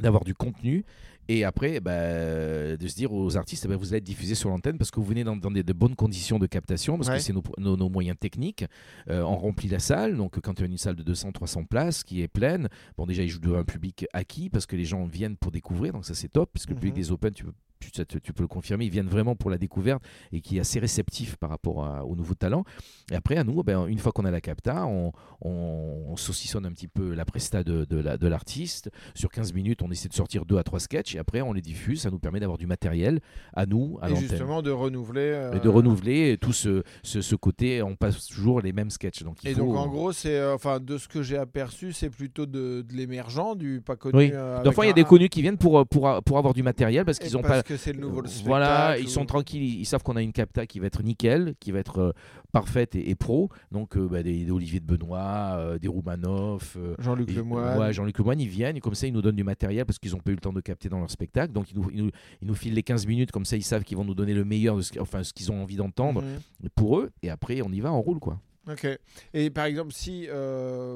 d'avoir 0.00 0.24
du 0.24 0.34
contenu 0.34 0.84
et 1.28 1.44
après 1.44 1.80
bah, 1.80 2.76
de 2.76 2.88
se 2.88 2.94
dire 2.94 3.12
aux 3.12 3.36
artistes 3.36 3.66
bah, 3.68 3.76
vous 3.76 3.88
allez 3.88 3.98
être 3.98 4.04
diffusés 4.04 4.34
sur 4.34 4.50
l'antenne 4.50 4.76
parce 4.76 4.90
que 4.90 4.98
vous 4.98 5.06
venez 5.06 5.22
dans, 5.22 5.36
des, 5.36 5.62
de 5.62 5.72
bonnes 5.72 5.94
conditions 5.94 6.38
de 6.38 6.46
captation 6.46 6.96
parce 6.96 7.10
que 7.10 7.18
c'est 7.18 7.32
nos, 7.32 7.42
nos, 7.76 7.88
moyens 7.88 8.16
techniques 8.18 8.64
euh, 9.08 9.22
on 9.22 9.36
remplit 9.36 9.68
la 9.68 9.78
salle 9.78 10.16
donc 10.16 10.40
quand 10.40 10.54
tu 10.54 10.62
as 10.64 10.66
une 10.66 10.78
salle 10.78 10.96
de 10.96 11.02
200 11.02 11.32
300 11.32 11.64
places 11.64 12.02
qui 12.02 12.22
est 12.22 12.28
pleine 12.28 12.68
bon 12.96 13.06
déjà 13.06 13.22
ils 13.22 13.28
jouent 13.28 13.40
devant 13.40 13.58
un 13.58 13.64
public 13.64 14.06
acquis 14.12 14.50
parce 14.50 14.66
que 14.66 14.74
les 14.74 14.84
gens 14.84 15.04
viennent 15.04 15.36
pour 15.36 15.52
découvrir 15.52 15.92
donc 15.92 16.04
ça 16.04 16.14
c'est 16.14 16.28
top 16.28 16.50
parce 16.52 16.66
que 16.66 16.70
le 16.70 16.76
public 16.76 16.94
mhm. 16.94 17.00
des 17.02 17.12
open 17.12 17.32
tu 17.32 17.44
peux 17.44 17.52
tu, 17.90 18.32
peux 18.32 18.42
le 18.42 18.48
confirmer, 18.48 18.84
ils 18.84 18.90
viennent 18.90 19.08
vraiment 19.08 19.34
pour 19.34 19.50
la 19.50 19.58
découverte 19.58 20.02
et 20.32 20.40
qui 20.40 20.58
est 20.58 20.60
assez 20.60 20.78
réceptif 20.78 21.36
par 21.36 21.50
rapport 21.50 21.78
aux 22.06 22.16
nouveaux 22.16 22.34
talents. 22.34 22.64
Et 23.10 23.14
après, 23.14 23.36
à 23.36 23.44
nous, 23.44 23.62
ben, 23.62 23.86
une 23.86 23.98
fois 23.98 24.12
qu'on 24.12 24.24
a 24.24 24.30
la 24.30 24.40
capta, 24.40 24.86
on, 24.86 25.12
on, 25.40 26.16
saucissonne 26.16 26.66
un 26.66 26.72
petit 26.72 26.88
peu 26.88 27.14
la 27.14 27.24
presta 27.24 27.64
de, 27.64 27.84
de 27.84 28.28
l'artiste. 28.28 28.90
Sur 29.14 29.30
15 29.30 29.52
minutes, 29.52 29.82
on 29.82 29.90
essaie 29.90 30.08
de 30.08 30.14
sortir 30.14 30.44
deux 30.44 30.58
à 30.58 30.62
trois 30.62 30.80
sketchs 30.80 31.14
et 31.14 31.18
après, 31.18 31.40
on 31.42 31.52
les 31.52 31.62
diffuse. 31.62 32.02
Ça 32.02 32.10
nous 32.10 32.18
permet 32.18 32.40
d'avoir 32.40 32.58
du 32.58 32.66
matériel 32.66 33.20
à 33.54 33.66
nous, 33.66 33.98
à 34.00 34.10
Et 34.10 34.16
justement, 34.16 34.62
de 34.62 34.70
renouveler. 34.70 35.50
Et 35.54 35.60
de 35.60 35.68
euh, 35.68 35.72
renouveler 35.72 36.38
tout 36.40 36.52
ce, 36.52 36.82
ce, 37.02 37.34
côté, 37.34 37.82
on 37.82 37.96
passe 37.96 38.26
toujours 38.26 38.60
les 38.60 38.72
mêmes 38.72 38.90
sketchs. 38.90 39.22
Donc, 39.22 39.44
et 39.44 39.54
donc, 39.54 39.76
en 39.76 39.88
gros, 39.88 40.12
c'est, 40.12 40.36
euh, 40.36 40.54
enfin, 40.54 40.80
de 40.80 40.98
ce 40.98 41.08
que 41.08 41.22
j'ai 41.22 41.36
aperçu, 41.36 41.92
c'est 41.92 42.10
plutôt 42.10 42.46
de, 42.46 42.82
de 42.82 42.94
l'émergent, 42.94 43.54
du 43.54 43.80
pas 43.80 43.96
connu. 43.96 44.16
Oui. 44.16 44.30
Euh, 44.32 44.70
fois, 44.72 44.84
il 44.84 44.88
y 44.88 44.92
a 44.92 44.94
des 44.94 45.04
connus 45.04 45.28
qui 45.28 45.42
viennent 45.42 45.58
pour, 45.58 45.86
pour, 45.86 46.22
pour 46.22 46.38
avoir 46.38 46.54
du 46.54 46.62
matériel 46.62 47.04
parce 47.04 47.18
qu'ils 47.18 47.32
n'ont 47.32 47.42
pas 47.42 47.62
c'est 47.76 47.92
le 47.92 48.00
nouveau 48.00 48.22
Voilà, 48.44 48.98
ils 48.98 49.08
sont 49.08 49.26
tranquilles, 49.26 49.62
ils 49.80 49.84
savent 49.84 50.02
qu'on 50.02 50.16
a 50.16 50.22
une 50.22 50.32
capta 50.32 50.66
qui 50.66 50.78
va 50.78 50.86
être 50.86 51.02
nickel, 51.02 51.54
qui 51.60 51.72
va 51.72 51.78
être 51.78 51.98
euh, 51.98 52.12
parfaite 52.52 52.94
et, 52.94 53.14
pro. 53.14 53.50
Donc 53.70 53.96
euh, 53.96 54.08
bah, 54.08 54.22
des, 54.22 54.50
Olivier 54.50 54.80
de 54.80 54.86
Benoît, 54.86 55.56
euh, 55.56 55.78
des 55.78 55.88
Roumanoff, 55.88 56.76
Jean-Luc 56.98 57.34
Lemoyne. 57.34 57.78
Ouais, 57.78 57.92
Jean-Luc 57.92 58.18
Lemoyne, 58.18 58.40
ils 58.40 58.48
viennent 58.48 58.76
et 58.76 58.80
comme 58.80 58.94
ça 58.94 59.06
ils 59.06 59.12
nous 59.12 59.22
donnent 59.22 59.36
du 59.36 59.44
matériel 59.44 59.84
parce 59.84 59.98
qu'ils 59.98 60.12
n'ont 60.12 60.20
pas 60.20 60.30
eu 60.30 60.34
le 60.34 60.40
temps 60.40 60.52
de 60.52 60.60
capter 60.60 60.88
dans 60.88 60.98
leur 60.98 61.10
spectacle. 61.10 61.52
Donc 61.52 61.70
ils 61.70 61.78
nous, 61.78 62.10
ils 62.40 62.46
nous, 62.46 62.54
filent 62.54 62.74
les 62.74 62.82
15 62.82 63.06
minutes, 63.06 63.30
comme 63.30 63.44
ça 63.44 63.56
ils 63.56 63.64
savent 63.64 63.84
qu'ils 63.84 63.96
vont 63.96 64.04
nous 64.04 64.14
donner 64.14 64.34
le 64.34 64.44
meilleur, 64.44 64.76
de 64.76 64.82
ce, 64.82 64.98
enfin 65.00 65.22
ce 65.22 65.32
qu'ils 65.32 65.50
ont 65.52 65.62
envie 65.62 65.76
d'entendre 65.76 66.22
mhm. 66.22 66.68
pour 66.74 66.98
eux. 66.98 67.10
Et 67.22 67.30
après 67.30 67.60
on 67.62 67.70
y 67.70 67.80
va, 67.80 67.92
on 67.92 68.00
roule 68.00 68.18
quoi. 68.18 68.38
Ok. 68.68 68.86
Et 69.34 69.50
par 69.50 69.64
exemple, 69.64 69.92
si 69.92 70.28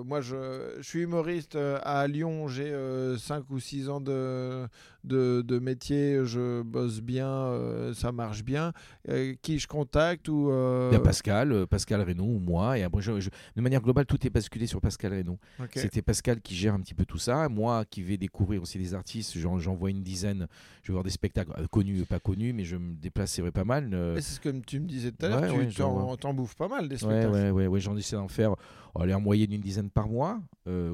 moi 0.04 0.20
je, 0.20 0.76
je, 0.78 0.82
suis 0.82 1.00
humoriste 1.00 1.56
à 1.82 2.06
Lyon, 2.06 2.48
j'ai 2.48 2.72
5 3.18 3.50
ou 3.50 3.58
6 3.58 3.88
ans 3.88 4.00
de, 4.00 4.68
de, 5.06 5.58
métier, 5.58 6.20
je 6.24 6.62
bosse 6.62 7.00
bien, 7.00 7.28
euh, 7.28 7.94
ça 7.94 8.12
marche 8.12 8.42
bien. 8.42 8.72
Euh, 9.08 9.34
qui 9.40 9.58
je 9.58 9.66
contacte 9.66 10.28
ou 10.28 10.50
euh, 10.50 10.98
Pascal, 10.98 11.66
Pascal 11.66 12.02
Reynaud 12.02 12.24
ou 12.24 12.38
moi. 12.38 12.78
Et 12.78 12.82
après, 12.82 13.02
de 13.02 13.60
manière 13.60 13.80
globale, 13.80 14.06
tout 14.06 14.24
est 14.26 14.30
basculé 14.30 14.66
sur 14.66 14.80
Pascal 14.80 15.12
Reynaud. 15.12 15.38
C'était 15.74 16.02
Pascal 16.02 16.40
qui 16.40 16.54
gère 16.54 16.74
un 16.74 16.80
petit 16.80 16.94
peu 16.94 17.04
tout 17.04 17.18
ça. 17.18 17.48
Moi 17.48 17.84
qui 17.88 18.02
vais 18.02 18.16
découvrir 18.16 18.62
aussi 18.62 18.78
des 18.78 18.94
artistes, 18.94 19.38
j'en 19.38 19.74
vois 19.74 19.90
une 19.90 20.02
dizaine. 20.02 20.46
Je 20.82 20.88
vais 20.88 20.94
voir 20.94 21.04
des 21.04 21.10
spectacles 21.10 21.52
connus 21.68 22.00
et 22.00 22.04
pas 22.04 22.20
connus, 22.20 22.52
mais 22.52 22.64
je 22.64 22.76
me 22.76 22.94
déplace 22.94 23.32
c'est 23.32 23.50
pas 23.50 23.64
mal. 23.64 23.90
C'est 24.16 24.22
ce 24.22 24.40
que 24.40 24.48
tu 24.48 24.80
me 24.80 24.86
disais 24.86 25.12
tout 25.12 25.26
à 25.26 25.28
l'heure, 25.28 25.54
tu 25.68 26.18
t'en 26.20 26.34
bouffes 26.34 26.56
pas 26.56 26.68
mal 26.68 26.88
des 26.88 26.98
spectacles. 26.98 27.32
Ouais, 27.32 27.50
ouais, 27.56 27.66
ouais, 27.66 27.80
j'en 27.80 27.96
essaie 27.96 28.16
d'en 28.16 28.28
faire 28.28 28.54
aller 28.98 29.12
en 29.12 29.20
moyenne 29.20 29.52
une 29.52 29.60
dizaine 29.60 29.90
par 29.90 30.08
mois. 30.08 30.40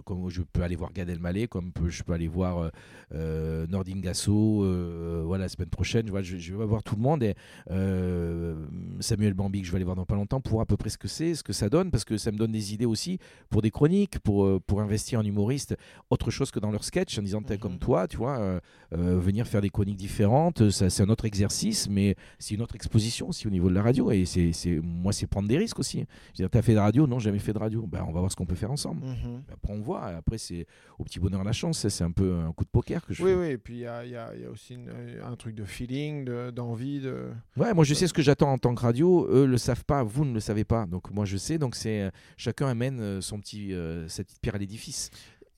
comme 0.05 0.29
je 0.29 0.42
peux 0.42 0.62
aller 0.62 0.75
voir 0.75 0.92
Gad 0.92 1.09
Elmaleh, 1.09 1.46
comme 1.46 1.72
je 1.88 2.03
peux 2.03 2.12
aller 2.12 2.27
voir 2.27 2.70
Gasso, 4.01 4.64
euh, 4.64 5.22
voilà, 5.25 5.44
la 5.44 5.48
semaine 5.48 5.68
prochaine, 5.68 6.07
je, 6.22 6.37
je, 6.37 6.55
vais 6.55 6.64
voir 6.64 6.83
tout 6.83 6.96
le 6.96 7.03
monde 7.03 7.22
et 7.22 7.35
euh, 7.70 8.66
Samuel 9.01 9.35
Bambi 9.35 9.61
que 9.61 9.66
je 9.66 9.72
vais 9.72 9.77
aller 9.77 9.85
voir 9.85 9.96
dans 9.96 10.05
pas 10.05 10.14
longtemps 10.14 10.40
pour 10.40 10.61
à 10.61 10.66
peu 10.66 10.77
près 10.77 10.90
ce 10.90 10.98
que 10.98 11.09
c'est, 11.09 11.35
ce 11.35 11.42
que 11.42 11.53
ça 11.53 11.68
donne, 11.68 11.90
parce 11.90 12.05
que 12.05 12.16
ça 12.16 12.33
me 12.33 12.37
donne 12.37 12.53
des 12.53 12.75
idées 12.75 12.87
aussi 12.87 13.18
pour 13.48 13.62
des 13.62 13.70
chroniques, 13.70 14.18
pour, 14.18 14.44
euh, 14.44 14.61
pour 14.66 14.81
investir 14.81 15.20
en 15.20 15.25
humoriste, 15.25 15.77
autre 16.11 16.31
chose 16.31 16.51
que 16.51 16.59
dans 16.59 16.70
leur 16.70 16.85
sketch, 16.85 17.18
en 17.18 17.22
disant, 17.22 17.40
mm 17.40 17.59
comme 17.61 17.79
toi, 17.79 18.09
tu 18.09 18.16
vois, 18.16 18.61
venir 18.90 19.46
faire 19.46 19.61
des 19.61 19.68
chroniques 19.68 19.96
différentes, 19.96 20.70
c'est 20.70 21.03
un 21.03 21.09
autre 21.11 21.27
exercice, 21.27 21.88
mais 21.88 22.16
c'est 22.38 22.55
une 22.55 22.62
autre 22.62 22.75
exposition 22.75 23.29
aussi 23.29 23.46
au 23.46 23.51
niveau 23.51 23.68
de 23.68 23.75
la 23.75 23.83
radio 23.83 24.11
et 24.11 24.25
c'est 24.25 24.81
moi, 24.83 25.12
c'est 25.12 25.27
prendre 25.27 25.48
des 25.48 25.59
risques 25.59 25.79
aussi. 25.79 26.05
Je 26.37 26.42
veux 26.42 26.48
tu 26.48 26.52
as 26.59 26.62
fait 26.62 26.75
de 26.75 26.79
radio 26.79 27.07
Non, 27.07 27.19
jamais 27.19 27.38
fait 27.38 27.53
de 27.53 27.59
radio. 27.59 27.87
Ben, 27.87 28.05
on 28.07 28.12
va 28.12 28.21
voir 28.21 28.31
ce 28.31 28.37
qu'on 28.37 28.47
peut 28.47 28.55
faire 28.55 28.71
ensemble. 28.71 29.05
Mhm. 29.05 29.43
Après, 29.53 29.73
on 29.73 29.81
voit. 29.81 30.05
Après, 30.05 30.38
c'est 30.38 30.67
au 30.99 31.05
petit 31.05 31.21
bonheur 31.21 31.45
la 31.45 31.53
chance. 31.53 31.87
C'est 31.88 32.05
un 32.05 32.11
peu 32.11 32.35
un 32.35 32.53
coup 32.53 32.65
de 32.65 32.71
poker 32.71 33.05
que 33.05 33.15
je 33.15 33.23
oui, 33.23 33.31
fais. 33.31 33.37
Oui, 33.37 33.47
et 33.47 33.59
puis 33.59 33.75
il 33.75 33.81
y, 33.81 33.87
a, 33.87 34.33
aussi 34.51 34.77
un 35.25 35.37
truc 35.37 35.55
de 35.55 35.65
feeling, 35.65 36.25
d'envie. 36.51 37.01
De, 37.01 37.31
Ouais, 37.57 37.75
moi 37.75 37.85
je 37.85 37.95
sais 37.95 38.07
ce 38.07 38.12
que 38.12 38.23
j'attends 38.23 38.53
en 38.53 38.59
tant 38.59 38.75
que 38.75 38.83
radio. 38.83 39.27
Eux 39.31 39.47
le 39.47 39.59
savent 39.59 39.85
pas, 39.85 40.03
vous 40.03 40.25
ne 40.25 40.33
le 40.33 40.41
savez 40.41 40.65
pas. 40.65 40.87
Donc 40.87 41.11
moi 41.11 41.25
je 41.25 41.37
sais. 41.37 41.59
Donc 41.59 41.75
c'est 41.75 42.11
chacun 42.37 42.69
amène 42.69 43.01
euh, 43.01 43.21
son 43.21 43.38
petit, 43.38 43.73
euh, 43.73 44.09
sa 44.09 44.25
petite 44.25 44.41
pierre 44.41 44.55
à 44.55 44.59
l'édifice. 44.59 45.11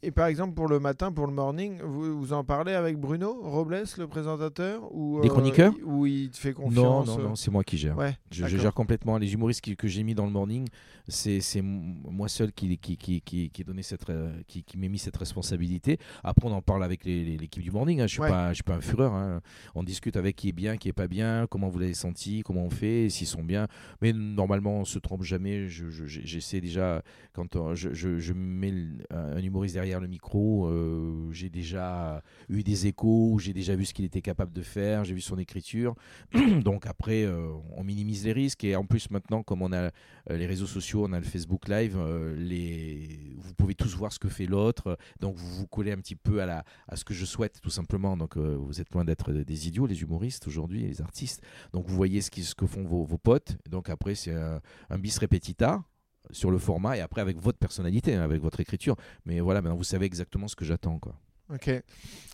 Et 0.05 0.11
par 0.11 0.27
exemple, 0.27 0.53
pour 0.53 0.69
le 0.69 0.81
matin, 0.81 1.11
pour 1.11 1.27
le 1.27 1.33
morning, 1.33 1.81
vous, 1.83 2.19
vous 2.19 2.33
en 2.35 2.45
parlez 2.45 2.75
avec 2.75 2.99
Bruno 2.99 3.41
Robles, 3.43 3.85
le 3.97 4.07
présentateur 4.07 4.95
ou, 4.95 5.23
Des 5.23 5.31
chroniqueurs 5.31 5.73
Ou 5.83 6.05
il 6.05 6.29
te 6.29 6.37
fait 6.37 6.53
confiance 6.53 6.75
Non, 6.75 7.05
non, 7.05 7.19
non, 7.31 7.35
c'est 7.37 7.51
moi 7.51 7.65
qui 7.65 7.79
gère. 7.79 7.97
Ouais, 7.97 8.15
je, 8.31 8.47
gère 8.47 8.75
complètement. 8.75 9.17
Les 9.17 9.33
humoristes 9.33 9.75
que 9.75 9.89
j'ai 9.89 10.03
mis 10.03 10.15
dans 10.15 10.27
le 10.27 10.31
morning, 10.31 10.69
c'est 11.09 11.63
moi 11.63 12.29
seul 12.29 12.53
qui, 12.53 12.77
qui, 12.77 12.99
qui, 12.99 13.23
qui, 13.23 13.49
qui, 13.51 13.65
donné 13.65 13.83
cette, 13.83 14.09
euh, 14.11 14.31
qui, 14.47 14.63
qui 14.63 14.77
m'ai 14.77 14.91
mis 14.91 14.99
cette 14.99 15.17
responsabilité. 15.17 15.99
Après, 16.23 16.47
on 16.47 16.53
en 16.53 16.61
parle 16.61 16.85
avec 16.85 17.05
l'équipe 17.07 17.63
du 17.63 17.71
morning. 17.71 18.01
Hein. 18.01 18.07
Je 18.07 18.21
ne 18.21 18.27
suis, 18.27 18.33
pas, 18.33 18.49
je 18.51 18.55
suis 18.55 18.63
pas 18.63 18.75
un 18.75 18.83
fureur. 18.83 19.15
Hein. 19.15 19.41
On 19.75 19.83
discute 19.83 20.17
avec 20.19 20.37
qui 20.37 20.51
est 20.51 20.53
bien, 20.53 20.77
qui 20.77 20.89
est 20.91 20.95
pas 20.95 21.09
bien, 21.09 21.47
comment 21.49 21.71
vous 21.71 21.79
l'avez 21.79 21.95
senti, 21.95 22.43
comment 22.43 22.65
on 22.65 22.71
fait, 22.71 23.09
s'ils 23.09 23.27
sont 23.27 23.43
bien. 23.43 23.69
Mais 24.03 24.13
normalement, 24.13 24.77
on 24.77 24.81
ne 24.81 24.85
se 24.85 24.99
trompe 24.99 25.23
jamais. 25.23 25.67
J'essaie 25.69 26.61
déjà, 26.61 27.03
quand 27.33 27.75
je, 27.75 27.95
je, 27.95 28.33
mets 28.35 28.75
un 29.11 29.43
humoriste 29.43 29.75
derrière 29.75 29.94
le 30.01 30.09
micro, 30.09 30.67
euh, 30.67 31.31
j'ai 31.33 31.51
déjà 31.51 32.23
eu 32.49 32.63
des 32.63 32.87
échos, 32.87 33.39
j'ai 33.39 33.53
déjà 33.53 33.75
vu 33.77 33.85
ce 33.85 33.95
qu'il 33.95 34.05
était 34.05 34.23
capable 34.23 34.53
de 34.53 34.63
faire, 34.63 35.05
j'ai 35.05 35.15
vu 35.15 35.21
son 35.21 35.39
écriture. 35.39 35.95
Donc 36.63 36.87
après, 36.87 37.25
euh, 37.25 37.53
on 37.77 37.85
minimise 37.85 38.25
les 38.25 38.33
risques. 38.33 38.65
Et 38.65 38.77
en 38.77 38.85
plus, 38.85 39.11
maintenant, 39.11 39.43
comme 39.43 39.63
on 39.63 39.73
a 39.73 39.91
les 40.31 40.47
réseaux 40.47 40.67
sociaux, 40.67 41.05
on 41.07 41.13
a 41.13 41.19
le 41.19 41.25
Facebook 41.25 41.69
Live, 41.69 41.97
euh, 41.99 42.35
les... 42.37 43.37
vous 43.39 43.55
pouvez 43.55 43.75
tous 43.75 43.95
voir 43.95 44.13
ce 44.13 44.19
que 44.19 44.29
fait 44.29 44.47
l'autre, 44.47 44.97
donc 45.21 45.37
vous 45.37 45.55
vous 45.55 45.67
collez 45.67 45.93
un 45.93 45.99
petit 45.99 46.17
peu 46.17 46.41
à, 46.41 46.47
la... 46.47 46.65
à 46.89 46.97
ce 46.97 47.05
que 47.05 47.15
je 47.15 47.25
souhaite 47.25 47.61
tout 47.61 47.71
simplement. 47.71 48.17
Donc 48.17 48.37
euh, 48.37 48.57
vous 48.59 48.81
êtes 48.81 48.91
loin 48.93 49.05
d'être 49.05 49.33
des 49.33 49.69
idiots, 49.69 49.87
les 49.87 50.03
humoristes 50.03 50.47
aujourd'hui, 50.47 50.81
les 50.81 51.03
artistes. 51.03 51.43
Donc 51.73 51.87
vous 51.87 51.95
voyez 51.95 52.21
ce, 52.21 52.31
qui, 52.31 52.43
ce 52.43 52.55
que 52.55 52.67
font 52.67 52.85
vos, 52.85 53.05
vos 53.05 53.19
potes. 53.19 53.57
Donc 53.69 53.91
après 53.91 54.15
c'est 54.15 54.35
un, 54.35 54.99
bis 54.99 55.19
repetita 55.19 55.83
sur 56.31 56.51
le 56.51 56.59
format 56.59 56.97
et 56.97 57.01
après 57.01 57.21
avec 57.21 57.39
votre 57.39 57.59
personnalité, 57.59 58.15
hein, 58.15 58.23
avec 58.23 58.41
votre 58.41 58.61
écriture. 58.61 58.97
Mais 59.27 59.41
voilà, 59.41 59.63
maintenant 59.63 59.77
vous 59.77 59.85
savez 59.85 60.07
exactement 60.07 60.49
ce 60.49 60.57
que 60.57 60.65
j'attends. 60.65 60.99
quoi. 60.99 61.15
Ok. 61.53 61.69
Et, 61.69 61.83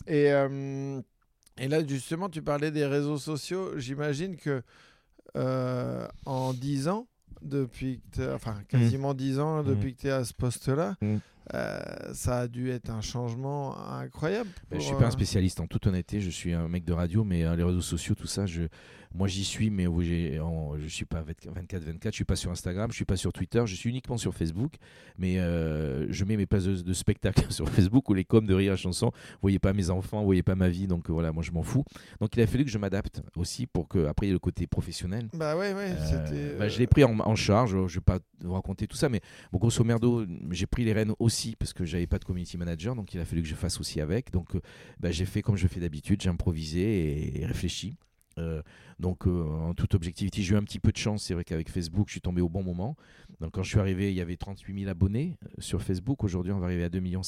euh, 0.09 1.00
et 1.59 1.68
là 1.68 1.87
justement, 1.87 2.29
tu 2.29 2.42
parlais 2.42 2.70
des 2.70 2.87
réseaux 2.87 3.18
sociaux. 3.18 3.79
J'imagine 3.79 4.37
que 4.37 4.62
en 6.26 6.53
10 6.55 6.88
ans, 6.88 7.07
depuis 7.42 8.00
que 8.12 8.35
enfin 8.35 8.53
mmh. 8.53 8.64
quasiment 8.64 9.14
dix 9.14 9.38
ans 9.38 9.62
depuis 9.62 9.92
mmh. 9.92 9.94
que 9.94 10.00
tu 10.00 10.07
es 10.09 10.11
à 10.11 10.24
ce 10.24 10.35
poste-là. 10.35 10.96
Mmh. 11.00 11.16
Euh, 11.55 11.81
ça 12.14 12.40
a 12.40 12.48
dû 12.48 12.70
être 12.70 12.90
un 12.90 13.00
changement 13.00 13.76
incroyable. 13.88 14.50
Je 14.70 14.76
ne 14.76 14.81
suis 14.81 14.94
pas 14.94 15.05
un 15.05 15.09
euh, 15.09 15.11
spécialiste 15.11 15.61
en 15.61 15.66
toute 15.66 15.87
honnêteté, 15.87 16.20
je 16.20 16.31
suis 16.31 16.53
un 16.53 16.68
mec 16.68 16.85
de 16.85 16.92
radio, 16.92 17.24
mais 17.24 17.44
euh, 17.44 17.57
les 17.57 17.64
réseaux 17.64 17.81
sociaux, 17.81 18.14
tout 18.14 18.26
ça, 18.26 18.46
je, 18.46 18.62
moi, 19.12 19.26
j'y 19.26 19.44
suis, 19.44 19.70
mais 19.70 19.88
où 19.88 20.03
je 20.03 20.88
suis 20.88 21.05
pas 21.05 21.22
24-24, 21.22 21.98
je 22.05 22.11
suis 22.11 22.24
pas 22.24 22.37
sur 22.37 22.53
Instagram, 22.53 22.90
je 22.90 22.96
suis 22.96 23.05
pas 23.05 23.16
sur 23.16 23.33
Twitter, 23.33 23.61
je 23.66 23.74
suis 23.74 23.90
uniquement 23.90 24.16
sur 24.16 24.35
Facebook. 24.35 24.74
Mais 25.18 25.38
euh, 25.38 26.07
je 26.12 26.24
mets 26.24 26.37
mes 26.37 26.46
places 26.46 26.64
de, 26.64 26.92
spectacle 26.92 27.44
sur 27.53 27.68
Facebook 27.68 28.09
ou 28.09 28.14
les 28.14 28.24
coms 28.24 28.46
de 28.46 28.55
rire 28.55 28.74
à 28.74 28.76
chanson. 28.76 29.07
Vous 29.12 29.38
voyez 29.42 29.59
pas 29.59 29.72
mes 29.72 29.90
enfants, 29.90 30.20
vous 30.20 30.26
voyez 30.26 30.44
pas 30.44 30.55
ma 30.55 30.68
vie, 30.68 30.87
donc 30.87 31.11
voilà, 31.11 31.33
moi 31.33 31.42
je 31.42 31.50
m'en 31.50 31.62
fous. 31.62 31.85
Donc 32.20 32.37
il 32.37 32.42
a 32.42 32.46
fallu 32.46 32.64
que 32.64 32.70
je 32.70 32.79
m'adapte 32.79 33.20
aussi 33.35 33.66
pour 33.66 33.88
que 33.88 34.07
après 34.07 34.26
il 34.26 34.29
y 34.29 34.31
ait 34.31 34.35
le 34.35 34.38
côté 34.38 34.68
professionnel. 34.68 35.29
Bah 35.35 35.57
ouais, 35.57 35.74
ouais. 35.74 35.92
Euh, 36.12 36.59
bah, 36.59 36.68
je 36.68 36.79
l'ai 36.79 36.87
pris 36.87 37.03
en, 37.03 37.35
charge. 37.35 37.76
Je 37.88 37.94
vais 37.96 38.00
pas 38.00 38.20
vous 38.42 38.53
raconter 38.53 38.87
tout 38.87 38.96
ça, 38.96 39.09
mais 39.09 39.20
bon, 39.50 39.59
grosso 39.59 39.83
merdo, 39.83 40.24
j'ai 40.50 40.66
pris 40.66 40.85
les 40.85 40.92
rênes 40.92 41.12
aussi 41.18 41.30
parce 41.59 41.73
que 41.73 41.85
j'avais 41.85 42.07
pas 42.07 42.19
de 42.19 42.25
community 42.25 42.57
manager, 42.57 42.95
donc 42.95 43.14
il 43.14 43.21
a 43.21 43.25
fallu 43.25 43.43
que 43.43 43.49
je 43.49 43.55
fasse 43.55 43.81
aussi 43.81 44.01
avec. 44.01 44.31
Donc 44.31 44.55
euh, 44.55 44.61
bah, 44.99 45.11
j'ai 45.11 45.27
fait 45.27 45.43
comme 45.43 45.57
je 45.57 45.66
fais 45.66 45.81
d'habitude, 45.81 46.21
j'ai 46.21 46.29
improvisé 46.29 47.40
et 47.40 47.47
réfléchi. 47.47 47.97
Euh, 48.38 48.62
donc, 48.99 49.27
euh, 49.27 49.45
en 49.45 49.75
toute 49.75 49.95
objectivité, 49.95 50.43
j'ai 50.43 50.55
eu 50.55 50.57
un 50.57 50.62
petit 50.62 50.79
peu 50.79 50.93
de 50.93 50.97
chance. 50.97 51.25
C'est 51.25 51.35
vrai 51.35 51.45
qu'avec 51.45 51.71
Facebook, 51.71 52.09
je 52.09 52.12
suis 52.12 52.21
tombé 52.21 52.40
au 52.43 52.49
bon 52.49 52.62
moment. 52.62 52.97
Donc, 53.40 53.53
quand 53.53 53.62
je 53.62 53.71
suis 53.71 53.79
arrivé, 53.79 54.11
il 54.11 54.16
y 54.16 54.21
avait 54.21 54.37
38 54.37 54.81
000 54.81 54.90
abonnés 54.90 55.37
sur 55.59 55.83
Facebook. 55.83 56.23
Aujourd'hui, 56.23 56.53
on 56.53 56.59
va 56.59 56.66
arriver 56.66 56.85
à 56.85 56.88
2,7 56.88 57.01
millions. 57.01 57.23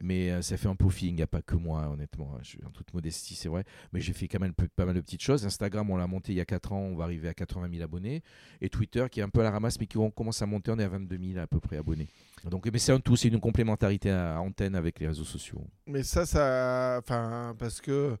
Mais 0.00 0.42
ça 0.42 0.56
fait 0.56 0.68
un 0.68 0.76
peu 0.76 0.88
Il 1.02 1.14
n'y 1.14 1.22
a 1.22 1.26
pas 1.26 1.42
que 1.42 1.56
moi, 1.56 1.88
honnêtement. 1.88 2.36
Je 2.42 2.48
suis 2.48 2.64
en 2.64 2.70
toute 2.70 2.92
modestie, 2.94 3.34
c'est 3.34 3.48
vrai. 3.48 3.64
Mais 3.92 4.00
j'ai 4.00 4.12
fait 4.12 4.28
quand 4.28 4.40
même 4.40 4.54
pas 4.54 4.86
mal 4.86 4.94
de 4.94 5.00
petites 5.00 5.22
choses. 5.22 5.44
Instagram, 5.44 5.90
on 5.90 5.96
l'a 5.96 6.06
monté 6.06 6.32
il 6.32 6.36
y 6.36 6.40
a 6.40 6.46
4 6.46 6.72
ans. 6.72 6.80
On 6.80 6.96
va 6.96 7.04
arriver 7.04 7.28
à 7.28 7.34
80 7.34 7.68
000 7.70 7.82
abonnés. 7.82 8.22
Et 8.60 8.70
Twitter, 8.70 9.06
qui 9.10 9.20
est 9.20 9.22
un 9.22 9.28
peu 9.28 9.40
à 9.40 9.44
la 9.44 9.50
ramasse, 9.50 9.78
mais 9.78 9.86
qui 9.86 9.98
commence 10.14 10.42
à 10.42 10.46
monter. 10.46 10.70
On 10.70 10.78
est 10.78 10.84
à 10.84 10.88
22 10.88 11.18
000 11.32 11.38
à 11.38 11.46
peu 11.46 11.60
près 11.60 11.76
abonnés. 11.76 12.08
Donc, 12.46 12.68
mais 12.72 12.78
c'est 12.78 12.92
un 12.92 13.00
tout. 13.00 13.16
C'est 13.16 13.28
une 13.28 13.40
complémentarité 13.40 14.10
à 14.10 14.40
antenne 14.40 14.74
avec 14.74 15.00
les 15.00 15.08
réseaux 15.08 15.24
sociaux. 15.24 15.64
Mais 15.86 16.02
ça, 16.02 16.26
ça. 16.26 16.98
Enfin, 17.02 17.54
parce 17.58 17.80
que 17.80 18.16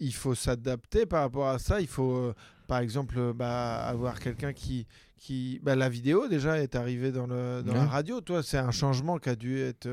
il 0.00 0.14
faut 0.14 0.34
s'adapter 0.34 1.06
par 1.06 1.22
rapport 1.22 1.48
à 1.48 1.58
ça. 1.58 1.80
Il 1.80 1.86
faut, 1.86 2.16
euh, 2.16 2.34
par 2.66 2.78
exemple, 2.78 3.16
euh, 3.18 3.32
bah, 3.32 3.76
avoir 3.76 4.20
quelqu'un 4.20 4.52
qui, 4.52 4.86
qui, 5.16 5.60
bah, 5.62 5.74
la 5.74 5.88
vidéo 5.88 6.28
déjà 6.28 6.60
est 6.60 6.74
arrivée 6.76 7.12
dans, 7.12 7.26
le, 7.26 7.62
dans 7.62 7.74
la 7.74 7.86
radio. 7.86 8.20
Toi, 8.20 8.42
c'est 8.42 8.58
un 8.58 8.70
changement 8.70 9.18
qui 9.18 9.28
a 9.28 9.36
dû 9.36 9.58
être 9.60 9.88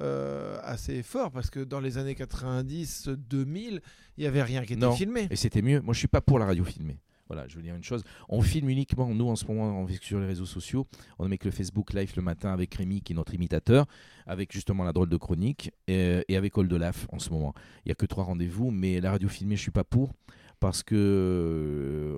euh, 0.00 0.58
assez 0.62 1.02
fort 1.02 1.30
parce 1.30 1.50
que 1.50 1.60
dans 1.60 1.80
les 1.80 1.98
années 1.98 2.14
90, 2.14 3.08
2000, 3.08 3.80
il 4.16 4.20
n'y 4.20 4.26
avait 4.26 4.42
rien 4.42 4.64
qui 4.64 4.74
était 4.74 4.92
filmé. 4.92 5.28
Et 5.30 5.36
c'était 5.36 5.62
mieux. 5.62 5.80
Moi, 5.80 5.94
je 5.94 5.98
suis 6.00 6.08
pas 6.08 6.20
pour 6.20 6.38
la 6.38 6.46
radio 6.46 6.64
filmée. 6.64 6.98
Voilà, 7.28 7.48
je 7.48 7.56
veux 7.56 7.62
dire 7.62 7.74
une 7.74 7.82
chose. 7.82 8.04
On 8.28 8.42
filme 8.42 8.68
uniquement, 8.68 9.08
nous 9.14 9.28
en 9.28 9.36
ce 9.36 9.46
moment, 9.46 9.86
sur 10.00 10.20
les 10.20 10.26
réseaux 10.26 10.46
sociaux. 10.46 10.86
On 11.18 11.26
met 11.26 11.38
que 11.38 11.46
le 11.46 11.52
Facebook 11.52 11.92
Live 11.94 12.12
le 12.16 12.22
matin 12.22 12.52
avec 12.52 12.74
Rémi, 12.74 13.00
qui 13.00 13.12
est 13.12 13.16
notre 13.16 13.34
imitateur, 13.34 13.86
avec 14.26 14.52
justement 14.52 14.84
la 14.84 14.92
drôle 14.92 15.08
de 15.08 15.16
chronique, 15.16 15.72
et, 15.88 16.24
avec 16.36 16.58
Oldolaf 16.58 17.06
en 17.10 17.18
ce 17.18 17.30
moment. 17.30 17.54
Il 17.84 17.88
n'y 17.88 17.92
a 17.92 17.94
que 17.94 18.06
trois 18.06 18.24
rendez-vous, 18.24 18.70
mais 18.70 19.00
la 19.00 19.12
radio 19.12 19.28
filmée, 19.28 19.56
je 19.56 19.62
suis 19.62 19.70
pas 19.70 19.84
pour. 19.84 20.12
Parce 20.60 20.82
que 20.82 20.94
euh, 20.94 22.16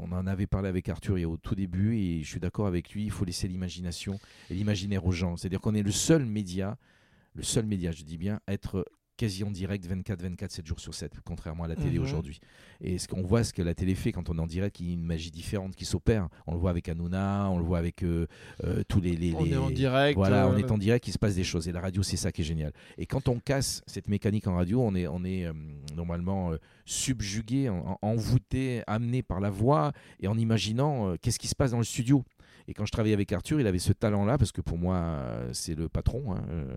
on, 0.00 0.10
en 0.10 0.26
avait 0.26 0.46
parlé 0.46 0.68
avec 0.68 0.88
Arthur 0.88 1.16
au 1.28 1.36
tout 1.36 1.54
début, 1.54 1.96
et 1.96 2.22
je 2.22 2.28
suis 2.28 2.40
d'accord 2.40 2.66
avec 2.66 2.92
lui, 2.92 3.04
il 3.04 3.10
faut 3.10 3.24
laisser 3.24 3.46
l'imagination 3.46 4.18
et 4.50 4.54
l'imaginaire 4.54 5.04
aux 5.04 5.12
gens. 5.12 5.36
C'est-à-dire 5.36 5.60
qu'on 5.60 5.74
est 5.74 5.82
le 5.82 5.90
seul 5.90 6.24
média, 6.24 6.76
le 7.34 7.42
seul 7.42 7.66
média, 7.66 7.92
je 7.92 8.02
dis 8.02 8.16
bien, 8.16 8.40
être 8.48 8.86
quasi 9.16 9.44
en 9.44 9.50
direct 9.50 9.86
24 9.86 10.22
24 10.22 10.50
7 10.50 10.66
jours 10.66 10.80
sur 10.80 10.94
7 10.94 11.12
contrairement 11.24 11.64
à 11.64 11.68
la 11.68 11.76
télé 11.76 11.98
mhm. 11.98 12.04
aujourd'hui. 12.04 12.40
Et 12.80 12.98
ce 12.98 13.08
qu'on 13.08 13.22
voit 13.22 13.44
ce 13.44 13.52
que 13.52 13.62
la 13.62 13.74
télé 13.74 13.94
fait 13.94 14.12
quand 14.12 14.28
on 14.28 14.38
est 14.38 14.40
en 14.40 14.46
direct 14.46 14.80
il 14.80 14.86
y 14.86 14.90
a 14.90 14.92
une 14.94 15.04
magie 15.04 15.30
différente 15.30 15.74
qui 15.74 15.84
s'opère. 15.84 16.28
On 16.46 16.52
le 16.52 16.58
voit 16.58 16.70
avec 16.70 16.88
Hanouna 16.88 17.48
on 17.50 17.58
le 17.58 17.64
voit 17.64 17.78
avec 17.78 18.02
euh, 18.02 18.26
euh, 18.64 18.82
tous 18.88 19.00
les, 19.00 19.16
les, 19.16 19.34
on 19.34 19.44
est 19.46 19.56
en 19.56 19.70
direct 19.70 20.16
voilà 20.16 20.48
on 20.48 20.54
euh, 20.54 20.58
est 20.58 20.70
en 20.70 20.78
direct 20.78 21.06
il 21.08 21.12
se 21.12 21.18
passe 21.18 21.34
des 21.34 21.44
choses. 21.44 21.68
Et 21.68 21.72
la 21.72 21.80
radio 21.80 22.02
c'est 22.02 22.16
ça 22.16 22.32
qui 22.32 22.42
est 22.42 22.44
génial. 22.44 22.72
Et 22.98 23.06
quand 23.06 23.28
on 23.28 23.38
casse 23.38 23.82
cette 23.86 24.08
mécanique 24.08 24.46
en 24.46 24.54
radio 24.54 24.80
on 24.82 24.94
est 24.94 25.06
on 25.06 25.24
est 25.24 25.46
normalement 25.94 26.52
subjugué 26.84 27.70
envoûté 28.02 28.82
amené 28.86 29.22
par 29.22 29.40
la 29.40 29.50
voix 29.50 29.92
et 30.20 30.28
en 30.28 30.36
imaginant 30.38 31.16
qu'est-ce 31.16 31.38
qui 31.38 31.48
se 31.48 31.54
passe 31.54 31.70
dans 31.70 31.78
le 31.78 31.84
studio 31.84 32.24
et 32.68 32.74
quand 32.74 32.84
je 32.84 32.92
travaillais 32.92 33.14
avec 33.14 33.32
Arthur, 33.32 33.60
il 33.60 33.66
avait 33.66 33.78
ce 33.78 33.92
talent-là, 33.92 34.38
parce 34.38 34.50
que 34.50 34.60
pour 34.60 34.76
moi, 34.76 35.22
c'est 35.52 35.74
le 35.74 35.88
patron, 35.88 36.32
hein, 36.32 36.44
euh, 36.50 36.76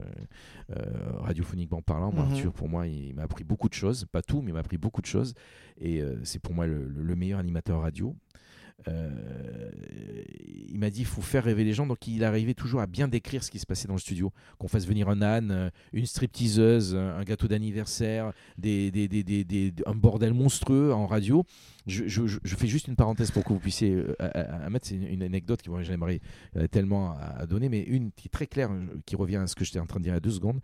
euh, 0.78 0.84
radiophoniquement 1.21 1.82
parlant. 1.82 2.12
Moi, 2.12 2.25
mhm. 2.25 2.32
Arthur, 2.32 2.54
pour 2.54 2.69
moi, 2.69 2.86
il, 2.88 3.15
m'a 3.15 3.23
appris 3.23 3.43
beaucoup 3.43 3.69
de 3.69 3.73
choses. 3.73 4.06
Pas 4.06 4.21
tout, 4.21 4.41
mais 4.41 4.52
il 4.52 4.54
m'a 4.54 4.60
appris 4.60 4.78
beaucoup 4.78 5.02
de 5.02 5.08
choses. 5.08 5.34
Et 5.80 6.02
euh, 6.02 6.19
c'est 6.23 6.39
pour 6.39 6.54
moi 6.54 6.67
le, 6.67 7.15
meilleur 7.15 7.39
animateur 7.39 7.82
radio. 7.82 8.15
Euh, 8.88 9.72
il 10.72 10.78
m'a 10.78 10.89
dit 10.89 11.02
il 11.02 11.06
faut 11.06 11.22
faire 11.22 11.44
rêver 11.44 11.63
les 11.63 11.74
gens. 11.74 11.86
Donc 11.86 12.08
il 12.08 12.24
arrivait 12.24 12.54
toujours 12.54 12.82
à 12.82 12.88
bien 12.88 13.08
décrire 13.08 13.44
ce 13.44 13.52
qui 13.52 13.60
se 13.60 13.65
passait 13.65 13.88
dans 13.88 13.96
le 13.96 14.00
studio. 14.00 14.32
Qu'on 14.58 14.68
fasse 14.68 14.86
venir 14.88 15.10
un 15.10 15.22
âne, 15.22 15.52
euh, 15.52 15.70
une 15.94 16.06
stripteaseuse, 16.06 16.96
un 16.96 17.24
gâteau 17.24 17.48
d'anniversaire, 17.48 18.32
un 18.63 19.96
bordel 19.96 20.34
monstrueux 20.34 20.94
en 20.94 21.08
radio. 21.08 21.44
Je, 21.88 22.38
fais 22.46 22.68
juste 22.68 22.88
une 22.88 22.96
parenthèse 22.96 23.32
pour 23.32 23.44
que 23.44 23.54
vous 23.54 23.60
puissiez 23.60 23.96
euh, 24.22 24.70
mettre. 24.70 24.88
C'est 24.88 24.96
une, 24.96 25.24
anecdote 25.24 25.62
qui 25.62 25.70
j'aimerais 25.82 26.22
tellement 26.72 27.15
à, 27.18 27.46
donner, 27.46 27.70
mais 27.70 27.82
une 27.82 28.12
qui 28.12 28.28
est 28.28 28.32
très 28.32 28.48
claire, 28.48 28.70
qui 29.06 29.15
revient 29.15 29.38
à 29.38 29.48
ce 29.48 29.56
que 29.56 29.65
j'étais 29.65 29.80
en 29.80 29.86
train 29.86 30.00
de 30.00 30.04
dire 30.04 30.13
il 30.13 30.15
y 30.15 30.18
a 30.18 30.22
deux 30.22 30.32
secondes. 30.32 30.62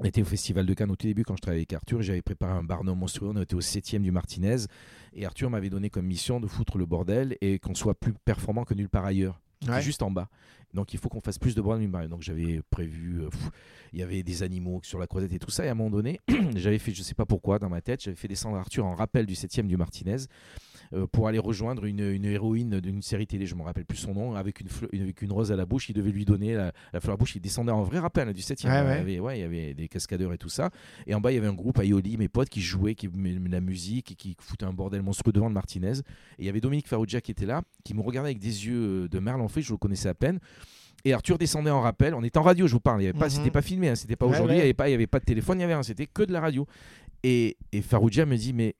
On 0.00 0.04
était 0.04 0.22
au 0.22 0.24
Festival 0.24 0.64
de 0.64 0.74
Cannes 0.74 0.92
au 0.92 0.96
tout 0.96 1.08
début 1.08 1.24
quand 1.24 1.34
je 1.34 1.42
travaillais 1.42 1.62
avec 1.62 1.72
Arthur. 1.72 2.02
J'avais 2.02 2.22
préparé 2.22 2.52
un 2.52 2.62
Barnum 2.62 2.96
monstrueux. 2.96 3.32
On 3.34 3.42
était 3.42 3.56
au 3.56 3.60
7 3.60 3.96
du 3.96 4.12
Martinez. 4.12 4.66
Et 5.12 5.26
Arthur 5.26 5.50
m'avait 5.50 5.70
donné 5.70 5.90
comme 5.90 6.06
mission 6.06 6.38
de 6.38 6.46
foutre 6.46 6.78
le 6.78 6.86
bordel 6.86 7.36
et 7.40 7.58
qu'on 7.58 7.74
soit 7.74 7.98
plus 7.98 8.12
performant 8.12 8.64
que 8.64 8.74
nulle 8.74 8.88
part 8.88 9.04
ailleurs. 9.04 9.40
Juste 9.80 10.02
en 10.02 10.10
bas. 10.12 10.28
Donc 10.72 10.94
il 10.94 11.00
faut 11.00 11.08
qu'on 11.08 11.20
fasse 11.20 11.38
plus 11.38 11.56
de 11.56 11.60
bordel 11.60 11.88
nulle 11.88 12.08
Donc 12.08 12.22
j'avais 12.22 12.60
prévu. 12.70 13.22
Euh, 13.22 13.28
il 13.92 13.98
y 13.98 14.02
avait 14.02 14.22
des 14.22 14.44
animaux 14.44 14.80
sur 14.84 15.00
la 15.00 15.08
croisette 15.08 15.32
et 15.32 15.40
tout 15.40 15.50
ça. 15.50 15.64
Et 15.64 15.68
à 15.68 15.72
un 15.72 15.74
moment 15.74 15.90
donné, 15.90 16.20
j'avais 16.54 16.78
fait, 16.78 16.92
je 16.92 17.02
sais 17.02 17.14
pas 17.14 17.26
pourquoi, 17.26 17.58
dans 17.58 17.68
ma 17.68 17.80
tête, 17.80 18.00
j'avais 18.00 18.16
fait 18.16 18.28
descendre 18.28 18.56
Arthur 18.56 18.86
en 18.86 18.94
rappel 18.94 19.26
du 19.26 19.34
7 19.34 19.66
du 19.66 19.76
Martinez. 19.76 20.18
Euh, 20.94 21.06
pour 21.06 21.28
aller 21.28 21.38
rejoindre 21.38 21.84
une, 21.84 22.24
héroïne 22.24 22.80
d'une 22.80 23.02
série 23.02 23.26
télé, 23.26 23.46
je 23.46 23.54
ne 23.54 23.60
me 23.60 23.64
rappelle 23.64 23.84
plus 23.84 23.98
son 23.98 24.14
nom, 24.14 24.34
avec 24.34 24.60
une, 24.60 24.68
avec 25.00 25.22
une 25.22 25.32
rose 25.32 25.52
à 25.52 25.56
la 25.56 25.66
bouche. 25.66 25.88
Il 25.88 25.94
devait 25.94 26.10
lui 26.10 26.24
donner 26.24 26.54
la, 26.54 26.72
fleur 26.92 27.04
à 27.04 27.08
la 27.10 27.16
bouche. 27.16 27.36
Il 27.36 27.40
descendait 27.40 27.72
en 27.72 27.82
vrai 27.82 27.98
rappel 27.98 28.32
du 28.32 28.42
7 28.42 28.64
ouais, 28.64 29.38
il, 29.38 29.40
y 29.40 29.44
avait, 29.44 29.74
des 29.74 29.88
cascadeurs 29.88 30.32
et 30.32 30.38
tout 30.38 30.48
ça. 30.48 30.70
Et 31.06 31.14
en 31.14 31.20
bas, 31.20 31.32
il 31.32 31.36
y 31.36 31.38
avait 31.38 31.46
un 31.46 31.54
groupe 31.54 31.78
Aioli, 31.78 32.16
mes 32.16 32.28
potes, 32.28 32.48
qui 32.48 32.60
jouaient 32.60 32.94
qui, 32.94 33.08
la 33.48 33.60
musique 33.60 34.12
et 34.12 34.14
qui 34.14 34.36
foutaient 34.40 34.66
un 34.66 34.72
bordel 34.72 35.02
monstrueux 35.02 35.32
devant 35.32 35.48
le 35.48 35.54
Martinez. 35.54 35.98
Et 36.38 36.40
il 36.40 36.46
y 36.46 36.48
avait 36.48 36.60
Dominique 36.60 36.88
Farrugia 36.88 37.20
qui 37.20 37.30
était 37.30 37.46
là, 37.46 37.62
qui 37.84 37.94
me 37.94 38.00
regardait 38.00 38.30
avec 38.30 38.38
des 38.38 38.66
yeux 38.66 39.08
de 39.08 39.18
merle 39.18 39.40
en 39.40 39.48
fait, 39.48 39.62
je 39.62 39.72
le 39.72 39.78
connaissais 39.78 40.08
à 40.08 40.14
peine. 40.14 40.38
Et 41.04 41.12
Arthur 41.12 41.38
descendait 41.38 41.70
en 41.70 41.80
rappel. 41.80 42.14
On 42.14 42.24
était 42.24 42.38
en 42.38 42.42
radio, 42.42 42.66
je 42.66 42.72
vous 42.72 42.80
parle. 42.80 43.02
Il 43.02 43.12
pas, 43.14 43.26
mhm. 43.26 43.30
c'était 43.30 43.50
pas 43.50 43.62
filmé, 43.62 43.88
hein, 43.88 43.94
c'était 43.94 44.16
pas 44.16 44.26
aujourd'hui. 44.26 44.56
Il 44.56 44.58
n'y 44.58 44.64
avait 44.64 44.74
pas, 44.74 44.88
il 44.88 44.92
y 44.92 44.94
avait 44.94 45.06
pas 45.06 45.20
de 45.20 45.24
téléphone, 45.24 45.58
il 45.58 45.60
y 45.60 45.64
avait 45.64 45.74
rien. 45.74 45.82
C'était 45.82 46.06
que 46.06 46.22
de 46.22 46.32
la 46.32 46.40
radio. 46.40 46.66
Et, 47.22 47.56
et 47.72 47.82
Farouja 47.82 48.26
me 48.26 48.36
dit, 48.36 48.52
mais 48.52 48.74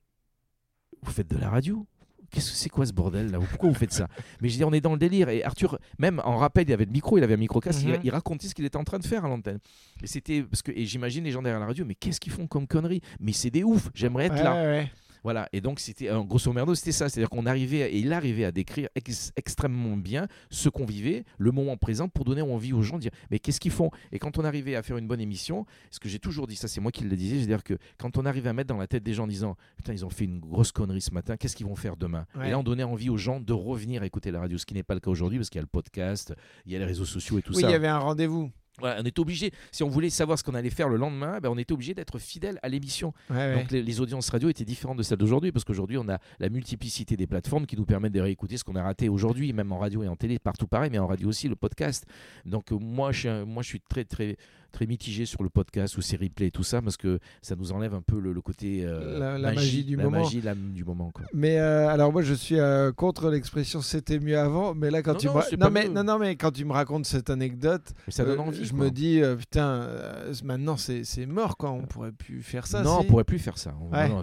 vous 1.01 1.11
faites 1.11 1.29
de 1.29 1.37
la 1.37 1.49
radio? 1.49 1.85
Qu'est-ce 2.29 2.51
que 2.51 2.57
c'est 2.57 2.69
quoi 2.69 2.85
ce 2.85 2.93
bordel 2.93 3.31
là? 3.31 3.39
Pourquoi 3.39 3.69
vous 3.69 3.75
faites 3.75 3.93
ça? 3.93 4.07
Mais 4.41 4.49
je 4.49 4.57
dis, 4.57 4.63
on 4.63 4.73
est 4.73 4.81
dans 4.81 4.93
le 4.93 4.99
délire. 4.99 5.29
Et 5.29 5.43
Arthur, 5.43 5.79
même 5.97 6.21
en 6.23 6.37
rappel, 6.37 6.67
il 6.67 6.73
avait 6.73 6.85
le 6.85 6.91
micro, 6.91 7.17
il 7.17 7.23
avait 7.23 7.33
un 7.33 7.37
micro 7.37 7.59
casque, 7.59 7.81
il, 7.83 7.89
mhm. 7.89 8.09
racontait 8.09 8.47
ce 8.47 8.55
qu'il 8.55 8.65
était 8.65 8.77
en 8.77 8.83
train 8.83 8.99
de 8.99 9.05
faire 9.05 9.25
à 9.25 9.27
l'antenne. 9.27 9.59
Et 10.03 10.07
c'était 10.07 10.43
parce 10.43 10.61
que, 10.61 10.71
et 10.71 10.85
j'imagine 10.85 11.23
les 11.23 11.31
gens 11.31 11.41
derrière 11.41 11.59
la 11.59 11.65
radio, 11.65 11.85
mais 11.85 11.95
qu'est-ce 11.95 12.19
qu'ils 12.19 12.33
font 12.33 12.47
comme 12.47 12.67
conneries? 12.67 13.01
Mais 13.19 13.31
c'est 13.33 13.49
des 13.49 13.63
ouf. 13.63 13.89
J'aimerais 13.93 14.25
être 14.25 14.43
là. 14.43 14.85
Voilà, 15.23 15.49
et 15.53 15.61
donc 15.61 15.79
c'était 15.79 16.09
un 16.09 16.23
grosso 16.23 16.51
merdo, 16.53 16.75
c'était 16.75 16.91
ça, 16.91 17.09
c'est-à-dire 17.09 17.29
qu'on 17.29 17.45
arrivait, 17.45 17.91
et 17.93 17.99
il 17.99 18.13
arrivait 18.13 18.45
à 18.45 18.51
décrire 18.51 18.89
extrêmement 19.35 19.97
bien 19.97 20.27
ce 20.49 20.69
qu'on 20.69 20.85
vivait, 20.85 21.25
le 21.37 21.51
moment 21.51 21.77
présent, 21.77 22.07
pour 22.07 22.25
donner 22.25 22.41
envie 22.41 22.73
aux 22.73 22.81
gens 22.81 22.95
de 22.95 23.01
dire, 23.01 23.11
mais 23.31 23.39
qu'est-ce 23.39 23.59
qu'ils 23.59 23.71
font? 23.71 23.91
Et 24.11 24.19
quand 24.19 24.37
on 24.37 24.45
arrivait 24.45 24.75
à 24.75 24.83
faire 24.83 24.97
une 24.97 25.07
bonne 25.07 25.21
émission, 25.21 25.65
ce 25.91 25.99
que 25.99 26.09
j'ai 26.09 26.19
toujours 26.19 26.47
dit, 26.47 26.55
ça 26.55 26.67
c'est 26.67 26.81
moi 26.81 26.91
qui 26.91 27.03
le 27.03 27.15
disais, 27.15 27.37
c'est-à-dire 27.37 27.63
que 27.63 27.77
quand 27.97 28.17
on 28.17 28.25
arrivait 28.25 28.49
à 28.49 28.53
mettre 28.53 28.69
dans 28.69 28.77
la 28.77 28.87
tête 28.87 29.03
des 29.03 29.13
gens 29.13 29.23
en 29.23 29.27
disant, 29.27 29.55
putain, 29.77 29.93
ils 29.93 30.05
ont 30.05 30.09
fait 30.09 30.25
une 30.25 30.39
grosse 30.39 30.71
connerie 30.71 31.01
ce 31.01 31.11
matin, 31.11 31.37
qu'est-ce 31.37 31.55
qu'ils 31.55 31.67
vont 31.67 31.75
faire 31.75 31.97
demain? 31.97 32.25
Et 32.43 32.49
là, 32.49 32.59
on 32.59 32.63
donnait 32.63 32.83
envie 32.83 33.09
aux 33.09 33.17
gens 33.17 33.39
de 33.39 33.53
revenir 33.53 34.03
écouter 34.03 34.31
la 34.31 34.39
radio, 34.39 34.57
ce 34.57 34.65
qui 34.65 34.73
n'est 34.73 34.83
pas 34.83 34.93
le 34.93 34.99
cas 34.99 35.11
aujourd'hui, 35.11 35.37
parce 35.37 35.49
qu'il 35.49 35.59
y 35.59 35.63
a 35.63 35.63
le 35.63 35.67
podcast, 35.67 36.33
il 36.65 36.71
y 36.71 36.75
a 36.75 36.79
les 36.79 36.85
réseaux 36.85 37.05
sociaux 37.05 37.37
et 37.39 37.41
tout 37.41 37.53
ça. 37.53 37.59
Oui, 37.59 37.65
il 37.65 37.71
y 37.71 37.75
avait 37.75 37.87
un 37.87 37.99
rendez-vous 37.99 38.51
on 38.81 39.05
était 39.05 39.19
obligé, 39.19 39.51
si 39.71 39.83
on 39.83 39.89
voulait 39.89 40.09
savoir 40.09 40.37
ce 40.37 40.43
qu'on 40.43 40.55
allait 40.55 40.69
faire 40.69 40.89
le 40.89 40.97
lendemain, 40.97 41.39
ben 41.39 41.49
on 41.49 41.57
était 41.57 41.73
obligé 41.73 41.93
d'être 41.93 42.19
fidèle 42.19 42.59
à 42.61 42.69
l'émission. 42.69 43.13
Donc 43.29 43.71
Les, 43.71 43.99
audiences 43.99 44.29
radio 44.29 44.49
étaient 44.49 44.65
différentes 44.65 44.97
de 44.97 45.03
celles 45.03 45.17
d'aujourd'hui 45.17 45.51
parce 45.51 45.65
qu'aujourd'hui 45.65 45.97
on 45.97 46.07
a 46.09 46.19
la 46.39 46.49
multiplicité 46.49 47.17
des 47.17 47.27
plateformes 47.27 47.65
qui 47.65 47.75
nous 47.75 47.85
permettent 47.85 48.13
de 48.13 48.21
réécouter 48.21 48.57
ce 48.57 48.63
qu'on 48.63 48.75
a 48.75 48.83
raté 48.83 49.09
aujourd'hui, 49.09 49.51
même 49.53 49.71
en 49.71 49.79
radio 49.79 50.03
et 50.03 50.07
en 50.07 50.15
télé, 50.15 50.39
partout 50.39 50.67
pareil, 50.67 50.89
mais 50.91 50.99
en 50.99 51.07
radio 51.07 51.29
aussi, 51.29 51.47
le 51.47 51.55
podcast. 51.55 52.05
Donc 52.45 52.71
euh, 52.71 52.77
moi 52.79 53.11
je, 53.11 53.43
moi, 53.43 53.63
je 53.63 53.67
suis 53.67 53.81
très 53.81 54.05
très 54.05 54.37
très 54.71 54.85
mitigé 54.85 55.25
sur 55.25 55.43
le 55.43 55.49
podcast 55.49 55.97
ou 55.97 56.01
ces 56.01 56.15
replays 56.15 56.47
et 56.47 56.51
tout 56.51 56.63
ça 56.63 56.81
parce 56.81 56.97
que 56.97 57.19
ça 57.41 57.55
nous 57.55 57.71
enlève 57.71 57.93
un 57.93 58.01
peu 58.01 58.19
le, 58.19 58.33
côté 58.41 58.85
euh, 58.85 59.37
la, 59.37 59.53
magie, 59.53 59.83
du 59.83 59.97
moment. 59.97 60.21
Magie, 60.21 60.41
du 60.73 60.83
moment 60.83 61.11
quoi. 61.11 61.25
Mais 61.33 61.59
euh, 61.59 61.89
alors 61.89 62.11
moi 62.11 62.21
je 62.21 62.33
suis 62.33 62.59
euh, 62.59 62.91
contre 62.91 63.29
l'expression 63.29 63.81
c'était 63.81 64.19
mieux 64.19 64.37
avant, 64.37 64.73
mais 64.73 64.89
là 64.89 65.01
quand 65.01 65.15
tu 65.15 65.27
me... 65.27 65.57
non, 65.57 65.69
mais, 65.69 65.89
non, 65.89 66.03
non 66.03 66.19
mais 66.19 66.35
quand 66.35 66.51
tu 66.51 66.65
me 66.65 66.71
racontes 66.71 67.05
cette 67.05 67.29
anecdote, 67.29 67.93
ça 68.07 68.25
donne 68.25 68.39
envie, 68.39 68.65
je 68.65 68.73
me 68.73 68.89
dis 68.89 69.21
putain 69.37 69.87
maintenant 70.43 70.77
c'est 70.77 71.25
mort 71.25 71.57
quoi, 71.57 71.71
on 71.71 71.83
pourrait 71.83 72.11
plus 72.11 72.41
faire 72.41 72.67
ça. 72.67 72.81
Non, 72.81 72.99
on 72.99 73.03
pourrait 73.03 73.23
plus 73.23 73.39
faire 73.39 73.57
ça. 73.57 73.73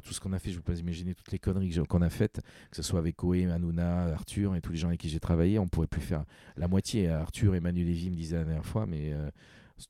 tout 0.03 0.15
ce 0.15 0.21
qu'on 0.21 0.33
a 0.33 0.39
fait, 0.39 0.51
je 0.51 0.57
ne 0.57 0.63
peux 0.63 0.73
pas 0.73 0.79
imaginer 0.79 1.15
toutes 1.15 1.33
les 1.33 1.39
conneries 1.39 1.77
qu'on 1.89 2.03
a 2.03 2.11
faites, 2.11 2.41
que 2.71 2.77
ce 2.77 2.83
soit 2.83 2.99
avec 2.99 3.17
Koé, 3.17 3.47
Hanouna, 3.47 4.15
Arthur 4.15 4.55
et 4.55 4.61
tous 4.61 4.73
les 4.73 4.79
gens 4.79 4.89
avec 4.89 5.01
qui 5.01 5.09
j'ai 5.09 5.21
travaillé, 5.21 5.59
on 5.59 5.69
pourrait 5.69 5.87
plus 5.87 6.01
faire 6.01 6.25
la 6.57 6.69
moitié. 6.69 7.09
Arthur 7.09 7.55
et 7.55 7.61
Manu 7.61 7.85
Lévy 7.85 8.11
me 8.11 8.17
disaient 8.17 8.37
la 8.37 8.45
dernière 8.45 8.67
fois, 8.67 8.87
mais 8.87 9.13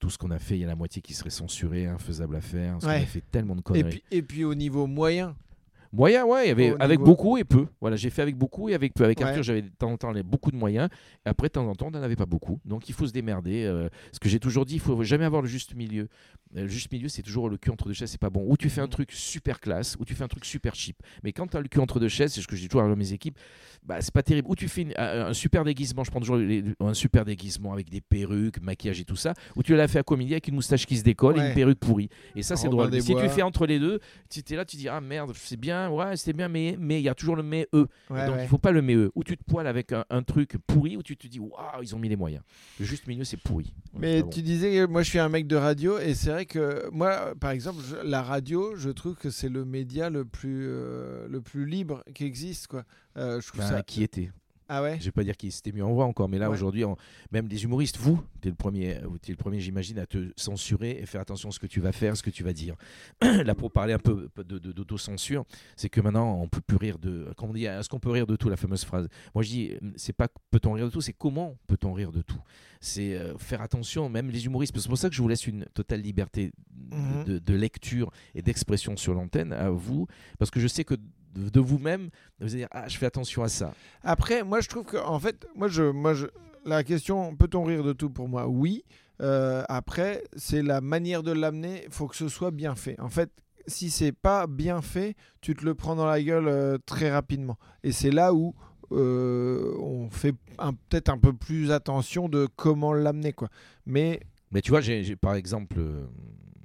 tout 0.00 0.10
ce 0.10 0.18
qu'on 0.18 0.30
a 0.30 0.38
fait, 0.38 0.56
il 0.56 0.60
y 0.60 0.64
a 0.64 0.66
la 0.66 0.74
moitié 0.74 1.00
qui 1.00 1.14
serait 1.14 1.30
censuré, 1.30 1.86
infaisable 1.86 2.36
à 2.36 2.40
faire. 2.40 2.78
On 2.82 2.88
a 2.88 3.00
fait 3.00 3.22
tellement 3.30 3.54
de 3.54 3.60
conneries. 3.60 3.86
Et 3.86 3.90
puis, 3.90 4.02
et 4.10 4.22
puis 4.22 4.44
au 4.44 4.54
niveau 4.54 4.86
moyen, 4.86 5.36
Moyen, 5.96 6.24
ouais, 6.26 6.44
il 6.44 6.48
y 6.48 6.50
avait, 6.50 6.74
avec 6.78 7.00
beaucoup 7.00 7.38
et 7.38 7.44
peu. 7.44 7.66
Voilà, 7.80 7.96
j'ai 7.96 8.10
fait 8.10 8.22
avec 8.22 8.36
beaucoup 8.36 8.68
et 8.68 8.74
avec 8.74 8.92
peu. 8.94 9.04
Avec 9.04 9.18
Ouais. 9.18 9.24
Arthur, 9.24 9.42
j'avais 9.42 9.62
de 9.62 9.68
temps 9.68 9.90
en 9.90 9.96
temps 9.96 10.12
beaucoup 10.24 10.50
de 10.50 10.56
moyens. 10.56 10.88
Et 11.24 11.28
après, 11.28 11.48
de 11.48 11.52
temps 11.52 11.66
en 11.66 11.74
temps, 11.74 11.86
on 11.88 11.90
n'en 11.90 12.02
avait 12.02 12.16
pas 12.16 12.26
beaucoup. 12.26 12.60
Donc, 12.64 12.88
il 12.88 12.94
faut 12.94 13.06
se 13.06 13.12
démerder. 13.12 13.64
euh, 13.64 13.88
ce 14.12 14.20
que 14.20 14.28
j'ai 14.28 14.38
toujours 14.38 14.66
dit, 14.66 14.74
il 14.74 14.80
faut 14.80 15.02
jamais 15.02 15.24
avoir 15.24 15.40
le 15.42 15.48
juste 15.48 15.74
milieu. 15.74 16.08
Euh, 16.56 16.62
Le 16.62 16.68
juste 16.68 16.92
milieu, 16.92 17.08
c'est 17.08 17.22
toujours 17.22 17.48
le 17.48 17.56
cul 17.56 17.70
entre 17.70 17.86
deux 17.88 17.92
chaises, 17.94 18.10
c'est 18.10 18.20
pas 18.20 18.30
bon. 18.30 18.44
Ou 18.48 18.56
tu 18.56 18.68
fais 18.70 18.80
un 18.80 18.84
Mhm. 18.84 18.90
truc 18.90 19.12
super 19.12 19.58
classe, 19.60 19.96
ou 19.98 20.04
tu 20.04 20.14
fais 20.14 20.22
un 20.24 20.28
truc 20.28 20.44
super 20.44 20.74
cheap. 20.74 20.96
Mais 21.24 21.32
quand 21.32 21.46
tu 21.48 21.56
as 21.56 21.60
le 21.60 21.68
cul 21.68 21.80
entre 21.80 21.98
deux 21.98 22.08
chaises, 22.08 22.32
c'est 22.34 22.40
ce 22.40 22.46
que 22.46 22.54
je 22.56 22.60
dis 22.62 22.68
toujours 22.68 22.82
à 22.88 22.94
mes 22.94 23.12
équipes, 23.12 23.36
bah, 23.82 23.96
c'est 24.00 24.12
pas 24.14 24.22
terrible. 24.22 24.48
Ou 24.50 24.54
tu 24.54 24.68
fais 24.68 24.82
une- 24.82 24.94
un, 24.96 25.32
super 25.32 25.64
déguisement, 25.64 26.04
je 26.04 26.10
prends 26.10 26.20
toujours 26.20 26.36
les- 26.36 26.62
un 26.80 26.94
super 26.94 27.24
déguisement 27.24 27.72
avec 27.72 27.88
des 27.90 28.00
perruques, 28.00 28.60
maquillage 28.62 29.00
et 29.00 29.04
tout 29.04 29.16
ça, 29.16 29.34
ou 29.56 29.62
tu 29.62 29.74
l'as 29.74 29.88
fait 29.88 29.98
à 29.98 30.02
comédie 30.02 30.32
avec 30.34 30.48
une 30.48 30.54
moustache 30.54 30.86
qui 30.86 30.96
se 30.96 31.02
décolle 31.02 31.38
et 31.38 31.48
une 31.48 31.54
perruque 31.54 31.78
pourrie. 31.80 32.08
Et 32.36 32.42
ça, 32.42 32.54
c'est 32.56 32.68
drôle. 32.68 32.92
Si 33.00 33.14
tu 33.14 33.28
fais 33.28 33.42
entre 33.42 33.66
les 33.66 33.78
deux, 33.78 33.98
tu 34.30 34.40
es 34.52 34.56
là, 34.56 34.64
tu 34.64 34.76
dis 34.76 34.88
ah 34.88 35.00
merde, 35.00 35.32
c'est 35.34 35.56
bien, 35.58 35.85
ouais, 35.90 36.16
c'était 36.16 36.32
bien, 36.32 36.48
mais 36.48 36.76
mais 36.78 37.00
il 37.00 37.04
y 37.04 37.08
a 37.08 37.14
toujours 37.14 37.36
le 37.36 37.42
mais 37.42 37.68
eux. 37.74 37.86
Ouais, 38.10 38.26
Donc 38.26 38.36
ouais. 38.36 38.44
il 38.44 38.48
faut 38.48 38.58
pas 38.58 38.70
le 38.72 38.82
mais 38.82 38.94
eux. 38.94 39.10
Ou 39.14 39.24
tu 39.24 39.36
te 39.36 39.44
poiles 39.44 39.66
avec 39.66 39.92
un, 39.92 40.04
un 40.10 40.22
truc 40.22 40.56
pourri, 40.66 40.96
ou 40.96 41.02
tu 41.02 41.16
te 41.16 41.26
dis 41.26 41.38
waouh, 41.40 41.82
ils 41.82 41.94
ont 41.94 41.98
mis 41.98 42.08
les 42.08 42.16
moyens. 42.16 42.42
Le 42.80 42.84
juste 42.84 43.06
milieu, 43.06 43.24
c'est 43.24 43.36
pourri. 43.36 43.72
Donc, 43.92 44.02
Mais 44.02 44.22
bon. 44.22 44.28
tu 44.30 44.42
disais, 44.42 44.86
moi 44.86 45.02
je 45.02 45.10
suis 45.10 45.18
un 45.18 45.28
mec 45.28 45.46
de 45.46 45.56
radio 45.56 45.98
et 45.98 46.14
c'est 46.14 46.30
vrai 46.30 46.46
que 46.46 46.88
moi, 46.90 47.34
par 47.40 47.50
exemple, 47.50 47.80
je- 47.88 47.96
la 48.08 48.22
radio, 48.22 48.74
je 48.76 48.90
trouve 48.90 49.14
que 49.16 49.30
c'est 49.30 49.48
le 49.48 49.64
média 49.64 50.10
le 50.10 50.24
plus, 50.24 50.66
euh, 50.68 51.26
le 51.28 51.40
plus 51.40 51.66
libre 51.66 52.02
qui 52.14 52.24
existe. 52.24 52.66
Quoi. 52.66 52.84
Euh, 53.16 53.40
je 53.40 53.48
trouve 53.48 53.60
Bah, 53.60 53.68
ça... 53.68 53.82
qui 53.82 54.02
était 54.02 54.30
Ah 54.68 54.82
ouais? 54.82 54.96
Je 54.98 55.04
vais 55.04 55.12
pas 55.12 55.22
dire 55.22 55.36
qu'il 55.36 55.52
c'était 55.52 55.70
mieux 55.72 55.84
en 55.84 55.92
voix 55.92 56.06
encore, 56.06 56.28
mais 56.28 56.38
là 56.38 56.48
Ouais. 56.50 56.54
aujourd'hui, 56.56 56.84
on- 56.84 56.96
même 57.30 57.46
les 57.48 57.62
humoristes, 57.64 57.98
vous, 57.98 58.20
tu 58.42 58.48
es 58.48 58.50
le 58.50 58.56
premier, 58.56 58.96
euh, 58.96 59.08
t'es 59.22 59.30
le 59.32 59.36
premier, 59.36 59.60
j'imagine, 59.60 59.98
à 60.00 60.06
te 60.06 60.32
censurer 60.36 60.98
et 61.00 61.06
faire 61.06 61.20
attention 61.20 61.50
à 61.50 61.52
ce 61.52 61.60
que 61.60 61.66
tu 61.68 61.80
vas 61.80 61.92
faire, 61.92 62.16
ce 62.16 62.22
que 62.22 62.30
tu 62.30 62.42
vas 62.42 62.52
dire. 62.52 62.74
là, 63.22 63.54
pour 63.54 63.70
parler 63.70 63.92
un 63.92 63.98
peu 64.00 64.28
de- 64.36 64.58
de- 64.58 64.72
d'autocensure, 64.72 65.44
c'est 65.76 65.88
que 65.88 66.00
maintenant, 66.00 66.40
on 66.40 66.48
peut 66.48 66.60
plus 66.60 66.76
rire 66.76 66.98
de. 66.98 67.32
Quand 67.36 67.46
on 67.46 67.52
dit, 67.52 67.64
est-ce 67.66 67.88
qu'on 67.88 68.00
peut 68.00 68.10
rire 68.10 68.26
de 68.26 68.34
tout, 68.34 68.48
la 68.48 68.56
fameuse 68.56 68.84
phrase? 68.84 69.08
Moi, 69.34 69.44
je 69.44 69.48
dis, 69.50 69.70
euh, 69.72 69.90
c'est 69.96 70.12
pas 70.12 70.26
peut-on 70.50 70.72
rire 70.72 70.86
de 70.86 70.90
tout, 70.90 71.00
c'est 71.00 71.12
comment 71.12 71.56
peut-on 71.68 71.92
rire 71.92 72.10
de 72.10 72.22
tout? 72.22 72.40
C'est 72.80 73.14
euh, 73.14 73.38
faire 73.38 73.62
attention, 73.62 74.08
même 74.08 74.30
les 74.30 74.46
humoristes. 74.46 74.76
C'est 74.76 74.88
pour 74.88 74.98
ça 74.98 75.08
que 75.08 75.14
je 75.14 75.22
vous 75.22 75.28
laisse 75.28 75.46
une 75.46 75.64
totale 75.74 76.00
liberté 76.02 76.50
de, 76.74 77.24
de- 77.34 77.38
de 77.38 77.54
lecture 77.54 78.10
et 78.34 78.42
d'expression 78.42 78.96
sur 78.96 79.14
l'antenne 79.14 79.52
à 79.52 79.70
vous, 79.70 80.06
parce 80.38 80.50
que 80.50 80.60
je 80.60 80.66
sais 80.68 80.84
que 80.84 80.94
de, 81.36 81.48
de 81.48 81.60
vous-même, 81.60 82.10
vous 82.40 82.46
allez 82.46 82.56
dire, 82.56 82.68
ah, 82.70 82.88
je 82.88 82.96
fais 82.98 83.06
attention 83.06 83.42
à 83.42 83.48
ça. 83.48 83.74
Après, 84.02 84.42
moi 84.42 84.60
je 84.60 84.68
trouve 84.68 84.84
que, 84.84 84.96
en 84.96 85.18
fait, 85.20 85.46
moi 85.54 85.68
je, 85.68 85.82
moi 85.82 86.14
je, 86.14 86.26
la 86.64 86.82
question, 86.82 87.36
peut-on 87.36 87.64
rire 87.64 87.84
de 87.84 87.92
tout 87.92 88.10
pour 88.10 88.28
moi? 88.28 88.48
Oui. 88.48 88.84
Euh, 89.22 89.62
après, 89.68 90.24
c'est 90.36 90.62
la 90.62 90.80
manière 90.80 91.22
de 91.22 91.32
l'amener. 91.32 91.84
Il 91.86 91.92
faut 91.92 92.06
que 92.06 92.16
ce 92.16 92.28
soit 92.28 92.50
bien 92.50 92.74
fait. 92.74 93.00
En 93.00 93.08
fait, 93.08 93.30
si 93.66 93.90
c'est 93.90 94.12
pas 94.12 94.46
bien 94.46 94.82
fait, 94.82 95.16
tu 95.40 95.54
te 95.54 95.64
le 95.64 95.74
prends 95.74 95.96
dans 95.96 96.06
la 96.06 96.22
gueule 96.22 96.48
euh, 96.48 96.78
très 96.84 97.10
rapidement. 97.10 97.56
Et 97.82 97.92
c'est 97.92 98.10
là 98.10 98.34
où 98.34 98.54
euh, 98.92 99.74
on 99.80 100.10
fait 100.10 100.34
peut-être 100.88 101.08
un 101.08 101.18
peu 101.18 101.32
plus 101.32 101.70
attention 101.70 102.28
de 102.28 102.46
comment 102.56 102.92
l'amener, 102.92 103.32
quoi. 103.32 103.48
Mais 103.86 104.20
Mais 104.52 104.60
tu 104.60 104.70
vois, 104.70 104.80
j'ai 104.80 105.16
par 105.16 105.34
exemple 105.34 105.80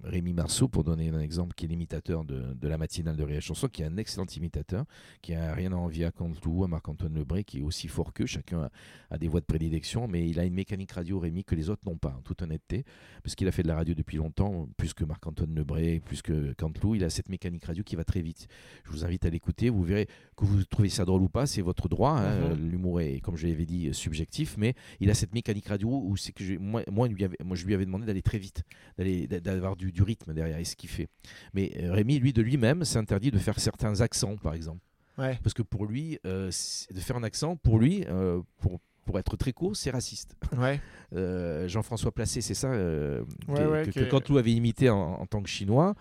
Rémi 0.03 0.33
Marceau, 0.33 0.67
pour 0.67 0.83
donner 0.83 1.09
un 1.09 1.19
exemple, 1.19 1.53
qui 1.55 1.65
est 1.65 1.67
l'imitateur 1.67 2.23
de, 2.25 2.53
de 2.53 2.67
la 2.67 2.77
matinale 2.77 3.15
de 3.15 3.27
et 3.29 3.39
Chanson, 3.41 3.67
qui 3.67 3.81
est 3.81 3.85
un 3.85 3.97
excellent 3.97 4.25
imitateur, 4.35 4.85
qui 5.21 5.33
a 5.33 5.53
rien 5.53 5.71
à 5.71 5.75
envier 5.75 6.05
à 6.05 6.11
Cantelou, 6.11 6.63
à 6.63 6.67
Marc-Antoine 6.67 7.13
Lebré, 7.13 7.43
qui 7.43 7.59
est 7.59 7.61
aussi 7.61 7.87
fort 7.87 8.13
qu'eux. 8.13 8.25
Chacun 8.25 8.63
a, 8.63 8.69
a 9.11 9.17
des 9.17 9.27
voix 9.27 9.39
de 9.39 9.45
prédilection, 9.45 10.07
mais 10.07 10.27
il 10.29 10.39
a 10.39 10.45
une 10.45 10.53
mécanique 10.53 10.91
radio, 10.91 11.19
Rémi, 11.19 11.43
que 11.43 11.55
les 11.55 11.69
autres 11.69 11.83
n'ont 11.85 11.97
pas, 11.97 12.15
en 12.17 12.21
toute 12.21 12.41
honnêteté, 12.41 12.83
parce 13.23 13.35
qu'il 13.35 13.47
a 13.47 13.51
fait 13.51 13.63
de 13.63 13.67
la 13.67 13.75
radio 13.75 13.93
depuis 13.93 14.17
longtemps, 14.17 14.67
plus 14.77 14.93
que 14.93 15.03
Marc-Antoine 15.05 15.53
Lebré, 15.55 15.99
plus 16.03 16.21
que 16.21 16.53
Cantelou. 16.53 16.95
Il 16.95 17.03
a 17.03 17.09
cette 17.09 17.29
mécanique 17.29 17.65
radio 17.65 17.83
qui 17.83 17.95
va 17.95 18.03
très 18.03 18.21
vite. 18.21 18.47
Je 18.85 18.91
vous 18.91 19.05
invite 19.05 19.25
à 19.25 19.29
l'écouter, 19.29 19.69
vous 19.69 19.83
verrez 19.83 20.07
que 20.35 20.45
vous 20.45 20.63
trouvez 20.65 20.89
ça 20.89 21.05
drôle 21.05 21.21
ou 21.21 21.29
pas, 21.29 21.45
c'est 21.45 21.61
votre 21.61 21.87
droit. 21.89 22.11
hein. 22.19 22.49
Mhm. 22.55 22.69
L'humour 22.69 23.01
est, 23.01 23.19
comme 23.21 23.35
je 23.37 23.47
l'avais 23.47 23.65
dit, 23.65 23.93
subjectif, 23.93 24.55
mais 24.57 24.73
il 24.99 25.09
a 25.09 25.13
cette 25.13 25.33
mécanique 25.33 25.67
radio 25.67 25.89
où 25.89 26.17
c'est 26.17 26.31
que 26.31 26.43
je, 26.43 26.55
moi, 26.55 26.83
moi, 26.91 27.07
il 27.07 27.13
lui 27.13 27.23
avait- 27.23 27.37
moi, 27.45 27.55
je 27.55 27.65
lui 27.65 27.73
avais 27.73 27.85
demandé 27.85 28.05
d'aller 28.05 28.21
très 28.21 28.39
vite, 28.39 28.63
d'aller 28.97 29.27
d'a- 29.27 29.39
d'avoir 29.39 29.75
du, 29.75 29.90
du 29.91 30.03
rythme 30.03 30.33
derrière 30.33 30.57
et 30.57 30.65
ce 30.65 30.75
qu'il 30.75 30.89
fait. 30.89 31.07
Mais 31.53 31.71
euh, 31.77 31.91
Rémi, 31.93 32.19
lui, 32.19 32.33
de 32.33 32.41
lui-même, 32.41 32.83
s'interdit 32.85 33.31
de 33.31 33.37
faire 33.37 33.59
certains 33.59 34.01
accents, 34.01 34.37
par 34.37 34.53
exemple, 34.53 34.81
ouais, 35.17 35.39
parce 35.43 35.53
que 35.53 35.61
pour 35.61 35.85
lui, 35.85 36.19
euh, 36.25 36.51
de 36.91 36.99
faire 36.99 37.15
un 37.15 37.23
accent, 37.23 37.55
pour 37.55 37.79
lui, 37.79 38.05
euh, 38.07 38.41
pour 38.59 38.79
pour 39.05 39.17
être 39.17 39.35
très 39.35 39.51
court, 39.51 39.75
c'est 39.75 39.89
raciste. 39.91 40.35
ouais, 40.57 40.79
Euh, 41.13 41.67
Jean-François 41.67 42.13
Placé, 42.13 42.39
c'est 42.39 42.53
ça, 42.53 42.69
Ouais, 42.69 43.83
que, 43.85 43.89
que, 43.91 44.17
que 44.17 44.37
avait 44.37 44.53
imité 44.53 44.89
en, 44.89 45.15
en 45.15 45.25
tant 45.25 45.41
que 45.41 45.49
chinois, 45.49 45.93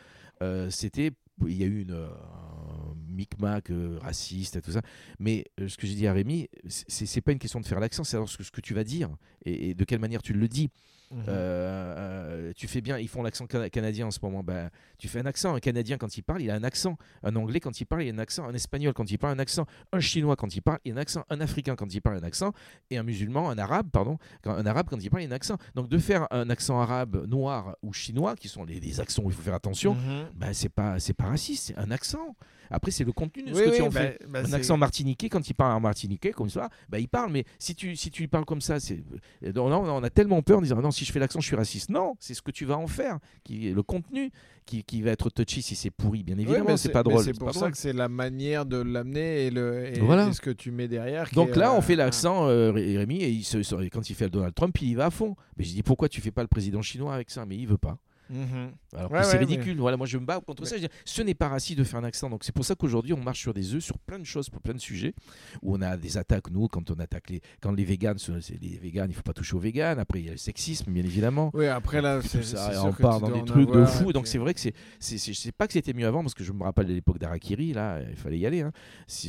c'était 0.68 1.11
il 1.49 1.57
y 1.57 1.64
a 1.64 1.66
eu 1.66 1.82
une 1.82 1.95
un 1.95 2.95
micmac 3.09 3.70
raciste 4.01 4.57
et 4.57 4.62
tout 4.62 4.72
ça. 4.72 4.82
Mais 5.18 5.45
ce 5.59 5.76
que 5.76 5.86
j'ai 5.86 5.95
dit 5.95 6.07
à 6.07 6.12
Rémi, 6.12 6.49
c'est 6.68 7.20
pas 7.20 7.32
une 7.32 7.38
question 7.38 7.61
de 7.61 7.66
faire 7.66 7.80
l'accent, 7.80 8.05
c'est 8.05 8.12
savoir 8.12 8.28
ce 8.28 8.36
que, 8.38 8.45
ce 8.45 8.51
que 8.51 8.61
tu 8.61 8.74
vas 8.74 8.84
dire 8.84 9.11
et, 9.45 9.70
et 9.70 9.74
de 9.74 9.84
quelle 9.84 9.99
manière 10.01 10.22
tu 10.22 10.32
le 10.32 10.49
dis. 10.49 10.68
Mhm. 11.12 11.24
Euh, 11.28 11.94
euh, 11.98 12.52
tu 12.54 12.68
fais 12.68 12.80
bien, 12.80 12.98
ils 12.98 13.08
font 13.08 13.22
l'accent 13.22 13.46
cana- 13.46 13.68
canadien 13.68 14.06
en 14.06 14.11
ce 14.11 14.18
moment. 14.22 14.42
Ben, 14.44 14.70
tu 14.98 15.08
fais 15.08 15.18
un 15.20 15.26
accent. 15.26 15.54
Un 15.54 15.61
canadien, 15.61 15.98
quand 15.98 16.16
il 16.16 16.22
parle, 16.22 16.42
il 16.42 16.50
a 16.50 16.54
un 16.54 16.62
accent. 16.62 16.96
Un 17.22 17.34
anglais, 17.36 17.58
quand 17.61 17.80
il 17.80 17.84
parle, 17.84 18.04
il 18.04 18.11
a 18.11 18.14
un 18.14 18.18
accent. 18.18 18.46
Un 18.48 18.54
espagnol, 18.54 18.92
quand 18.94 19.11
il 19.11 19.18
parle, 19.18 19.34
un 19.34 19.38
accent. 19.40 19.66
Un 19.92 20.00
chinois, 20.00 20.36
quand 20.36 20.54
il 20.54 20.61
parle, 20.61 20.78
il 20.84 20.92
a 20.92 20.94
un 20.94 20.98
accent. 20.98 21.24
Un 21.30 21.40
africain, 21.40 21.74
quand 21.76 21.92
il 21.92 22.00
parle, 22.00 22.18
un 22.18 22.22
accent. 22.22 22.52
Et 22.90 22.98
un 22.98 23.02
musulman, 23.02 23.50
un 23.50 23.58
arabe, 23.58 23.88
pardon. 23.92 24.18
Quand, 24.42 24.52
un 24.52 24.66
arabe, 24.66 24.86
quand 24.88 25.02
il 25.02 25.11
parle, 25.11 25.22
il 25.24 25.26
a 25.26 25.30
un 25.30 25.36
accent. 25.36 25.56
Donc 25.74 25.88
de 25.88 25.98
faire 25.98 26.28
un 26.30 26.48
accent 26.50 26.80
arabe, 26.80 27.26
noir 27.26 27.76
ou 27.82 27.92
chinois, 27.92 28.36
qui 28.36 28.48
sont 28.48 28.64
les, 28.64 28.78
les 28.78 29.00
accents 29.00 29.22
où 29.24 29.30
il 29.30 29.34
faut 29.34 29.42
faire 29.42 29.54
attention, 29.54 29.96
ben, 30.36 30.52
c'est 30.52 30.68
pas, 30.68 30.96
pas 31.18 31.24
raciste, 31.24 31.66
c'est 31.68 31.78
un 31.78 31.90
accent. 31.90 32.36
Après, 32.72 32.92
c'est 32.92 33.02
le 33.02 33.11
contenu 33.11 33.42
de 33.42 33.48
ce 33.52 33.58
Oui, 33.58 33.64
que 33.64 33.70
oui, 33.70 33.76
tu 33.78 33.82
en 33.82 33.88
bah- 33.88 34.00
fais. 34.00 34.18
bah, 34.28 34.42
un 34.46 34.52
accent 34.52 34.76
martiniquais, 34.76 35.28
quand 35.28 35.48
il 35.48 35.54
parle 35.54 35.72
en 35.72 35.80
martiniquais, 35.80 36.30
comme 36.30 36.48
ça, 36.50 36.68
bah, 36.88 37.00
il 37.00 37.08
parle, 37.08 37.32
mais 37.32 37.44
si 37.58 37.74
tu, 37.74 37.96
si 37.96 38.12
tu 38.12 38.22
lui 38.22 38.28
parles 38.28 38.44
comme 38.44 38.61
ça, 38.61 38.78
c'est. 38.78 39.02
euh, 39.42 39.52
Non, 39.52 39.68
non, 39.68 39.82
on 39.92 40.04
a 40.04 40.11
tellement 40.11 40.40
peur 40.40 40.58
en 40.58 40.62
disant 40.62 40.80
non, 40.80 40.92
si 41.01 41.05
je 41.07 41.12
fais 41.12 41.18
l'accent, 41.18 41.40
je 41.40 41.46
suis 41.46 41.57
raciste. 41.57 41.90
Non, 41.90 42.14
c'est 42.20 42.34
ce 42.34 42.42
que 42.42 42.51
tu 42.51 42.64
vas 42.64 42.76
en 42.78 42.86
faire, 42.86 43.18
qui 43.44 43.68
est 43.68 43.72
le 43.74 43.82
contenu 43.82 44.30
qui, 44.66 44.84
qui 44.84 45.03
va 45.03 45.11
être 45.11 45.30
touchy 45.30 45.62
si 45.62 45.74
c'est 45.74 45.90
pourri, 45.90 46.22
bien 46.22 46.38
évidemment, 46.38 46.76
c'est 46.76 46.90
pas 46.90 47.03
drôle. 47.03 47.24
C'est 47.24 47.32
pour 47.36 47.53
ça 47.53 47.61
drôle. 47.61 47.70
que 47.72 47.76
c'est 47.78 47.92
la 47.92 48.09
manière 48.09 48.66
de 48.66 48.76
l'amener 48.76 49.46
et, 49.46 49.51
le, 49.51 49.86
et, 49.86 49.98
Voilà. 50.01 50.28
et 50.28 50.32
ce 50.32 50.40
que 50.40 50.51
tu 50.51 50.70
mets 50.70 50.86
derrière. 50.88 51.28
Donc 51.32 51.57
là, 51.57 51.72
euh, 51.72 51.76
on 51.76 51.80
fait 51.80 51.96
l'accent, 51.96 52.46
euh, 52.48 52.70
Ré- 52.70 52.96
Rémi, 52.98 53.16
et 53.22 53.30
il 53.30 53.42
se- 53.44 53.88
quand 53.88 54.09
il 54.11 54.14
fait 54.14 54.24
le 54.26 54.30
Donald 54.30 54.55
Trump, 54.55 54.76
il 54.80 54.88
y 54.90 54.94
va 54.94 55.07
à 55.07 55.11
fond. 55.11 55.34
Mais 55.57 55.64
je 55.64 55.72
dis 55.72 55.82
pourquoi 55.82 56.09
tu 56.09 56.20
fais 56.20 56.30
pas 56.30 56.42
le 56.42 56.48
président 56.48 56.82
chinois 56.82 57.14
avec 57.14 57.30
ça? 57.30 57.46
Mais 57.46 57.57
il 57.57 57.66
veut 57.66 57.78
pas. 57.78 57.98
Mhm. 58.30 58.70
Alors 58.96 59.10
Ouais, 59.12 59.18
que 59.18 59.24
c'est 59.24 59.32
ouais, 59.34 59.38
ridicule. 59.44 59.76
Voilà, 59.78 59.96
moi 59.96 60.06
je 60.06 60.16
me 60.18 60.24
bats 60.24 60.40
contre 60.40 60.64
ça. 60.66 60.76
Je 60.78 60.86
ce 61.04 61.22
n'est 61.22 61.34
pas 61.34 61.48
raciste 61.48 61.78
de 61.78 61.84
faire 61.84 62.00
un 62.00 62.04
accent. 62.04 62.30
Donc 62.30 62.44
c'est 62.44 62.54
pour 62.54 62.64
ça 62.64 62.74
qu'aujourd'hui 62.74 63.12
on 63.12 63.20
marche 63.22 63.40
sur 63.40 63.52
des 63.54 63.74
œufs 63.74 63.82
sur 63.82 63.98
plein 63.98 64.18
de 64.18 64.24
choses, 64.24 64.48
pour 64.48 64.60
plein 64.62 64.74
de 64.74 64.78
sujets, 64.80 65.14
où 65.62 65.74
on 65.76 65.80
a 65.82 65.96
des 65.96 66.16
attaques 66.16 66.50
nous 66.50 66.68
quand 66.68 66.90
on 66.90 66.94
attaque 66.94 67.30
les, 67.30 67.40
quand 67.60 67.72
les 67.72 67.84
véganes, 67.84 68.16
les 68.60 68.78
véganes, 68.78 69.10
il 69.10 69.14
faut 69.14 69.22
pas 69.22 69.32
toucher 69.32 69.54
aux 69.56 69.60
véganes. 69.60 69.98
Après 69.98 70.20
il 70.20 70.26
y 70.26 70.28
a 70.28 70.32
le 70.32 70.38
sexisme, 70.38 70.92
bien 70.92 71.04
évidemment. 71.04 71.50
Oui, 71.54 71.66
après 71.66 72.00
là, 72.00 72.20
c'est 72.22 72.42
ça, 72.42 72.84
on 72.84 72.92
part 72.92 73.20
dans 73.20 73.30
des 73.30 73.44
trucs 73.44 73.70
de 73.70 73.84
fou. 73.84 74.12
Donc 74.12 74.26
c'est 74.26 74.38
vrai 74.38 74.54
que 74.54 74.60
c'est, 74.60 74.72
c'est, 74.98 75.18
c'est- 75.18 75.32
je 75.32 75.38
sais 75.38 75.52
pas 75.52 75.66
que 75.66 75.72
c'était 75.72 75.92
mieux 75.92 76.06
avant 76.06 76.22
parce 76.22 76.34
que 76.34 76.44
je 76.44 76.52
me 76.52 76.62
rappelle 76.62 76.86
de 76.86 76.92
l'époque 76.94 77.18
d'Arakiri. 77.18 77.72
Là, 77.72 78.00
il 78.08 78.16
fallait 78.16 78.38
y 78.38 78.46
aller. 78.46 78.60
hein. 78.62 78.72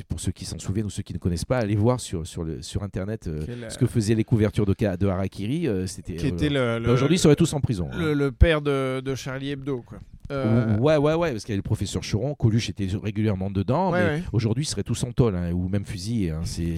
Pour 0.07 0.19
ceux 0.19 0.31
qui 0.31 0.45
s'en 0.45 0.59
souviennent 0.59 0.85
ou 0.85 0.89
ceux 0.89 1.03
qui 1.03 1.13
ne 1.13 1.17
connaissent 1.19 1.45
pas, 1.45 1.59
allez 1.59 1.75
voir 1.75 1.99
sur 1.99 2.25
sur 2.27 2.43
le 2.43 2.61
sur 2.61 2.83
internet 2.83 3.27
euh, 3.27 3.43
Quel, 3.45 3.63
euh, 3.63 3.69
ce 3.69 3.77
que 3.77 3.85
faisaient 3.87 4.15
les 4.15 4.23
couvertures 4.23 4.65
de, 4.65 4.73
de 4.95 5.07
Harakiri. 5.07 5.67
euh, 5.67 5.87
c'était 5.87 6.17
euh, 6.25 6.31
le, 6.31 6.49
bah, 6.49 6.79
le- 6.79 6.91
aujourd'hui 6.93 7.15
ils 7.15 7.19
seraient 7.19 7.35
tous 7.35 7.53
en 7.53 7.61
prison. 7.61 7.89
hein. 7.91 7.97
le, 7.97 8.13
le 8.13 8.31
père 8.31 8.61
de, 8.61 8.90
de 8.99 9.15
Charlie 9.15 9.51
Hebdo, 9.51 9.81
quoi. 9.83 9.99
Euh, 10.31 10.77
Ouais, 10.77 10.95
ouais, 10.95 11.13
ouais, 11.13 11.31
parce 11.31 11.43
qu'il 11.43 11.51
y 11.51 11.55
avait 11.55 11.57
le 11.57 11.61
professeur 11.61 12.01
Choron, 12.09 12.35
Coluche 12.35 12.69
était 12.69 12.87
régulièrement 13.03 13.51
dedans, 13.51 13.91
Ouais, 13.91 13.99
mais 14.01 14.09
ouais. 14.19 14.23
aujourd'hui, 14.31 14.63
ils 14.63 14.67
seraient 14.67 14.83
tous 14.83 15.03
en 15.03 15.11
tôle, 15.11 15.35
hein, 15.35 15.51
ou 15.51 15.67
même 15.67 15.83
fusillés. 15.85 16.29
hein, 16.31 16.39
c'est, 16.45 16.77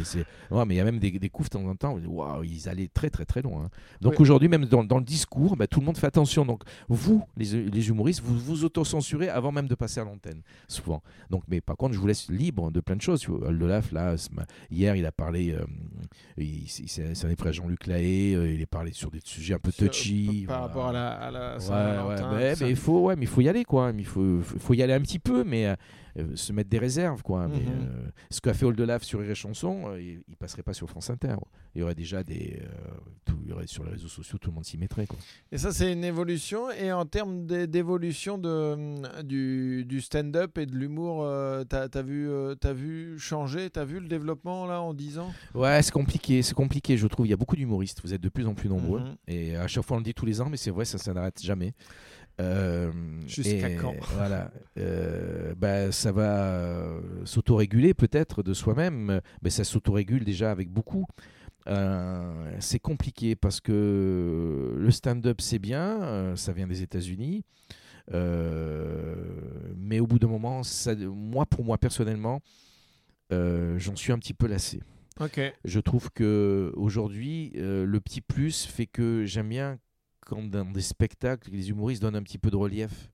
ouais, 0.50 0.66
mais 0.66 0.74
il 0.74 0.78
y 0.78 0.80
a 0.80 0.84
même 0.84 0.98
des, 0.98 1.12
des 1.12 1.30
coups 1.30 1.50
de 1.52 1.60
temps 1.60 1.66
en 1.68 1.76
temps, 1.76 2.00
waouh, 2.04 2.44
ils 2.44 2.68
allaient 2.68 2.88
très, 2.92 3.12
très, 3.12 3.26
très 3.26 3.44
loin. 3.44 3.66
hein. 3.66 3.70
Donc 4.02 4.20
aujourd'hui, 4.20 4.50
même 4.50 4.66
dans, 4.66 4.84
dans 4.84 4.98
le 4.98 5.04
discours, 5.04 5.56
bah, 5.56 5.68
tout 5.68 5.80
le 5.82 5.86
monde 5.86 5.98
fait 5.98 6.08
attention. 6.08 6.46
Donc 6.46 6.64
vous, 6.90 7.24
les, 7.38 7.70
les 7.70 7.90
humoristes, 7.90 8.22
vous 8.24 8.38
vous 8.40 8.64
autocensurez 8.66 9.30
avant 9.30 9.52
même 9.52 9.68
de 9.68 9.76
passer 9.76 10.00
à 10.00 10.04
l'antenne, 10.04 10.42
souvent. 10.68 11.04
Donc, 11.30 11.44
mais 11.48 11.62
par 11.62 11.78
contre, 11.78 11.94
je 11.94 12.00
vous 12.00 12.08
laisse 12.08 12.30
libre 12.32 12.72
de 12.72 12.80
plein 12.80 12.96
de 12.96 13.02
choses. 13.02 13.28
Oldelaf, 13.30 13.92
là, 13.92 14.16
hier, 14.72 14.96
il 14.96 15.06
a 15.06 15.12
parlé, 15.12 15.52
euh, 15.52 15.64
il, 16.38 16.64
il 16.66 17.16
s'en 17.16 17.30
est 17.30 17.36
pris 17.36 17.50
à 17.50 17.52
Jean-Luc 17.52 17.88
Lahaye, 17.88 18.36
euh, 18.36 18.54
il 18.54 18.62
est 18.62 18.66
parlé 18.66 18.92
sur 18.94 19.12
des 19.12 19.20
sujets 19.24 19.54
un 19.54 19.60
peu 19.60 19.72
touchy. 19.72 20.46
Par 20.48 20.68
voilà. 20.68 20.68
rapport 20.68 20.88
à 20.88 20.94
la, 20.94 21.10
à 21.12 21.32
la 21.32 21.58
Ouais, 21.58 22.16
ouais, 22.16 22.56
mais, 22.60 22.70
il 22.70 22.76
faut, 22.76 23.00
ouais, 23.02 23.16
mais 23.16 23.24
il 23.24 23.28
faut 23.28 23.42
y 23.42 23.50
aller, 23.50 23.64
quoi. 23.64 23.92
Il 23.98 24.06
faut, 24.06 24.42
faut, 24.42 24.60
faut 24.60 24.74
y 24.74 24.82
aller 24.82 24.94
un 24.94 25.02
petit 25.02 25.20
peu, 25.20 25.44
mais 25.44 25.76
euh, 26.20 26.36
se 26.36 26.54
mettre 26.54 26.70
des 26.70 26.78
réserves, 26.80 27.22
quoi. 27.24 27.48
Mais, 27.48 27.58
Mhm. 27.58 27.66
euh, 27.68 28.10
ce 28.30 28.40
qu'a 28.42 28.54
fait 28.54 28.66
Oldelaf 28.66 29.04
sur 29.04 29.20
Rire 29.20 29.36
Chanson, 29.36 29.84
euh, 29.88 30.02
il, 30.02 30.22
il 30.28 30.36
passerait 30.36 30.64
pas 30.64 30.74
sur 30.74 30.90
France 30.90 31.10
Inter. 31.10 31.36
Il 31.76 31.80
y 31.80 31.84
aurait 31.84 31.96
déjà 31.96 32.24
des, 32.24 32.60
euh, 32.62 32.68
tout, 33.26 33.38
il 33.44 33.50
y 33.50 33.54
aurait 33.54 33.66
sur 33.68 33.84
les 33.84 33.92
réseaux 33.92 34.08
sociaux, 34.08 34.38
tout 34.38 34.50
le 34.52 34.56
monde 34.56 34.66
s'y 34.66 34.78
mettrait, 34.78 35.08
quoi. 35.08 35.18
Et 35.52 35.58
ça, 35.58 35.72
c'est 35.72 35.92
une 35.92 36.04
évolution. 36.04 36.70
Et 36.72 36.92
en 36.92 37.06
termes 37.06 37.46
d'é- 37.48 37.66
d'évolution 37.68 38.38
du, 39.24 39.86
du 39.86 40.02
stand-up 40.02 40.58
et 40.58 40.66
de 40.66 40.76
l'humour, 40.76 41.28
t'as 41.70 41.88
as 41.94 42.02
vu, 42.02 42.30
t'as 42.60 42.74
vu 42.74 43.18
changer 43.20 43.70
T'as 43.70 43.86
vu 43.86 44.00
le 44.00 44.08
développement 44.08 44.66
là 44.66 44.82
en 44.82 44.94
10 44.94 45.18
ans? 45.20 45.32
Ouais, 45.56 45.82
c'est 45.82 45.92
compliqué, 45.92 46.42
c'est 46.42 46.54
compliqué, 46.54 46.98
je 46.98 47.08
trouve. 47.08 47.26
Il 47.26 47.30
y 47.30 47.34
a 47.34 47.38
beaucoup 47.38 47.56
d'humoristes. 47.56 48.02
Vous 48.04 48.14
êtes 48.14 48.22
de 48.22 48.30
plus 48.30 48.46
en 48.48 48.54
plus 48.54 48.70
nombreux. 48.70 49.00
Mhm. 49.00 49.16
Et 49.28 49.56
à 49.56 49.68
chaque 49.68 49.84
fois, 49.86 49.98
on 49.98 50.00
le 50.00 50.04
dit 50.04 50.14
tous 50.14 50.26
les 50.26 50.42
ans, 50.42 50.50
mais 50.50 50.58
c'est 50.58 50.72
vrai, 50.72 50.86
ça, 50.86 50.98
ça 50.98 51.14
n'arrête 51.14 51.42
jamais. 51.42 51.74
Euh, 52.42 52.92
Jusqu'à 53.28 53.76
quand? 53.76 53.96
Voilà. 54.16 54.52
Euh, 54.78 55.54
bah, 55.56 55.92
ça 55.92 56.12
va 56.12 56.46
euh, 56.46 57.02
s'autoréguler 57.26 57.94
peut-être 57.94 58.44
de 58.44 58.54
soi-même, 58.54 59.22
mais 59.42 59.50
ça 59.50 59.64
s'autorégule 59.64 60.24
déjà 60.24 60.52
avec 60.52 60.70
beaucoup. 60.70 61.06
Euh, 61.68 62.56
c'est 62.60 62.80
compliqué 62.80 63.36
parce 63.36 63.62
que 63.62 64.74
le 64.78 64.92
stand-up 64.92 65.40
c'est 65.40 65.60
bien, 65.60 66.36
ça 66.36 66.52
vient 66.52 66.68
des 66.68 66.82
États-Unis, 66.82 67.44
mais 68.12 70.00
au 70.00 70.08
bout 70.08 70.20
d'un 70.20 70.28
moment, 70.28 70.64
ça, 70.64 70.96
moi 70.96 71.46
pour 71.46 71.64
moi 71.64 71.78
personnellement, 71.78 72.42
j'en 73.32 73.96
suis 73.96 74.12
un 74.12 74.20
petit 74.20 74.34
peu 74.34 74.48
lassé. 74.48 74.82
Je 75.64 75.80
trouve 75.80 76.10
que 76.12 76.72
aujourd'hui, 76.76 77.54
euh, 77.56 77.86
le 77.86 78.00
petit 78.00 78.22
plus 78.22 78.66
fait 78.66 78.88
que 78.88 79.26
j'aime 79.26 79.50
bien 79.50 79.80
quand 80.34 80.44
dans 80.50 80.66
des 80.72 80.82
spectacles, 80.82 81.50
les 81.52 81.70
humoristes 81.70 82.02
donnent 82.02 82.16
un 82.16 82.24
petit 82.24 82.38
peu 82.38 82.50
de 82.52 82.56
relief. 82.56 83.10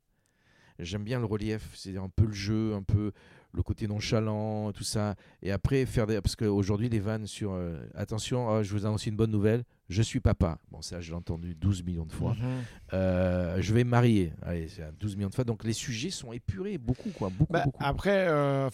J'aime 0.79 1.03
bien 1.03 1.19
le 1.19 1.25
relief, 1.25 1.71
c'est 1.75 1.97
un 1.97 2.07
peu 2.07 2.25
le 2.25 2.31
jeu, 2.31 2.73
un 2.73 2.83
peu 2.83 3.11
le 3.51 3.61
côté 3.63 3.85
nonchalant, 3.87 4.71
tout 4.71 4.83
ça. 4.85 5.15
Et 5.41 5.51
après, 5.51 5.85
faire 5.85 6.07
des. 6.07 6.21
Parce 6.21 6.37
qu'aujourd'hui, 6.37 6.87
les 6.87 6.99
vannes 7.01 7.27
sur. 7.27 7.51
euh, 7.51 7.81
attention, 7.95 8.47
oh, 8.47 8.63
je 8.63 8.71
vous 8.71 8.85
annonce 8.85 9.05
une 9.05 9.17
bonne 9.17 9.31
nouvelle, 9.31 9.65
je 9.89 10.01
suis 10.01 10.21
papa. 10.21 10.57
Bon, 10.71 10.81
ça, 10.81 11.01
je 11.01 11.09
l'ai 11.09 11.17
entendu 11.17 11.53
12 11.53 11.83
millions 11.83 12.05
de 12.05 12.13
fois. 12.13 12.33
Mhm. 12.35 12.63
Euh, 12.93 13.57
je 13.61 13.73
vais 13.73 13.83
me 13.83 13.89
marier. 13.89 14.31
Allez, 14.41 14.69
c'est 14.69 14.83
à 14.83 14.91
12 14.91 15.17
millions 15.17 15.29
de 15.29 15.35
fois. 15.35 15.43
Donc 15.43 15.65
les 15.65 15.73
sujets 15.73 16.11
sont 16.11 16.31
épurés, 16.31 16.77
beaucoup, 16.77 17.09
quoi. 17.09 17.29
Beaucoup, 17.29 17.51
Bah, 17.51 17.63
beaucoup. 17.65 17.83
après, 17.83 18.27
euh, 18.29 18.69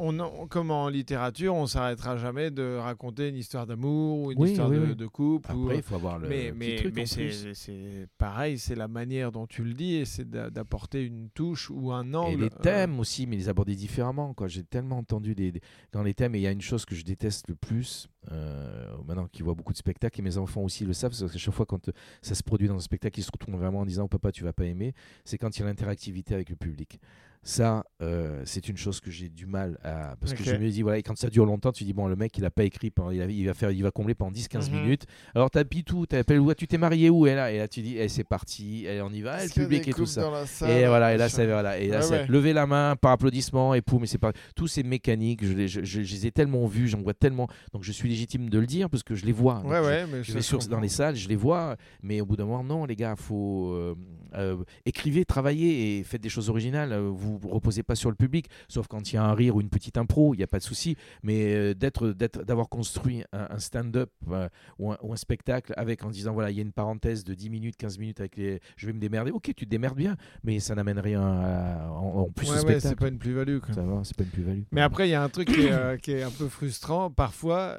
on, 0.00 0.18
en- 0.18 0.46
comme 0.46 0.70
en 0.70 0.88
littérature, 0.88 1.54
on 1.54 1.66
s'arrêtera 1.66 2.16
jamais 2.16 2.50
de 2.50 2.76
raconter 2.76 3.28
une 3.28 3.36
histoire 3.36 3.66
d'amour 3.66 4.20
ou 4.20 4.32
une 4.32 4.38
Oui, 4.40 4.50
histoire 4.50 4.68
oui, 4.70 4.76
de, 4.78 4.82
oui. 4.86 4.96
de 4.96 5.06
couple. 5.06 5.52
ou- 5.52 5.62
Après, 5.64 5.76
il 5.76 5.82
faut 5.82 5.94
avoir 5.96 6.18
le 6.18 6.28
mais 6.28 6.50
petit 6.50 6.58
mais, 6.58 6.76
truc 6.76 6.94
mais 6.96 7.02
en 7.02 7.04
plus. 7.04 7.30
c'est 7.32 7.54
c'est 7.54 8.06
pareil, 8.18 8.58
c'est 8.58 8.74
la 8.74 8.88
manière 8.88 9.30
dont 9.32 9.46
tu 9.46 9.62
le 9.62 9.74
dis 9.74 9.94
et 9.96 10.04
c'est 10.04 10.28
d'a- 10.28 10.50
d'apporter 10.50 11.04
une 11.04 11.28
touche 11.30 11.70
ou 11.70 11.92
un 11.92 12.14
angle. 12.14 12.32
Et 12.32 12.36
les 12.36 12.46
euh, 12.46 12.62
thèmes 12.62 12.98
aussi, 12.98 13.26
mais 13.26 13.36
les 13.36 13.48
aborder 13.48 13.76
différemment. 13.76 14.34
J'ai 14.46 14.64
tellement 14.64 14.98
entendu 14.98 15.34
des, 15.34 15.52
des- 15.52 15.60
dans 15.92 16.02
les 16.02 16.14
thèmes, 16.14 16.34
et 16.34 16.38
il 16.38 16.42
y 16.42 16.46
a 16.46 16.52
une 16.52 16.60
chose 16.62 16.84
que 16.84 16.94
je 16.94 17.04
déteste 17.04 17.48
le 17.48 17.54
plus, 17.54 18.08
euh, 18.32 18.86
maintenant 19.06 19.26
qu'ils 19.28 19.44
voient 19.44 19.54
beaucoup 19.54 19.72
de 19.72 19.78
spectacles, 19.78 20.20
et 20.20 20.22
mes 20.22 20.38
enfants 20.38 20.62
aussi 20.62 20.84
le 20.84 20.92
savent, 20.92 21.10
parce 21.18 21.30
qu'à 21.32 21.38
chaque 21.38 21.54
fois 21.54 21.66
quand 21.66 21.88
euh, 21.88 21.92
ça 22.22 22.34
se 22.34 22.42
produit 22.42 22.68
dans 22.68 22.76
un 22.76 22.80
spectacle, 22.80 23.20
ils 23.20 23.22
se 23.22 23.30
retrouvent 23.32 23.56
vraiment 23.56 23.80
en 23.80 23.86
disant 23.86 24.04
oh, 24.04 24.08
Papa, 24.08 24.32
tu 24.32 24.44
vas 24.44 24.52
pas 24.52 24.64
aimer, 24.64 24.94
c'est 25.24 25.36
quand 25.38 25.56
il 25.56 25.60
y 25.60 25.62
a 25.62 25.66
l'interactivité 25.66 26.34
avec 26.34 26.48
le 26.50 26.56
public. 26.56 27.00
Ça, 27.42 27.84
euh, 28.02 28.42
c'est 28.44 28.68
une 28.68 28.76
chose 28.76 29.00
que 29.00 29.10
j'ai 29.10 29.30
du 29.30 29.46
mal 29.46 29.78
à. 29.82 30.14
Parce 30.20 30.34
que 30.34 30.44
je 30.44 30.54
me 30.56 30.68
dis, 30.68 30.82
voilà, 30.82 30.98
et 30.98 31.02
quand 31.02 31.16
ça 31.16 31.30
dure 31.30 31.46
longtemps, 31.46 31.72
tu 31.72 31.84
dis, 31.84 31.94
bon, 31.94 32.06
le 32.06 32.14
mec, 32.14 32.36
il 32.36 32.44
a 32.44 32.50
pas 32.50 32.64
écrit, 32.64 32.90
pendant, 32.90 33.10
il, 33.10 33.22
a- 33.22 33.24
il 33.26 33.46
va 33.46 33.54
faire, 33.54 33.70
il 33.70 33.82
va 33.82 33.90
combler 33.90 34.14
pendant 34.14 34.30
10-15 34.30 34.68
Mhm. 34.70 34.76
minutes. 34.82 35.04
Alors, 35.34 35.50
t'as 35.50 35.64
tout, 35.64 36.04
t'appelles 36.04 36.38
où 36.38 36.52
tu 36.52 36.66
t'es 36.66 36.76
marié 36.76 37.08
où 37.08 37.26
Et 37.26 37.34
là, 37.34 37.50
et 37.50 37.56
là 37.56 37.66
tu 37.66 37.80
dis, 37.80 37.96
eh, 37.96 38.08
c'est 38.08 38.24
parti, 38.24 38.84
et 38.84 39.00
on 39.00 39.08
y 39.10 39.22
va, 39.22 39.36
et 39.36 39.38
le 39.38 39.44
est-ce 39.44 39.52
qu'il 39.54 39.62
y 39.62 39.64
a 39.64 39.68
public 39.68 39.88
et 39.88 39.92
tout 39.94 40.04
ça. 40.04 40.44
salle, 40.44 40.68
Et 40.70 40.86
voilà, 40.86 41.14
et 41.14 41.16
là, 41.16 41.30
ça, 41.30 41.46
voilà, 41.46 41.78
et 41.78 41.88
là, 41.88 41.98
Ouais, 41.98 42.02
c'est 42.02 42.10
ouais. 42.20 42.26
lever 42.26 42.52
la 42.52 42.66
main 42.66 42.94
par 43.00 43.12
applaudissement 43.12 43.72
et 43.72 43.80
poum, 43.80 44.02
mais 44.02 44.06
c'est 44.06 44.18
pas 44.18 44.32
tous 44.54 44.66
ces 44.68 44.82
mécaniques, 44.82 45.42
je 45.42 45.52
les, 45.54 45.66
je, 45.68 45.82
je- 45.82 46.02
je 46.02 46.14
les 46.14 46.26
ai 46.26 46.32
tellement 46.32 46.66
vus, 46.66 46.88
j'en 46.88 47.00
vois 47.00 47.14
tellement, 47.14 47.48
donc 47.72 47.84
je 47.84 47.92
suis 47.92 48.08
légitime 48.08 48.50
de 48.50 48.58
le 48.58 48.66
dire 48.66 48.90
parce 48.90 49.02
que 49.02 49.14
je 49.14 49.24
les 49.24 49.32
vois. 49.32 49.62
Ouais, 49.64 49.80
ouais, 49.80 50.06
mais 50.06 50.22
Je 50.22 50.32
vais 50.34 50.42
sur, 50.42 50.58
dans 50.68 50.80
les 50.80 50.88
salles, 50.90 51.16
je 51.16 51.28
les 51.28 51.36
vois, 51.36 51.76
mais 52.02 52.20
au 52.20 52.26
bout 52.26 52.36
d'un 52.36 52.44
moment, 52.44 52.62
non, 52.64 52.84
les 52.84 52.96
gars, 52.96 53.16
faut 53.16 53.70
euh, 53.72 53.94
euh, 54.34 54.56
écrivez, 54.86 55.24
travaillez 55.24 55.98
et 55.98 56.04
faites 56.04 56.20
des 56.20 56.28
choses 56.28 56.48
originales. 56.50 56.92
Euh, 56.92 57.10
Vous 57.10 57.38
vous 57.38 57.48
reposez 57.48 57.82
pas 57.82 57.94
sur 57.94 58.10
le 58.10 58.16
public, 58.16 58.48
sauf 58.68 58.86
quand 58.88 59.12
il 59.12 59.16
y 59.16 59.18
a 59.18 59.24
un 59.24 59.34
rire 59.34 59.56
ou 59.56 59.60
une 59.60 59.68
petite 59.70 59.96
impro, 59.98 60.34
il 60.34 60.38
n'y 60.38 60.44
a 60.44 60.46
pas 60.46 60.58
de 60.58 60.62
souci. 60.64 60.96
Mais 61.22 61.54
euh, 61.54 61.74
d'être, 61.74 62.08
d'avoir 62.12 62.68
construit 62.68 63.22
un, 63.32 63.46
un 63.50 63.58
stand-up 63.58 64.10
euh, 64.30 64.48
ou, 64.78 64.92
un, 64.92 64.98
ou 65.02 65.12
un 65.12 65.16
spectacle 65.16 65.72
avec 65.76 66.04
en 66.04 66.10
disant 66.10 66.32
voilà, 66.32 66.50
il 66.50 66.56
y 66.56 66.60
a 66.60 66.62
une 66.62 66.72
parenthèse 66.72 67.24
de 67.24 67.34
10 67.34 67.50
minutes, 67.50 67.76
15 67.76 67.98
minutes 67.98 68.20
avec 68.20 68.36
les, 68.36 68.60
je 68.76 68.86
vais 68.86 68.92
me 68.92 69.00
démerder. 69.00 69.30
Ok, 69.30 69.44
tu 69.56 69.64
te 69.64 69.70
démerdes 69.70 69.96
bien, 69.96 70.16
mais 70.44 70.60
ça 70.60 70.74
n'amène 70.74 70.98
rien 70.98 71.20
à- 71.22 71.90
en, 71.90 72.20
en 72.22 72.30
plus 72.30 72.48
au 72.48 72.52
Ouais, 72.52 72.56
ouais, 72.58 72.62
c'est 72.74 72.80
spectacle. 72.80 72.96
pas 73.00 73.08
une 73.08 73.18
plus-value. 73.18 73.58
c'est 74.04 74.16
pas 74.16 74.24
une 74.24 74.30
plus-value. 74.30 74.62
Mais 74.72 74.80
après, 74.80 75.08
il 75.08 75.12
y 75.12 75.14
a 75.14 75.22
un 75.22 75.28
truc 75.28 75.48
qui 75.48 75.60
est, 75.66 76.00
qui 76.02 76.12
est 76.12 76.22
un 76.22 76.30
peu 76.30 76.48
frustrant 76.48 77.10
parfois, 77.10 77.76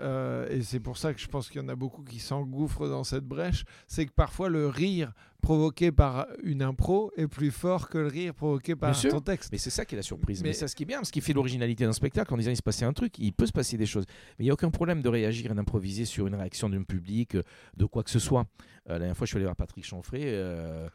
et 0.50 0.62
c'est 0.62 0.80
pour 0.80 0.98
ça 0.98 1.14
que 1.14 1.20
je 1.20 1.28
pense 1.28 1.50
qu'il 1.50 1.62
y 1.62 1.64
en 1.64 1.70
a 1.70 1.76
beaucoup 1.76 2.04
qui 2.04 2.20
s'engouffrent 2.20 2.88
dans 2.88 3.04
cette 3.04 3.26
brèche, 3.26 3.66
c'est 3.88 4.06
que 4.06 4.12
parfois 4.12 4.50
le 4.50 4.68
rire 4.68 5.14
provoqué 5.42 5.92
par 5.92 6.28
une 6.44 6.62
impro 6.62 7.12
est 7.18 7.28
plus 7.28 7.52
fort 7.52 7.90
que 7.90 7.98
le 7.98 8.08
rire 8.08 8.34
provoqué 8.34 8.76
par 8.76 8.92
Bien 8.92 9.00
sûr. 9.00 9.12
ton 9.12 9.20
texte. 9.22 9.50
Mais 9.52 9.58
c'est 9.58 9.70
ça 9.70 9.84
qui 9.84 9.96
est 9.96 9.98
la 9.98 10.02
surprise. 10.04 10.42
Mais, 10.42 10.50
Mais- 10.50 10.54
c'est 10.54 10.68
ce 10.68 10.76
qui 10.76 10.84
est 10.84 10.86
bien, 10.86 11.04
ce 11.04 11.12
qui 11.12 11.20
fait 11.22 11.34
l'originalité 11.34 11.84
d'un 11.86 11.92
spectacle 11.94 12.34
en 12.34 12.38
disant 12.38 12.52
il 12.52 12.56
se 12.58 12.62
passait 12.62 12.86
un 12.86 12.94
truc, 12.94 13.18
il 13.20 13.34
peut 13.34 13.46
se 13.46 13.52
passer 13.52 13.78
des 13.78 13.86
choses. 13.86 14.06
Mais 14.38 14.44
il 14.44 14.46
n'y 14.46 14.52
a 14.52 14.54
aucun 14.54 14.70
problème 14.72 15.02
de 15.02 15.10
réagir 15.10 15.52
et 15.52 15.54
d'improviser 15.56 16.06
sur 16.06 16.28
une 16.28 16.36
réaction 16.36 16.70
d'un 16.70 16.84
public, 16.84 17.36
euh, 17.36 17.44
de 17.76 17.86
quoi 17.86 18.04
que 18.04 18.10
ce 18.12 18.20
soit. 18.20 18.46
Euh, 18.90 18.94
la 18.94 19.00
dernière 19.00 19.18
fois, 19.18 19.26
je 19.26 19.30
suis 19.32 19.38
allé 19.38 19.46
voir 19.46 19.56
Patrick 19.56 19.84
Chanfray, 19.86 20.24
euh, 20.26 20.88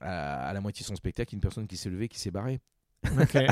à, 0.00 0.48
à 0.48 0.52
la 0.52 0.60
moitié 0.60 0.82
de 0.84 0.86
son 0.86 0.96
spectacle, 0.96 1.34
une 1.34 1.40
personne 1.40 1.66
qui 1.66 1.76
s'est 1.76 1.90
levée, 1.90 2.08
qui 2.08 2.18
s'est 2.18 2.30
barrée. 2.30 2.60
Qui 3.04 3.46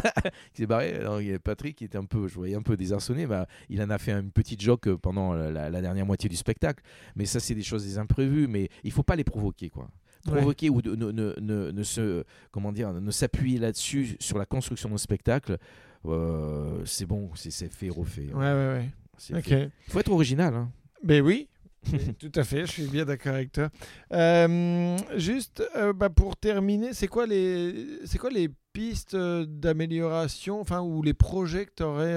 s'est 0.62 0.66
barré. 0.66 0.94
Alors, 0.96 1.20
Patrick 1.44 1.76
qui 1.78 1.84
était 1.84 1.98
un 1.98 2.04
peu, 2.04 2.26
je 2.26 2.34
voyais 2.34 2.56
un 2.56 2.62
peu 2.62 2.76
désarçonné. 2.76 3.28
Bah, 3.28 3.46
il 3.68 3.80
en 3.80 3.90
a 3.90 3.98
fait 3.98 4.10
une 4.10 4.32
petite 4.32 4.60
joke 4.60 4.92
pendant 4.96 5.34
la, 5.34 5.52
la- 5.52 5.70
la 5.70 5.80
dernière 5.80 6.04
moitié 6.04 6.28
du 6.28 6.34
spectacle. 6.34 6.82
Mais 7.14 7.26
ça, 7.26 7.38
c'est 7.38 7.54
des 7.54 7.62
choses 7.62 7.84
des 7.84 7.96
imprévues. 7.98 8.48
Mais 8.48 8.68
il 8.82 8.90
faut 8.90 9.04
pas 9.04 9.14
les 9.14 9.22
provoquer, 9.22 9.70
quoi. 9.70 9.88
Ouais. 10.26 10.36
Provoquer 10.36 10.70
ou 10.70 10.82
de- 10.82 10.94
ne, 10.96 11.10
ne, 11.12 11.70
ne, 11.70 11.82
se, 11.82 12.24
comment 12.50 12.72
dire, 12.72 12.92
ne 12.92 13.10
s'appuyer 13.10 13.58
là-dessus 13.58 14.16
sur 14.20 14.38
la 14.38 14.46
construction 14.46 14.88
d'un 14.88 14.98
spectacle. 14.98 15.58
euh, 16.06 16.82
c'est 16.84 17.06
bon, 17.06 17.30
c'est 17.34 17.50
fait, 17.72 17.88
refait. 17.90 18.28
Ouais, 18.32 18.52
ouais, 18.52 18.66
ouais. 18.74 18.88
C'est 19.18 19.34
Ok. 19.36 19.44
fait. 19.44 19.70
Faut 19.88 19.98
être 20.00 20.10
original. 20.12 20.54
hein. 20.54 20.70
Ben 21.02 21.22
oui, 21.22 21.48
tout 22.18 22.32
à 22.34 22.44
fait, 22.44 22.66
je 22.66 22.72
suis 22.72 22.86
bien 22.86 23.04
d'accord 23.04 23.34
avec 23.34 23.52
toi. 23.52 23.70
Euh, 24.12 24.96
juste 25.16 25.62
euh, 25.76 25.92
bah, 25.92 26.10
pour 26.10 26.36
terminer, 26.36 26.92
c'est 26.94 27.06
quoi 27.08 27.26
les, 27.26 27.98
c'est 28.04 28.18
quoi 28.18 28.30
les 28.30 28.48
pistes 28.76 29.14
euh, 29.14 29.46
d'amélioration, 29.46 30.60
enfin 30.60 30.80
ou 30.80 31.02
les 31.02 31.14
projets 31.14 31.66
que 31.66 31.72
tu 31.76 31.82
aurais, 31.82 32.14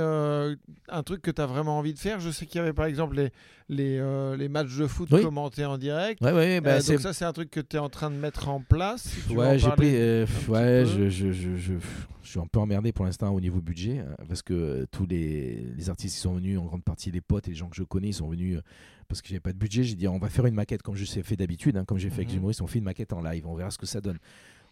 un 0.90 1.04
truc 1.04 1.22
que 1.22 1.32
tu 1.32 1.42
as 1.42 1.46
vraiment 1.46 1.78
envie 1.78 1.94
de 1.94 2.00
faire? 2.00 2.20
Je 2.20 2.30
sais 2.30 2.46
qu'il 2.46 2.58
y 2.60 2.62
avait 2.62 2.74
par 2.74 2.86
exemple 2.86 3.16
les, 3.16 3.30
les, 3.70 3.98
euh, 4.00 4.36
les 4.36 4.50
matchs 4.50 4.76
de 4.78 4.88
foot 4.88 5.10
Oui. 5.12 5.22
commentés 5.24 5.66
en 5.66 5.78
direct. 5.78 6.22
Ouais, 6.22 6.34
ouais, 6.34 6.62
bah, 6.62 6.76
Euh, 6.76 6.82
donc 6.82 7.00
ça, 7.00 7.14
c'est 7.14 7.26
un 7.26 7.34
truc 7.34 7.50
que 7.50 7.60
tu 7.60 7.76
es 7.76 7.80
en 7.80 7.90
train 7.90 8.10
de 8.12 8.16
mettre 8.16 8.50
en 8.50 8.60
place. 8.62 9.04
si 9.28 9.34
Ouais, 9.34 9.58
j'ai 9.60 9.70
pris. 9.72 9.96
euh, 9.96 10.26
ouais, 10.48 10.84
je, 10.86 11.10
je, 11.10 11.32
je, 11.32 11.56
je, 11.56 11.74
je 12.22 12.30
suis 12.30 12.40
un 12.40 12.48
peu 12.48 12.60
emmerdé 12.60 12.92
pour 12.92 13.06
l'instant 13.06 13.30
au 13.34 13.40
niveau 13.40 13.62
budget 13.62 14.00
euh, 14.00 14.14
parce 14.28 14.42
que 14.42 14.54
euh, 14.54 14.86
tous 14.92 15.06
les, 15.06 15.64
les 15.78 15.90
artistes 15.90 16.16
qui 16.16 16.22
sont 16.22 16.34
venus, 16.34 16.60
en 16.60 16.66
grande 16.66 16.84
partie 16.84 17.10
les 17.12 17.22
potes 17.22 17.48
et 17.48 17.52
les 17.52 17.58
gens 17.58 17.70
que 17.70 17.76
je 17.76 17.84
connais, 17.84 18.10
ils 18.10 18.14
sont 18.14 18.30
venus 18.30 18.58
euh, 18.58 18.62
parce 19.08 19.22
que 19.22 19.28
j'avais 19.30 19.40
pas 19.40 19.54
de 19.54 19.58
budget. 19.58 19.84
J'ai 19.84 19.96
dit 19.96 20.08
on 20.08 20.20
va 20.20 20.30
faire 20.30 20.46
une 20.46 20.56
maquette 20.56 20.82
comme 20.84 20.96
je 20.96 21.06
sais 21.06 21.24
fait 21.24 21.36
d'habitude, 21.36 21.78
hein, 21.78 21.86
comme 21.86 21.98
j'ai 21.98 22.10
fait 22.10 22.18
avec 22.18 22.28
Mhm. 22.28 22.34
les 22.34 22.38
humoristes, 22.38 22.62
on 22.62 22.68
fait 22.68 22.80
une 22.80 22.86
maquette 22.86 23.14
en 23.14 23.22
live, 23.22 23.48
on 23.48 23.56
verra 23.56 23.72
ce 23.72 23.78
que 23.78 23.86
ça 23.86 24.02
donne. 24.02 24.18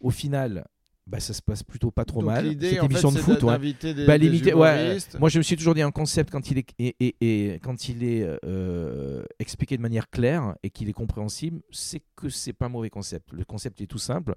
Au 0.01 0.11
final, 0.11 0.65
bah, 1.07 1.19
ça 1.21 1.33
se 1.33 1.41
passe 1.41 1.63
plutôt 1.63 1.89
pas 1.89 2.03
trop 2.05 2.19
Donc, 2.19 2.29
mal. 2.31 2.45
Cette 2.59 2.79
en 2.79 2.81
fait, 2.81 2.85
émission 2.85 3.11
de 3.11 3.15
c'est 3.17 3.21
foot, 3.23 3.41
ouais. 3.43 3.57
des, 3.93 4.05
Bah, 4.05 4.17
des 4.17 4.29
limiter- 4.29 4.53
ouais, 4.53 4.97
moi, 5.19 5.29
je 5.29 5.37
me 5.37 5.43
suis 5.43 5.55
toujours 5.55 5.73
dit 5.73 5.81
un 5.81 5.91
concept 5.91 6.29
quand 6.31 6.51
il 6.51 6.57
est, 6.59 6.69
et, 6.79 6.95
et- 6.99 7.15
et 7.53 7.59
quand 7.59 7.87
il 7.89 8.03
est 8.03 8.27
euh, 8.43 9.23
expliqué 9.39 9.77
de 9.77 9.81
manière 9.81 10.09
claire 10.09 10.55
et 10.63 10.69
qu'il 10.69 10.89
est 10.89 10.93
compréhensible, 10.93 11.61
c'est 11.71 12.01
que 12.15 12.29
c'est 12.29 12.53
pas 12.53 12.65
un 12.65 12.69
mauvais 12.69 12.89
concept. 12.89 13.31
Le 13.31 13.45
concept 13.45 13.79
est 13.81 13.87
tout 13.87 13.97
simple. 13.97 14.35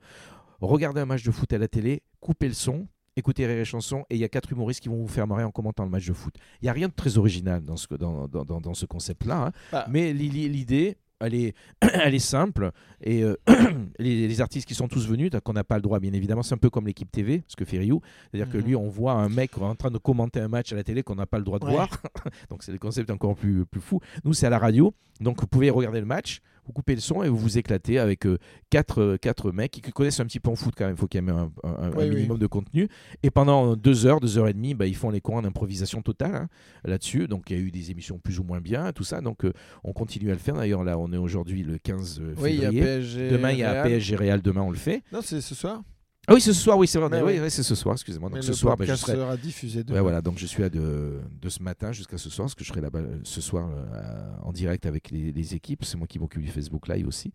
Regardez 0.60 1.00
un 1.00 1.06
match 1.06 1.22
de 1.24 1.30
foot 1.30 1.52
à 1.52 1.58
la 1.58 1.68
télé, 1.68 2.02
coupez 2.20 2.46
le 2.48 2.54
son, 2.54 2.86
écoutez 3.16 3.46
Rire 3.46 3.58
et 3.58 3.64
Chanson, 3.64 4.04
et 4.10 4.14
il 4.14 4.20
y 4.20 4.24
a 4.24 4.28
quatre 4.28 4.52
humoristes 4.52 4.80
qui 4.80 4.88
vont 4.88 4.96
vous 4.96 5.08
faire 5.08 5.26
marrer 5.26 5.42
en 5.44 5.50
commentant 5.50 5.84
le 5.84 5.90
match 5.90 6.06
de 6.06 6.12
foot. 6.12 6.34
Il 6.62 6.66
n'y 6.66 6.68
a 6.68 6.72
rien 6.72 6.88
de 6.88 6.92
très 6.94 7.18
original 7.18 7.64
dans 7.64 7.76
ce, 7.76 7.86
dans, 7.94 8.28
dans, 8.28 8.44
dans- 8.44 8.74
ce 8.74 8.86
concept-là, 8.86 9.46
hein. 9.46 9.52
Bah. 9.72 9.86
mais 9.90 10.12
l'i- 10.12 10.28
l'i- 10.28 10.48
l'idée... 10.48 10.96
Elle 11.20 11.34
est, 11.34 11.54
elle 11.80 12.14
est 12.14 12.18
simple 12.18 12.70
et 13.02 13.22
euh, 13.22 13.36
les, 13.98 14.26
les 14.28 14.40
artistes 14.40 14.66
qui 14.66 14.74
sont 14.74 14.88
tous 14.88 15.06
venus, 15.06 15.30
qu'on 15.44 15.52
n'a 15.52 15.64
pas 15.64 15.76
le 15.76 15.82
droit, 15.82 15.98
bien 16.00 16.12
évidemment, 16.12 16.42
c'est 16.42 16.54
un 16.54 16.58
peu 16.58 16.70
comme 16.70 16.86
l'équipe 16.86 17.10
TV, 17.10 17.42
ce 17.46 17.56
que 17.56 17.64
fait 17.64 17.78
Ryu, 17.78 17.98
c'est-à-dire 18.30 18.50
que 18.52 18.58
Mhm. 18.58 18.64
lui, 18.64 18.76
on 18.76 18.88
voit 18.88 19.12
un 19.12 19.28
mec 19.28 19.56
en 19.58 19.74
train 19.74 19.90
de 19.90 19.98
commenter 19.98 20.40
un 20.40 20.48
match 20.48 20.72
à 20.72 20.76
la 20.76 20.84
télé 20.84 21.02
qu'on 21.02 21.14
n'a 21.16 21.26
pas 21.26 21.38
le 21.38 21.44
droit 21.44 21.58
de 21.58 21.64
Ouais. 21.66 21.72
voir. 21.72 21.88
donc 22.50 22.62
c'est 22.62 22.72
le 22.72 22.78
concept 22.78 23.10
encore 23.10 23.36
plus, 23.36 23.64
plus 23.66 23.80
fou. 23.80 24.00
Nous, 24.24 24.32
c'est 24.34 24.46
à 24.46 24.50
la 24.50 24.58
radio. 24.58 24.94
Donc 25.20 25.40
vous 25.40 25.46
pouvez 25.46 25.68
regarder 25.70 26.00
le 26.00 26.06
match, 26.06 26.40
vous 26.70 26.74
coupez 26.74 26.94
le 26.94 27.00
son 27.00 27.24
et 27.24 27.28
vous 27.28 27.36
vous 27.36 27.58
éclatez 27.58 27.98
avec 27.98 28.26
euh, 28.26 28.38
quatre, 28.70 29.00
euh, 29.02 29.16
quatre 29.16 29.50
mecs 29.50 29.72
qui 29.72 29.80
connaissent 29.90 30.20
un 30.20 30.24
petit 30.24 30.38
peu 30.38 30.50
en 30.50 30.54
foot 30.54 30.72
quand 30.78 30.84
même. 30.84 30.94
Il 30.94 30.98
faut 31.00 31.08
qu'il 31.08 31.20
y 31.20 31.26
ait 31.26 31.30
un, 31.30 31.50
un- 31.64 31.68
un 31.68 31.90
Oui, 31.96 32.04
oui. 32.08 32.10
minimum 32.14 32.38
de 32.38 32.46
contenu. 32.46 32.88
Et 33.24 33.30
pendant 33.32 33.74
deux 33.74 34.06
heures, 34.06 34.20
deux 34.20 34.38
heures 34.38 34.46
et 34.46 34.52
demie, 34.52 34.74
bah, 34.74 34.86
ils 34.86 34.94
font 34.94 35.10
les 35.10 35.20
cours 35.20 35.34
en 35.34 35.44
improvisation 35.44 36.00
totale 36.00 36.34
hein, 36.36 36.48
là-dessus. 36.84 37.26
Donc 37.26 37.50
il 37.50 37.56
y 37.56 37.60
a 37.60 37.62
eu 37.62 37.72
des 37.72 37.90
émissions 37.90 38.18
plus 38.20 38.38
ou 38.38 38.44
moins 38.44 38.60
bien, 38.60 38.92
tout 38.92 39.02
ça. 39.04 39.20
Donc 39.20 39.44
euh, 39.44 39.52
on 39.82 39.92
continue 39.92 40.30
à 40.30 40.34
le 40.34 40.38
faire. 40.38 40.54
D'ailleurs, 40.54 40.84
là, 40.84 40.96
on 40.96 41.12
est 41.12 41.16
aujourd'hui 41.16 41.64
le 41.64 41.78
15 41.78 42.22
oui, 42.38 42.50
il 42.54 42.60
y 42.60 42.64
a 42.64 42.70
février. 42.70 42.80
PSG. 42.82 43.30
Demain, 43.30 43.50
il 43.50 43.58
y 43.58 43.64
a 43.64 43.72
Real. 43.72 43.88
PSG 43.88 44.14
Real. 44.16 44.40
Demain, 44.42 44.62
on 44.62 44.70
le 44.70 44.76
fait. 44.76 45.02
Non, 45.12 45.20
c'est 45.22 45.40
ce 45.40 45.54
soir. 45.56 45.82
Ah 46.28 46.34
oui, 46.34 46.40
c'est 46.40 46.52
ce 46.52 46.60
soir. 46.60 46.78
Oui, 46.78 46.86
c'est 46.86 46.98
vrai. 46.98 47.22
Oui, 47.22 47.50
c'est 47.50 47.62
ce 47.62 47.74
soir. 47.74 47.94
Excusez-moi. 47.94 48.28
Donc 48.28 48.36
Mais 48.36 48.42
ce 48.42 48.48
le 48.48 48.54
soir, 48.54 48.76
bah, 48.76 48.84
je 48.86 48.94
serai. 48.94 49.12
sera 49.14 49.36
diffusé 49.36 49.82
demain. 49.82 49.96
Ouais, 49.96 50.02
voilà, 50.02 50.20
donc 50.22 50.38
je 50.38 50.46
suis 50.46 50.62
là 50.62 50.68
de, 50.68 51.18
de 51.40 51.48
ce 51.48 51.62
matin 51.62 51.92
jusqu'à 51.92 52.18
ce 52.18 52.30
soir, 52.30 52.46
parce 52.46 52.54
que 52.54 52.62
je 52.64 52.68
serai 52.68 52.80
là-bas 52.80 53.00
euh, 53.00 53.18
ce 53.24 53.40
soir 53.40 53.68
euh, 53.72 54.30
en 54.42 54.52
direct 54.52 54.86
avec 54.86 55.10
les, 55.10 55.32
les 55.32 55.54
équipes. 55.54 55.84
C'est 55.84 55.96
moi 55.96 56.06
qui 56.06 56.18
m'occupe 56.18 56.42
du 56.42 56.50
Facebook 56.50 56.86
Live 56.88 57.08
aussi. 57.08 57.32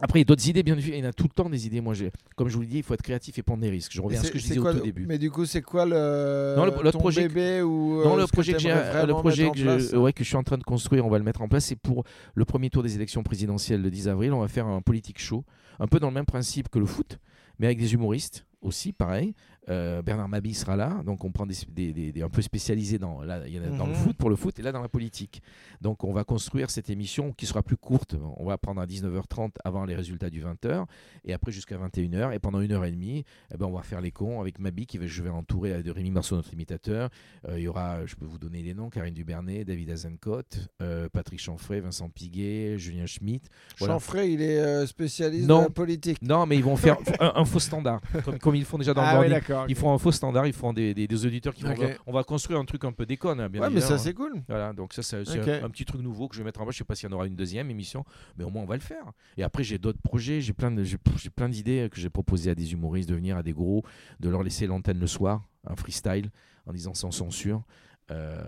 Après, 0.00 0.20
il 0.20 0.22
y 0.22 0.24
a 0.24 0.26
d'autres 0.26 0.46
idées, 0.48 0.62
bien 0.62 0.78
sûr. 0.78 0.94
Il 0.94 0.98
y 1.02 1.06
en 1.06 1.08
a 1.08 1.12
tout 1.12 1.24
le 1.24 1.30
temps 1.30 1.48
des 1.50 1.66
idées. 1.66 1.80
Moi, 1.80 1.92
j'ai- 1.94 2.12
comme 2.36 2.48
je 2.48 2.54
vous 2.54 2.60
l'ai 2.60 2.68
dit, 2.68 2.76
il 2.76 2.82
faut 2.84 2.94
être 2.94 3.02
créatif 3.02 3.36
et 3.38 3.42
prendre 3.42 3.62
des 3.62 3.70
risques. 3.70 3.90
Je 3.92 4.00
reviens 4.00 4.20
à 4.20 4.22
ce 4.24 4.30
que 4.30 4.38
je 4.38 4.44
disais 4.44 4.56
quoi 4.60 4.70
au 4.70 4.74
tout 4.74 4.78
le- 4.80 4.84
début. 4.84 5.06
Mais 5.06 5.18
du 5.18 5.30
coup, 5.30 5.44
c'est 5.44 5.62
quoi 5.62 5.86
le, 5.86 6.54
Non, 6.56 6.66
le- 6.66 6.92
ton 6.92 6.98
projet- 7.00 7.26
bébé 7.26 7.62
ou 7.62 8.02
Non, 8.04 8.14
euh, 8.14 8.16
le 8.18 8.22
ce 8.22 8.26
que 8.26 8.32
projet 8.32 8.52
que 8.52 9.06
le 9.06 9.12
projet 9.14 9.50
que, 9.50 9.58
je, 9.78 9.96
ouais, 9.96 10.12
que 10.12 10.22
je 10.22 10.28
suis 10.28 10.36
en 10.36 10.44
train 10.44 10.58
de 10.58 10.62
construire, 10.62 11.04
on 11.06 11.10
va 11.10 11.18
le 11.18 11.24
mettre 11.24 11.42
en 11.42 11.48
place, 11.48 11.64
c'est 11.64 11.74
pour 11.76 12.04
le 12.34 12.44
premier 12.44 12.70
tour 12.70 12.82
des 12.84 12.94
élections 12.94 13.22
présidentielles 13.24 13.82
le 13.82 13.90
10 13.90 14.06
avril. 14.08 14.32
On 14.34 14.40
va 14.40 14.46
faire 14.48 14.66
un 14.68 14.82
politique 14.82 15.18
show, 15.20 15.44
un 15.80 15.88
peu 15.88 15.98
dans 15.98 16.08
le 16.08 16.14
même 16.14 16.26
principe 16.26 16.68
que 16.68 16.78
le 16.78 16.86
foot, 16.86 17.18
mais 17.58 17.66
avec 17.66 17.78
des 17.78 17.94
humoristes 17.94 18.46
aussi, 18.60 18.92
pareil. 18.92 19.34
Euh, 19.68 20.02
Bernard 20.02 20.28
Mabie 20.28 20.54
sera 20.54 20.76
là, 20.76 21.02
donc 21.04 21.24
on 21.24 21.30
prend 21.30 21.44
des, 21.46 21.54
des- 21.68 21.92
des- 21.92 22.12
des- 22.12 22.22
un 22.22 22.28
peu 22.30 22.40
spécialisés 22.42 22.98
dans, 22.98 23.22
là, 23.22 23.42
il 23.46 23.54
y 23.54 23.60
en 23.60 23.64
a 23.64 23.66
dans 23.76 23.86
le 23.86 23.92
Mhm. 23.92 23.98
foot 23.98 24.16
pour 24.16 24.30
le 24.30 24.36
foot 24.36 24.58
et 24.58 24.62
là 24.62 24.72
dans 24.72 24.80
la 24.82 24.88
politique. 24.88 25.42
Donc 25.80 26.04
on 26.04 26.12
va 26.12 26.24
construire 26.24 26.70
cette 26.70 26.88
émission 26.90 27.32
qui 27.32 27.46
sera 27.46 27.62
plus 27.62 27.76
courte. 27.76 28.16
On 28.38 28.46
va 28.46 28.56
prendre 28.58 28.80
à 28.80 28.86
19h30 28.86 29.52
avant 29.64 29.84
les 29.84 29.94
résultats 29.94 30.30
du 30.30 30.40
20h 30.42 30.86
et 31.24 31.32
après 31.34 31.52
jusqu'à 31.52 31.76
21h 31.76 32.32
et 32.32 32.38
pendant 32.38 32.60
une 32.60 32.72
heure 32.72 32.84
et 32.84 32.90
demie, 32.90 33.24
eh 33.52 33.56
ben, 33.58 33.66
on 33.66 33.72
va 33.72 33.82
faire 33.82 34.00
les 34.00 34.10
cons 34.10 34.40
avec 34.40 34.58
Mabi 34.58 34.86
qui 34.86 34.96
va, 34.98 35.06
je 35.06 35.22
vais 35.22 35.28
entourer 35.28 35.82
de 35.82 35.90
Rémi 35.90 36.10
Marceau, 36.10 36.36
notre 36.36 36.52
imitateur. 36.52 37.10
Euh, 37.46 37.58
il 37.58 37.64
y 37.64 37.68
aura, 37.68 38.06
je 38.06 38.14
peux 38.14 38.24
vous 38.26 38.38
donner 38.38 38.62
les 38.62 38.74
noms, 38.74 38.88
Karine 38.90 39.14
Dubernet, 39.14 39.64
David 39.64 39.90
Azencote, 39.90 40.68
euh, 40.80 41.08
Patrick 41.12 41.40
Chanfray, 41.40 41.80
Vincent 41.80 42.08
Piguet, 42.08 42.78
Julien 42.78 43.06
Schmitt. 43.06 43.48
Voilà. 43.78 43.94
Chanfray, 43.94 44.32
il 44.32 44.40
est 44.42 44.58
euh, 44.58 44.86
spécialiste 44.86 45.46
Non. 45.48 45.58
de 45.58 45.64
la 45.64 45.70
politique. 45.70 46.22
Non, 46.22 46.46
mais 46.46 46.56
ils 46.56 46.64
vont 46.64 46.76
faire 46.76 46.96
un, 47.20 47.32
un 47.36 47.44
faux 47.44 47.58
standard, 47.60 48.00
comme, 48.24 48.38
comme 48.38 48.54
ils 48.54 48.64
font 48.64 48.78
déjà 48.78 48.94
dans 48.94 49.02
le 49.02 49.06
Ah 49.06 49.10
oui, 49.12 49.16
Morning. 49.28 49.32
d'accord. 49.32 49.57
Ils 49.68 49.74
font 49.74 49.92
un 49.92 49.98
faux 49.98 50.12
standard, 50.12 50.46
ils 50.46 50.52
font 50.52 50.72
des, 50.72 50.94
des- 50.94 51.06
des 51.08 51.26
auditeurs 51.26 51.54
qui 51.54 51.62
vont. 51.62 51.74
On 52.06 52.12
va 52.12 52.22
construire 52.24 52.58
un 52.58 52.64
truc 52.64 52.84
un 52.84 52.92
peu 52.92 53.06
déconne, 53.06 53.46
bien 53.48 53.60
Ouais, 53.62 53.70
mais 53.70 53.80
ça 53.80 53.98
c'est 53.98 54.14
cool. 54.14 54.42
Voilà, 54.48 54.72
donc 54.72 54.92
ça, 54.92 55.02
c'est 55.02 55.24
un, 55.38 55.64
un 55.64 55.70
petit 55.70 55.84
truc 55.84 56.00
nouveau 56.02 56.28
que 56.28 56.34
je 56.34 56.40
vais 56.40 56.44
mettre 56.44 56.60
en 56.60 56.64
place. 56.64 56.74
Je 56.74 56.78
sais 56.78 56.84
pas 56.84 56.94
s'il 56.94 57.08
y 57.08 57.12
en 57.12 57.16
aura 57.16 57.26
une 57.26 57.36
deuxième 57.36 57.70
émission, 57.70 58.04
mais 58.36 58.44
au 58.44 58.50
moins 58.50 58.62
on 58.62 58.66
va 58.66 58.76
le 58.76 58.82
faire. 58.82 59.04
Et 59.36 59.42
après, 59.42 59.64
j'ai 59.64 59.78
d'autres 59.78 60.00
projets, 60.02 60.40
j'ai 60.40 60.52
plein 60.52 60.70
de- 60.70 60.84
j'ai 60.84 60.98
j'ai 61.16 61.30
plein 61.30 61.48
d'idées 61.48 61.88
que 61.90 62.00
j'ai 62.00 62.10
proposées 62.10 62.50
à 62.50 62.54
des 62.54 62.72
humoristes 62.72 63.08
de 63.08 63.14
venir 63.14 63.36
à 63.36 63.42
des 63.42 63.52
gros, 63.52 63.84
de 64.20 64.28
leur 64.28 64.42
laisser 64.42 64.66
l'antenne 64.66 64.98
le 65.00 65.06
soir, 65.06 65.42
un 65.66 65.76
freestyle, 65.76 66.30
en 66.66 66.72
disant 66.72 66.94
sans 66.94 67.10
censure. 67.10 67.62
euh, 68.10 68.40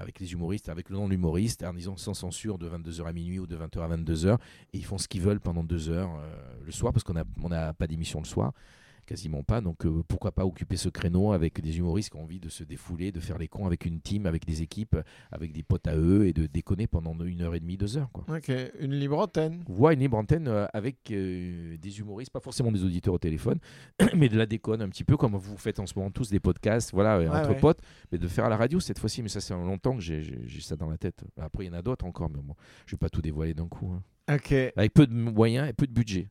avec 0.00 0.18
les 0.18 0.32
humoristes, 0.32 0.70
avec 0.70 0.88
le 0.88 0.96
nom 0.96 1.04
de 1.04 1.10
l'humoriste, 1.10 1.62
en 1.62 1.74
disant 1.74 1.94
sans 1.98 2.14
censure 2.14 2.56
de 2.56 2.66
22h 2.70 3.04
à 3.06 3.12
minuit 3.12 3.38
ou 3.38 3.46
de 3.46 3.54
20h 3.54 3.80
à 3.82 3.88
22h, 3.88 4.36
et 4.72 4.78
ils 4.78 4.84
font 4.86 4.96
ce 4.96 5.08
qu'ils 5.08 5.20
veulent 5.20 5.40
pendant 5.40 5.62
deux 5.62 5.90
heures 5.90 6.08
euh, 6.18 6.34
le 6.64 6.72
soir, 6.72 6.90
parce 6.90 7.04
qu'on 7.04 7.12
n'a 7.12 7.24
on 7.42 7.52
a 7.52 7.74
pas 7.74 7.86
d'émission 7.86 8.18
le 8.20 8.24
soir 8.24 8.52
quasiment 9.04 9.42
pas. 9.42 9.60
Donc 9.60 9.86
euh, 9.86 10.02
pourquoi 10.08 10.32
pas 10.32 10.44
occuper 10.44 10.76
ce 10.76 10.88
créneau 10.88 11.32
avec 11.32 11.60
des 11.60 11.78
humoristes 11.78 12.10
qui 12.10 12.16
ont 12.16 12.22
envie 12.22 12.40
de 12.40 12.48
se 12.48 12.64
défouler, 12.64 13.12
de 13.12 13.20
faire 13.20 13.38
les 13.38 13.48
cons 13.48 13.66
avec 13.66 13.84
une 13.86 14.00
team, 14.00 14.26
avec 14.26 14.44
des 14.46 14.62
équipes, 14.62 14.96
avec 15.30 15.52
des 15.52 15.62
potes 15.62 15.86
à 15.86 15.96
eux 15.96 16.26
et 16.26 16.32
de 16.32 16.46
déconner 16.46 16.86
pendant 16.86 17.14
une 17.24 17.42
heure 17.42 17.54
et 17.54 17.60
demie, 17.60 17.76
deux 17.76 17.96
heures. 17.98 18.10
Quoi. 18.12 18.24
Ok, 18.28 18.50
une 18.80 18.94
libre 18.94 19.18
antenne. 19.18 19.62
Voix 19.68 19.92
une 19.92 20.00
libre 20.00 20.16
antenne 20.16 20.48
euh, 20.48 20.66
avec 20.72 21.10
euh, 21.10 21.76
des 21.78 21.98
humoristes, 22.00 22.32
pas 22.32 22.40
forcément 22.40 22.72
des 22.72 22.84
auditeurs 22.84 23.14
au 23.14 23.18
téléphone, 23.18 23.58
mais 24.16 24.28
de 24.28 24.36
la 24.36 24.46
déconne 24.46 24.82
un 24.82 24.88
petit 24.88 25.04
peu 25.04 25.16
comme 25.16 25.36
vous 25.36 25.56
faites 25.56 25.78
en 25.80 25.86
ce 25.86 25.92
moment 25.96 26.10
tous 26.10 26.30
des 26.30 26.40
podcasts, 26.40 26.92
voilà, 26.92 27.18
Ouais, 27.18 27.28
entre 27.28 27.50
ouais. 27.50 27.60
potes, 27.60 27.80
mais 28.12 28.18
de 28.18 28.26
faire 28.28 28.44
à 28.46 28.48
la 28.48 28.56
radio 28.56 28.80
cette 28.80 28.98
fois-ci. 28.98 29.22
Mais 29.22 29.28
ça, 29.28 29.40
c'est 29.40 29.54
longtemps 29.54 29.94
que 29.94 30.00
j'ai 30.02 30.24
ça 30.60 30.76
dans 30.76 30.88
la 30.88 30.98
tête. 30.98 31.24
Après, 31.40 31.64
il 31.64 31.68
y 31.68 31.70
en 31.70 31.74
a 31.74 31.82
d'autres 31.82 32.04
encore, 32.06 32.30
mais 32.30 32.40
bon, 32.42 32.54
je 32.86 32.92
vais 32.94 32.98
pas 32.98 33.08
tout 33.08 33.20
dévoiler 33.22 33.54
d'un 33.54 33.68
coup. 33.68 33.92
hein. 33.92 34.02
Ok. 34.34 34.52
Avec 34.76 34.94
peu 34.94 35.06
de 35.06 35.12
moyens 35.14 35.68
et 35.68 35.72
peu 35.74 35.86
de 35.86 35.92
budget. 35.92 36.30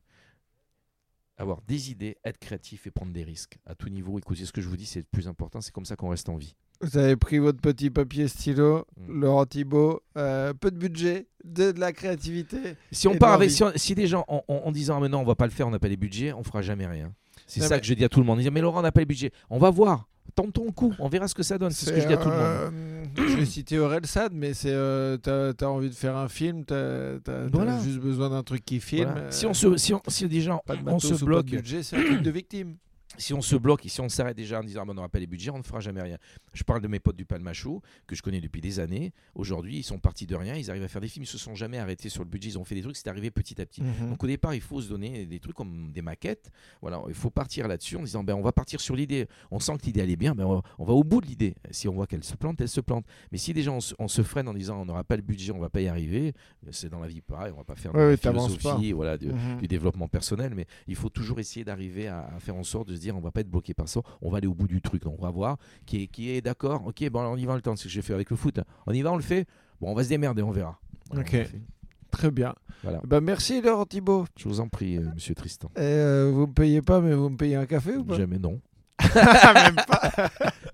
Avoir 1.36 1.60
des 1.66 1.90
idées, 1.90 2.16
être 2.24 2.38
créatif 2.38 2.86
et 2.86 2.90
prendre 2.92 3.12
des 3.12 3.24
risques 3.24 3.58
à 3.66 3.74
tout 3.74 3.88
niveau. 3.88 4.18
Écoutez, 4.18 4.44
ce 4.44 4.52
que 4.52 4.60
je 4.60 4.68
vous 4.68 4.76
dis, 4.76 4.86
c'est 4.86 5.00
le 5.00 5.06
plus 5.10 5.26
important. 5.26 5.60
C'est 5.60 5.72
comme 5.72 5.84
ça 5.84 5.96
qu'on 5.96 6.10
reste 6.10 6.28
en 6.28 6.36
vie. 6.36 6.54
Vous 6.80 6.96
avez 6.96 7.16
pris 7.16 7.38
votre 7.38 7.60
petit 7.60 7.90
papier 7.90 8.28
stylo, 8.28 8.84
Mm. 8.96 9.20
Laurent 9.20 9.44
Thibault, 9.46 10.00
euh, 10.16 10.52
peu 10.54 10.70
de 10.70 10.76
budget, 10.78 11.26
de, 11.44 11.72
de 11.72 11.80
la 11.80 11.92
créativité. 11.92 12.58
Si 12.92 13.08
on 13.08 13.16
part 13.18 13.32
avec, 13.32 13.50
si, 13.50 13.64
on- 13.64 13.72
si 13.74 13.94
des 13.96 14.06
gens 14.06 14.24
en, 14.28 14.44
en- 14.46 14.54
en 14.64 14.70
disant 14.72 14.96
ah, 14.98 15.00
mais 15.00 15.08
non, 15.08 15.20
on 15.20 15.24
va 15.24 15.34
pas 15.34 15.46
le 15.46 15.50
faire, 15.52 15.66
on 15.66 15.70
n'a 15.70 15.78
pas 15.80 15.88
les 15.88 15.96
budgets, 15.96 16.32
on 16.32 16.44
fera 16.44 16.62
jamais 16.62 16.86
rien. 16.86 17.12
C'est 17.48 17.60
ça 17.60 17.74
mais- 17.74 17.80
que 17.80 17.86
je 17.86 17.94
dis 17.94 18.04
à 18.04 18.08
tout 18.08 18.20
le 18.20 18.26
monde. 18.26 18.38
Ils 18.38 18.42
disent 18.44 18.52
mais 18.52 18.60
Laurent, 18.60 18.78
on 18.78 18.82
n'a 18.82 18.92
pas 18.92 19.00
les 19.00 19.06
budgets. 19.06 19.32
On 19.50 19.58
va 19.58 19.70
voir. 19.70 20.06
Tentons 20.34 20.64
le 20.64 20.72
coup. 20.72 20.92
On 20.98 21.08
verra 21.08 21.28
ce 21.28 21.34
que 21.34 21.42
ça 21.44 21.58
donne. 21.58 21.70
C'est 21.70 21.86
ce 21.86 21.92
que 21.92 22.00
je 22.00 22.06
dis 22.08 22.12
à 22.12 22.16
tout 22.16 22.28
le 22.28 22.34
monde. 22.34 22.42
euh, 22.42 22.70
je 23.16 23.36
vais 23.36 23.44
citer 23.44 23.78
Aurel 23.78 24.04
Sad, 24.06 24.32
mais 24.34 24.52
c'est 24.52 24.72
euh, 24.72 25.16
t'as 25.16 25.52
as 25.60 25.68
envie 25.70 25.90
de 25.90 25.94
faire 25.94 26.16
un 26.16 26.28
film, 26.28 26.64
t'as 26.64 27.14
as, 27.26 27.46
Voilà. 27.52 27.78
juste 27.80 27.98
besoin 28.00 28.30
d'un 28.30 28.42
truc 28.42 28.64
qui 28.64 28.80
filme. 28.80 29.04
Voilà. 29.04 29.20
euh, 29.26 29.30
Si 29.30 29.46
on 29.46 29.54
se, 29.54 29.76
si 29.76 29.94
on, 29.94 30.02
si 30.08 30.26
déjà 30.26 30.58
on 30.68 30.82
matos 30.82 31.16
se 31.18 31.24
bloque, 31.24 31.46
de 31.46 31.56
budget, 31.56 31.82
c'est 31.84 31.96
un 31.96 32.04
truc 32.04 32.22
de 32.22 32.30
victime. 32.30 32.76
Si 33.18 33.32
on 33.34 33.40
se 33.40 33.56
bloque 33.56 33.82
si 33.86 34.00
on 34.00 34.08
s'arrête 34.08 34.36
déjà 34.36 34.60
en 34.60 34.64
disant 34.64 34.80
ah 34.82 34.84
ben, 34.86 34.90
on 34.92 34.94
n'aura 34.94 35.08
pas 35.08 35.18
les 35.18 35.26
budgets, 35.26 35.50
on 35.50 35.58
ne 35.58 35.62
fera 35.62 35.80
jamais 35.80 36.02
rien. 36.02 36.18
Je 36.52 36.62
parle 36.62 36.80
de 36.80 36.88
mes 36.88 36.98
potes 37.00 37.16
du 37.16 37.24
Palmachou 37.24 37.80
que 38.06 38.14
je 38.16 38.22
connais 38.22 38.40
depuis 38.40 38.60
des 38.60 38.80
années. 38.80 39.12
Aujourd'hui, 39.34 39.78
ils 39.78 39.82
sont 39.82 39.98
partis 39.98 40.26
de 40.26 40.34
rien, 40.34 40.56
ils 40.56 40.70
arrivent 40.70 40.82
à 40.82 40.88
faire 40.88 41.00
des 41.00 41.08
films, 41.08 41.24
ils 41.24 41.28
se 41.28 41.38
sont 41.38 41.54
jamais 41.54 41.78
arrêtés 41.78 42.08
sur 42.08 42.22
le 42.24 42.28
budget, 42.28 42.50
ils 42.50 42.58
ont 42.58 42.64
fait 42.64 42.74
des 42.74 42.82
trucs, 42.82 42.96
c'est 42.96 43.08
arrivé 43.08 43.30
petit 43.30 43.60
à 43.60 43.66
petit. 43.66 43.82
Mhm. 43.82 44.10
Donc 44.10 44.24
au 44.24 44.26
départ, 44.26 44.54
il 44.54 44.60
faut 44.60 44.80
se 44.80 44.88
donner 44.88 45.26
des 45.26 45.38
trucs 45.40 45.56
comme 45.56 45.92
des 45.92 46.02
maquettes. 46.02 46.50
Voilà, 46.80 47.02
il 47.08 47.14
faut 47.14 47.30
partir 47.30 47.68
là-dessus 47.68 47.96
en 47.96 48.02
disant 48.02 48.24
ben 48.24 48.34
on 48.34 48.42
va 48.42 48.52
partir 48.52 48.80
sur 48.80 48.96
l'idée. 48.96 49.26
On 49.50 49.60
sent 49.60 49.76
que 49.78 49.86
l'idée 49.86 50.00
elle 50.00 50.10
est 50.10 50.16
bien, 50.16 50.34
ben 50.34 50.44
on 50.44 50.54
va, 50.56 50.62
on 50.78 50.84
va 50.84 50.92
au 50.94 51.04
bout 51.04 51.20
de 51.20 51.26
l'idée. 51.26 51.54
Si 51.70 51.88
on 51.88 51.92
voit 51.94 52.06
qu'elle 52.06 52.24
se 52.24 52.34
plante, 52.36 52.60
elle 52.60 52.68
se 52.68 52.80
plante. 52.80 53.04
Mais 53.32 53.38
si 53.38 53.52
déjà 53.52 53.70
on, 53.72 53.80
se- 53.80 53.94
on 53.98 54.08
se 54.08 54.22
freine 54.22 54.48
en 54.48 54.54
disant 54.54 54.80
on 54.80 54.84
n'aura 54.84 55.04
pas 55.04 55.16
le 55.16 55.22
budget, 55.22 55.52
on 55.52 55.58
va 55.58 55.70
pas 55.70 55.80
y 55.80 55.88
arriver, 55.88 56.32
c'est 56.70 56.88
dans 56.88 57.00
la 57.00 57.08
vie 57.08 57.20
pareil, 57.20 57.52
on 57.54 57.58
va 57.58 57.64
pas 57.64 57.76
faire 57.76 57.92
de 57.92 57.98
Ouais, 57.98 58.10
la 58.10 58.16
philosophie, 58.16 58.92
voilà, 58.92 59.18
de- 59.18 59.32
Mhm. 59.32 59.58
du 59.60 59.68
développement 59.68 60.08
personnel, 60.08 60.52
mais 60.54 60.66
il 60.86 60.94
faut 60.96 61.08
toujours 61.08 61.38
essayer 61.40 61.64
d'arriver 61.64 62.08
à, 62.08 62.26
à 62.34 62.38
faire 62.40 62.56
en 62.56 62.62
sorte 62.64 62.88
de 62.88 62.94
se 62.94 63.00
dire 63.04 63.16
on 63.16 63.20
va 63.20 63.30
pas 63.30 63.40
être 63.40 63.50
bloqué 63.50 63.72
par 63.74 63.88
ça, 63.88 64.00
on 64.22 64.30
va 64.30 64.38
aller 64.38 64.46
au 64.46 64.54
bout 64.54 64.66
du 64.68 64.80
truc, 64.82 65.04
Donc, 65.04 65.14
on 65.18 65.22
va 65.22 65.30
voir 65.30 65.56
qui 65.86 66.02
est, 66.02 66.06
qui 66.08 66.30
est 66.30 66.40
d'accord, 66.40 66.86
ok, 66.86 67.08
bon 67.10 67.20
on 67.20 67.36
y 67.36 67.44
va 67.46 67.54
le 67.54 67.62
temps, 67.62 67.76
c'est 67.76 67.82
ce 67.82 67.88
que 67.88 67.90
j'ai 67.90 68.02
fait 68.02 68.14
avec 68.14 68.30
le 68.30 68.36
foot, 68.36 68.60
on 68.86 68.92
y 68.92 69.02
va, 69.02 69.12
on 69.12 69.16
le 69.16 69.22
fait, 69.22 69.46
bon 69.80 69.90
on 69.90 69.94
va 69.94 70.02
se 70.04 70.08
démerder, 70.08 70.42
on 70.42 70.50
verra. 70.50 70.78
Voilà, 71.10 71.22
Ok. 71.24 71.34
on. 71.54 71.58
Très 72.10 72.30
bien. 72.30 72.54
Voilà. 72.84 73.00
Bah, 73.04 73.20
merci 73.20 73.60
Laurent 73.60 73.86
Thibault. 73.86 74.26
Je 74.38 74.48
vous 74.48 74.60
en 74.60 74.68
prie, 74.68 74.98
euh, 74.98 75.06
monsieur 75.14 75.34
Tristan. 75.34 75.68
Euh, 75.78 76.30
vous 76.32 76.46
me 76.46 76.52
payez 76.52 76.80
pas, 76.80 77.00
mais 77.00 77.12
vous 77.12 77.28
me 77.28 77.36
payez 77.36 77.56
un 77.56 77.66
café 77.66 77.96
ou 77.96 78.04
pas? 78.04 78.16
Jamais 78.16 78.38
non. 78.38 78.60
Même 79.54 79.76
pas. 79.86 80.10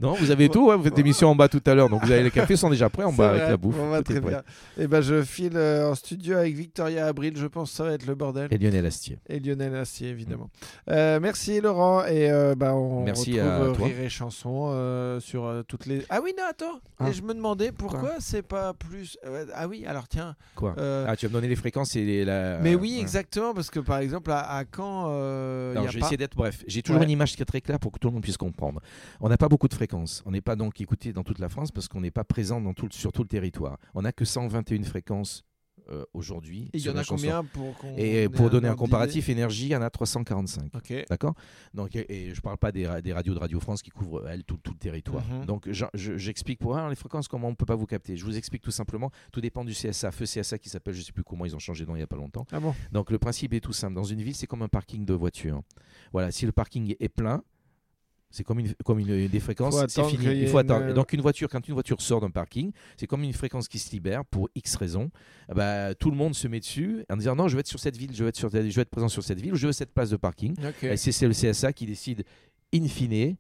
Non, 0.01 0.15
vous 0.15 0.31
avez 0.31 0.49
tout, 0.49 0.71
hein, 0.71 0.77
vous 0.77 0.85
faites 0.85 0.97
l'émission 0.97 1.29
en 1.29 1.35
bas 1.35 1.49
tout 1.49 1.63
à 1.67 1.75
l'heure, 1.75 1.89
donc 1.91 2.03
vous 2.05 2.11
avez 2.11 2.23
les 2.23 2.31
cafés 2.31 2.57
sont 2.57 2.71
déjà 2.71 2.89
prêts 2.89 3.05
en 3.05 3.13
bas 3.13 3.31
avec 3.31 3.43
la 3.43 3.57
bouffe. 3.57 3.77
Bon, 3.77 3.91
bah, 3.91 4.03
tout 4.03 4.13
est 4.13 4.21
très 4.21 4.31
bien. 4.31 4.43
Et 4.79 4.87
ben 4.87 5.01
je 5.03 5.23
file 5.23 5.53
euh, 5.57 5.91
en 5.91 5.95
studio 5.95 6.37
avec 6.39 6.55
Victoria 6.55 7.07
Abril. 7.07 7.35
Je 7.37 7.47
pense 7.47 7.71
que 7.71 7.77
ça 7.77 7.85
va 7.85 7.93
être 7.93 8.07
le 8.07 8.15
bordel. 8.15 8.49
Et 8.51 8.57
Lionel 8.59 8.87
Astier. 8.87 9.19
Et 9.29 9.41
Lionel 9.41 9.75
Astier, 9.77 10.09
évidemment. 10.09 10.49
Euh, 10.91 11.21
merci 11.21 11.61
Laurent. 11.61 12.05
Et 12.07 12.31
euh, 12.31 12.55
bah, 12.57 12.75
on 12.75 13.05
Merci 13.05 13.41
retrouve 13.41 13.51
à 13.51 13.61
euh, 13.65 13.73
toi. 13.75 13.87
Rire 13.87 14.01
et 14.01 14.09
Chanson 14.09 15.19
sur 15.21 15.53
toutes 15.69 15.87
les. 15.87 16.05
Ah 16.09 16.21
oui, 16.23 16.33
non, 16.37 16.45
attends. 16.49 16.81
Ah. 16.99 17.09
Et 17.09 17.13
je 17.13 17.23
me 17.23 17.35
demandais 17.35 17.71
pourquoi 17.73 18.13
c'est 18.21 18.43
pas 18.43 18.73
plus. 18.73 19.19
ah 19.55 19.69
oui, 19.69 19.85
alors 19.87 20.09
tiens. 20.09 20.35
Quoi 20.55 20.75
Ah, 20.79 21.15
tu 21.17 21.27
vas 21.27 21.31
me 21.31 21.35
donner 21.35 21.49
les 21.49 21.57
fréquences 21.57 21.95
et 21.97 22.05
les, 22.05 22.25
la... 22.25 22.59
mais 22.59 22.75
oui, 22.75 22.95
ouais. 22.97 23.01
exactement. 23.03 23.53
Parce 23.55 23.71
que 23.71 23.81
par 23.81 23.99
exemple, 23.99 24.31
à, 24.33 24.57
à 24.57 24.65
Caen, 24.75 25.09
Non, 25.75 25.87
je 25.87 25.93
vais 25.95 26.01
pas. 26.01 26.07
essayer 26.07 26.17
d'être 26.17 26.37
bref. 26.37 26.65
J'ai 26.67 26.83
toujours 26.83 27.01
Ouais. 27.01 27.05
une 27.05 27.11
image 27.13 27.37
qui 27.37 27.43
est 27.43 27.47
très 27.47 27.61
claire 27.61 27.79
pour 27.79 27.93
que 27.93 27.99
tout 27.99 28.09
le 28.09 28.15
monde 28.15 28.23
puisse 28.23 28.30
comprendre. 28.39 28.81
On 29.21 29.29
n'a 29.29 29.37
pas 29.37 29.49
beaucoup 29.49 29.69
de 29.69 29.75
fréquences. 29.75 30.23
On 30.27 30.31
n'est 30.31 30.41
pas 30.41 30.57
donc 30.57 30.81
écouté 30.81 31.13
dans 31.13 31.23
toute 31.25 31.39
la 31.39 31.49
France 31.49 31.71
parce 31.73 31.89
qu'on 31.89 32.01
n'est 32.01 32.11
pas 32.11 32.25
présent 32.25 32.61
dans 32.61 32.75
tout, 32.75 32.87
le- 32.87 32.93
sur 32.93 33.13
tout 33.13 33.23
le 33.23 33.29
territoire. 33.29 33.79
On 33.95 34.03
n'a 34.03 34.13
que 34.13 34.25
121 34.25 34.83
fréquences 34.85 35.45
euh, 35.91 36.05
aujourd'hui. 36.13 36.71
Et 36.75 36.79
il 36.79 36.83
y 36.85 36.91
en 36.91 36.97
a 36.97 37.03
combien 37.05 37.43
pour 37.43 37.77
qu'on 37.79 37.97
Et 37.97 38.29
pour 38.29 38.49
donner 38.51 38.69
un 38.69 38.77
comparatif, 38.77 39.29
énergie, 39.29 39.65
il 39.65 39.71
y 39.71 39.77
en 39.77 39.83
a 39.83 39.91
345. 39.91 40.65
d'idée 40.65 41.01
Ok. 41.01 41.07
D'accord? 41.09 41.35
Donc, 41.75 41.97
et, 41.97 42.29
et 42.29 42.35
je 42.35 42.41
parle 42.43 42.59
pas 42.59 42.71
des, 42.71 42.87
ra- 42.87 43.01
des 43.01 43.13
radios 43.13 43.35
de 43.35 43.39
Radio 43.41 43.59
France 43.59 43.83
qui 43.83 43.91
couvrent, 43.91 44.29
elles, 44.29 44.45
tout, 44.45 44.59
tout 44.63 44.73
le 44.73 44.79
territoire. 44.79 45.25
Mhm. 45.27 45.47
Donc, 45.47 45.69
je- 45.73 45.87
je- 45.95 46.17
j'explique 46.17 46.61
pour 46.61 46.77
alors, 46.77 46.91
les 46.91 46.97
fréquences, 46.97 47.27
comment 47.29 47.49
on 47.49 47.53
ne 47.53 47.57
peut 47.57 47.65
pas 47.67 47.75
vous 47.75 47.87
capter. 47.87 48.17
Je 48.17 48.25
vous 48.25 48.37
explique 48.37 48.63
tout 48.63 48.71
simplement. 48.71 49.11
Tout 49.33 49.41
dépend 49.41 49.65
du 49.65 49.73
CSA. 49.73 50.13
Feu 50.13 50.27
CSA 50.27 50.59
qui 50.59 50.69
s'appelle, 50.69 50.95
je 50.95 51.03
sais 51.03 51.13
plus 51.13 51.25
comment, 51.25 51.45
ils 51.47 51.57
ont 51.57 51.61
changé 51.61 51.85
de 51.85 51.89
nom 51.89 51.97
il 51.97 52.01
n'y 52.01 52.05
a 52.05 52.07
pas 52.07 52.17
longtemps. 52.17 52.47
Ah 52.53 52.61
bon? 52.61 52.73
Donc, 52.93 53.11
le 53.11 53.19
principe 53.19 53.55
est 53.55 53.61
tout 53.61 53.73
simple. 53.73 53.95
Dans 53.95 54.05
une 54.05 54.23
ville, 54.23 54.37
c'est 54.37 54.47
comme 54.47 54.63
un 54.63 54.69
parking 54.69 55.05
de 55.05 55.15
voiture. 55.15 55.63
Voilà, 56.13 56.31
si 56.31 56.47
le 56.47 56.53
parking 56.53 56.95
est 57.01 57.09
plein, 57.09 57.43
c'est 58.31 58.45
comme 58.45 58.61
une, 58.61 58.73
comme 58.85 58.99
une, 58.99 59.27
des 59.29 59.41
fréquences, 59.41 59.75
c'est 59.89 60.01
fini. 60.11 60.25
Il 60.43 60.49
faut 60.49 60.59
attendre. 60.59 60.85
une- 60.85 60.91
Et 60.91 60.95
Donc 60.95 61.13
une 61.13 61.21
voiture, 61.21 61.49
quand 61.49 61.67
une 61.67 61.75
voiture 61.75 62.01
sort 62.01 62.21
d'un 62.21 62.31
parking, 62.31 62.71
c'est 62.97 63.07
comme 63.07 63.23
une 63.23 63.33
fréquence 63.33 63.67
qui 63.69 63.79
se 63.79 63.91
libère 63.91 64.25
pour 64.25 64.49
X 64.55 64.77
raisons. 64.77 65.11
Ah 65.49 65.55
bah, 65.55 65.95
tout 65.95 66.11
le 66.11 66.17
monde 66.17 66.35
se 66.35 66.47
met 66.49 66.61
dessus 66.61 67.05
en 67.11 67.17
disant 67.17 67.35
non, 67.37 67.49
je 67.49 67.55
veux 67.55 67.61
être 67.61 67.67
sur 67.67 67.81
cette 67.81 67.97
ville, 67.97 68.11
je 68.15 68.23
veux 68.23 68.29
être, 68.29 68.37
sur, 68.37 68.49
je 68.51 68.59
veux 68.59 68.79
être 68.81 68.91
présent 68.91 69.09
sur 69.09 69.23
cette 69.25 69.41
ville, 69.41 69.53
ou 69.53 69.57
je 69.57 69.67
veux 69.67 69.73
cette 69.73 69.93
place 69.93 70.11
de 70.11 70.17
parking. 70.17 70.55
Et 70.93 70.97
c'est 70.97 71.13
c'est 71.13 71.27
le 71.27 71.35
CSA 71.35 71.73
qui 71.73 71.87
décide 71.87 72.25
in 72.75 72.87
fine 72.87 73.37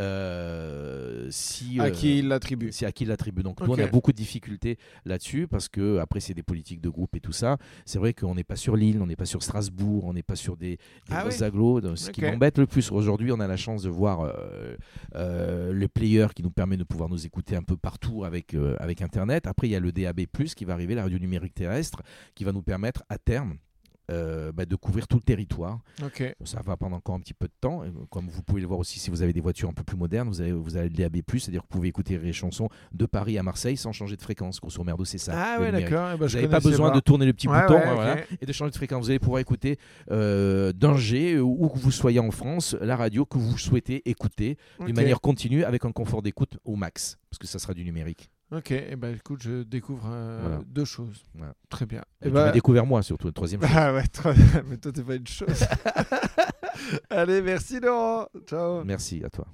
euh, 0.00 1.28
si 1.30 1.78
À 1.80 1.84
euh, 1.84 1.90
qui 1.90 2.18
il 2.18 2.28
l'attribue 2.28 2.70
c'est 2.72 2.86
à 2.86 2.92
qui 2.92 3.04
il 3.04 3.08
l'attribue. 3.08 3.42
Donc 3.42 3.60
nous, 3.60 3.70
on 3.72 3.78
a 3.78 3.86
beaucoup 3.86 4.12
de 4.12 4.16
difficultés 4.16 4.76
là-dessus 5.04 5.46
parce 5.46 5.68
que 5.68 5.98
après 5.98 6.20
c'est 6.20 6.34
des 6.34 6.42
politiques 6.42 6.80
de 6.80 6.88
groupe 6.88 7.14
et 7.16 7.20
tout 7.20 7.32
ça. 7.32 7.58
C'est 7.84 7.98
vrai 7.98 8.12
qu'on 8.12 8.34
n'est 8.34 8.44
pas 8.44 8.56
sur 8.56 8.76
Lille, 8.76 9.00
on 9.00 9.06
n'est 9.06 9.16
pas 9.16 9.24
sur 9.26 9.42
Strasbourg, 9.42 10.04
on 10.04 10.12
n'est 10.12 10.22
pas 10.22 10.36
sur 10.36 10.56
des, 10.56 10.76
des 10.76 10.78
Ah 11.10 11.24
oui. 11.28 11.42
agglos. 11.42 11.80
Donc, 11.80 11.98
Ce 11.98 12.10
qui 12.10 12.22
m'embête 12.22 12.58
le 12.58 12.66
plus 12.66 12.90
aujourd'hui, 12.90 13.32
on 13.32 13.40
a 13.40 13.46
la 13.46 13.56
chance 13.56 13.82
de 13.82 13.88
voir 13.88 14.20
euh, 14.22 14.76
euh, 15.14 15.72
le 15.72 15.88
player 15.88 16.26
qui 16.34 16.42
nous 16.42 16.50
permet 16.50 16.76
de 16.76 16.84
pouvoir 16.84 17.08
nous 17.08 17.24
écouter 17.26 17.56
un 17.56 17.62
peu 17.62 17.76
partout 17.76 18.24
avec 18.24 18.54
euh, 18.54 18.76
avec 18.80 19.02
Internet. 19.02 19.46
Après 19.46 19.68
il 19.68 19.70
y 19.70 19.76
a 19.76 19.80
le 19.80 19.92
DAB+ 19.92 20.26
qui 20.56 20.64
va 20.64 20.72
arriver, 20.72 20.94
la 20.94 21.02
radio 21.02 21.18
numérique 21.18 21.54
terrestre, 21.54 22.02
qui 22.34 22.44
va 22.44 22.52
nous 22.52 22.62
permettre 22.62 23.04
à 23.08 23.18
terme 23.18 23.56
euh, 24.10 24.52
bah, 24.52 24.66
de 24.66 24.76
couvrir 24.76 25.06
tout 25.08 25.16
le 25.16 25.22
territoire. 25.22 25.80
Ça 26.44 26.60
va 26.64 26.76
prendre 26.76 26.96
encore 26.96 27.14
un 27.14 27.20
petit 27.20 27.34
peu 27.34 27.46
de 27.46 27.52
temps. 27.60 27.84
Et 27.84 27.88
Comme 28.10 28.28
vous 28.28 28.42
pouvez 28.42 28.60
le 28.60 28.66
voir 28.66 28.78
aussi, 28.78 28.98
si 28.98 29.10
vous 29.10 29.22
avez 29.22 29.32
des 29.32 29.40
voitures 29.40 29.68
un 29.68 29.72
peu 29.72 29.82
plus 29.82 29.96
modernes, 29.96 30.28
vous 30.28 30.40
avez, 30.40 30.52
vous 30.52 30.76
avez 30.76 30.88
le 30.88 30.94
DAB+, 30.94 31.16
c'est-à-dire 31.32 31.62
que 31.62 31.66
vous 31.68 31.78
pouvez 31.78 31.88
écouter 31.88 32.18
les 32.18 32.32
chansons 32.32 32.68
de 32.92 33.06
Paris 33.06 33.38
à 33.38 33.42
Marseille 33.42 33.76
sans 33.76 33.92
changer 33.92 34.16
de 34.16 34.22
fréquence. 34.22 34.60
Grosso 34.60 34.82
merdo, 34.84 35.04
c'est 35.04 35.18
ça. 35.18 35.32
Ah 35.36 35.60
ouais, 35.60 35.72
d'accord. 35.72 36.10
Eh 36.14 36.18
ben, 36.18 36.26
Vous 36.26 36.34
n'avez 36.34 36.48
pas 36.48 36.60
besoin 36.60 36.90
de 36.94 37.00
tourner 37.00 37.26
le 37.26 37.32
petit 37.32 37.48
Ouais, 37.48 37.60
bouton 37.62 37.74
ouais, 37.74 37.94
voilà, 37.94 38.14
ok. 38.14 38.38
et 38.40 38.46
de 38.46 38.52
changer 38.52 38.70
de 38.70 38.76
fréquence. 38.76 39.04
Vous 39.04 39.10
allez 39.10 39.18
pouvoir 39.18 39.40
écouter 39.40 39.78
euh, 40.10 40.72
d'un 40.72 40.96
G, 40.96 41.38
où 41.38 41.68
que 41.68 41.78
vous 41.78 41.90
soyez 41.90 42.20
en 42.20 42.30
France, 42.30 42.76
la 42.80 42.96
radio 42.96 43.24
que 43.24 43.38
vous 43.38 43.58
souhaitez 43.58 44.08
écouter 44.08 44.56
Ok. 44.78 44.86
d'une 44.86 44.96
manière 44.96 45.20
continue 45.20 45.64
avec 45.64 45.84
un 45.84 45.92
confort 45.92 46.22
d'écoute 46.22 46.58
au 46.64 46.76
max, 46.76 47.18
parce 47.30 47.38
que 47.38 47.46
ça 47.46 47.58
sera 47.58 47.74
du 47.74 47.84
numérique. 47.84 48.30
Ok, 48.54 48.70
eh 48.70 48.94
ben, 48.96 49.14
écoute, 49.16 49.42
je 49.42 49.62
découvre 49.64 50.08
euh, 50.12 50.38
Voilà. 50.42 50.60
deux 50.66 50.84
choses. 50.84 51.24
Voilà. 51.34 51.54
Très 51.68 51.86
bien. 51.86 52.00
Et 52.00 52.02
Eh 52.22 52.28
tu 52.28 52.30
ben- 52.34 52.44
m'as 52.46 52.50
découvert 52.52 52.86
moi 52.86 53.02
surtout, 53.02 53.26
le 53.26 53.32
troisième 53.32 53.60
chose. 53.62 53.70
Ah 53.74 53.92
ouais. 53.92 54.04
Mais 54.68 54.76
toi, 54.76 54.92
t'es 54.92 55.02
pas 55.02 55.14
une 55.16 55.26
chose. 55.26 55.48
Allez, 57.10 57.42
merci 57.42 57.80
Laurent. 57.80 58.26
Ciao. 58.46 58.84
Merci 58.84 59.22
à 59.24 59.30
toi. 59.30 59.46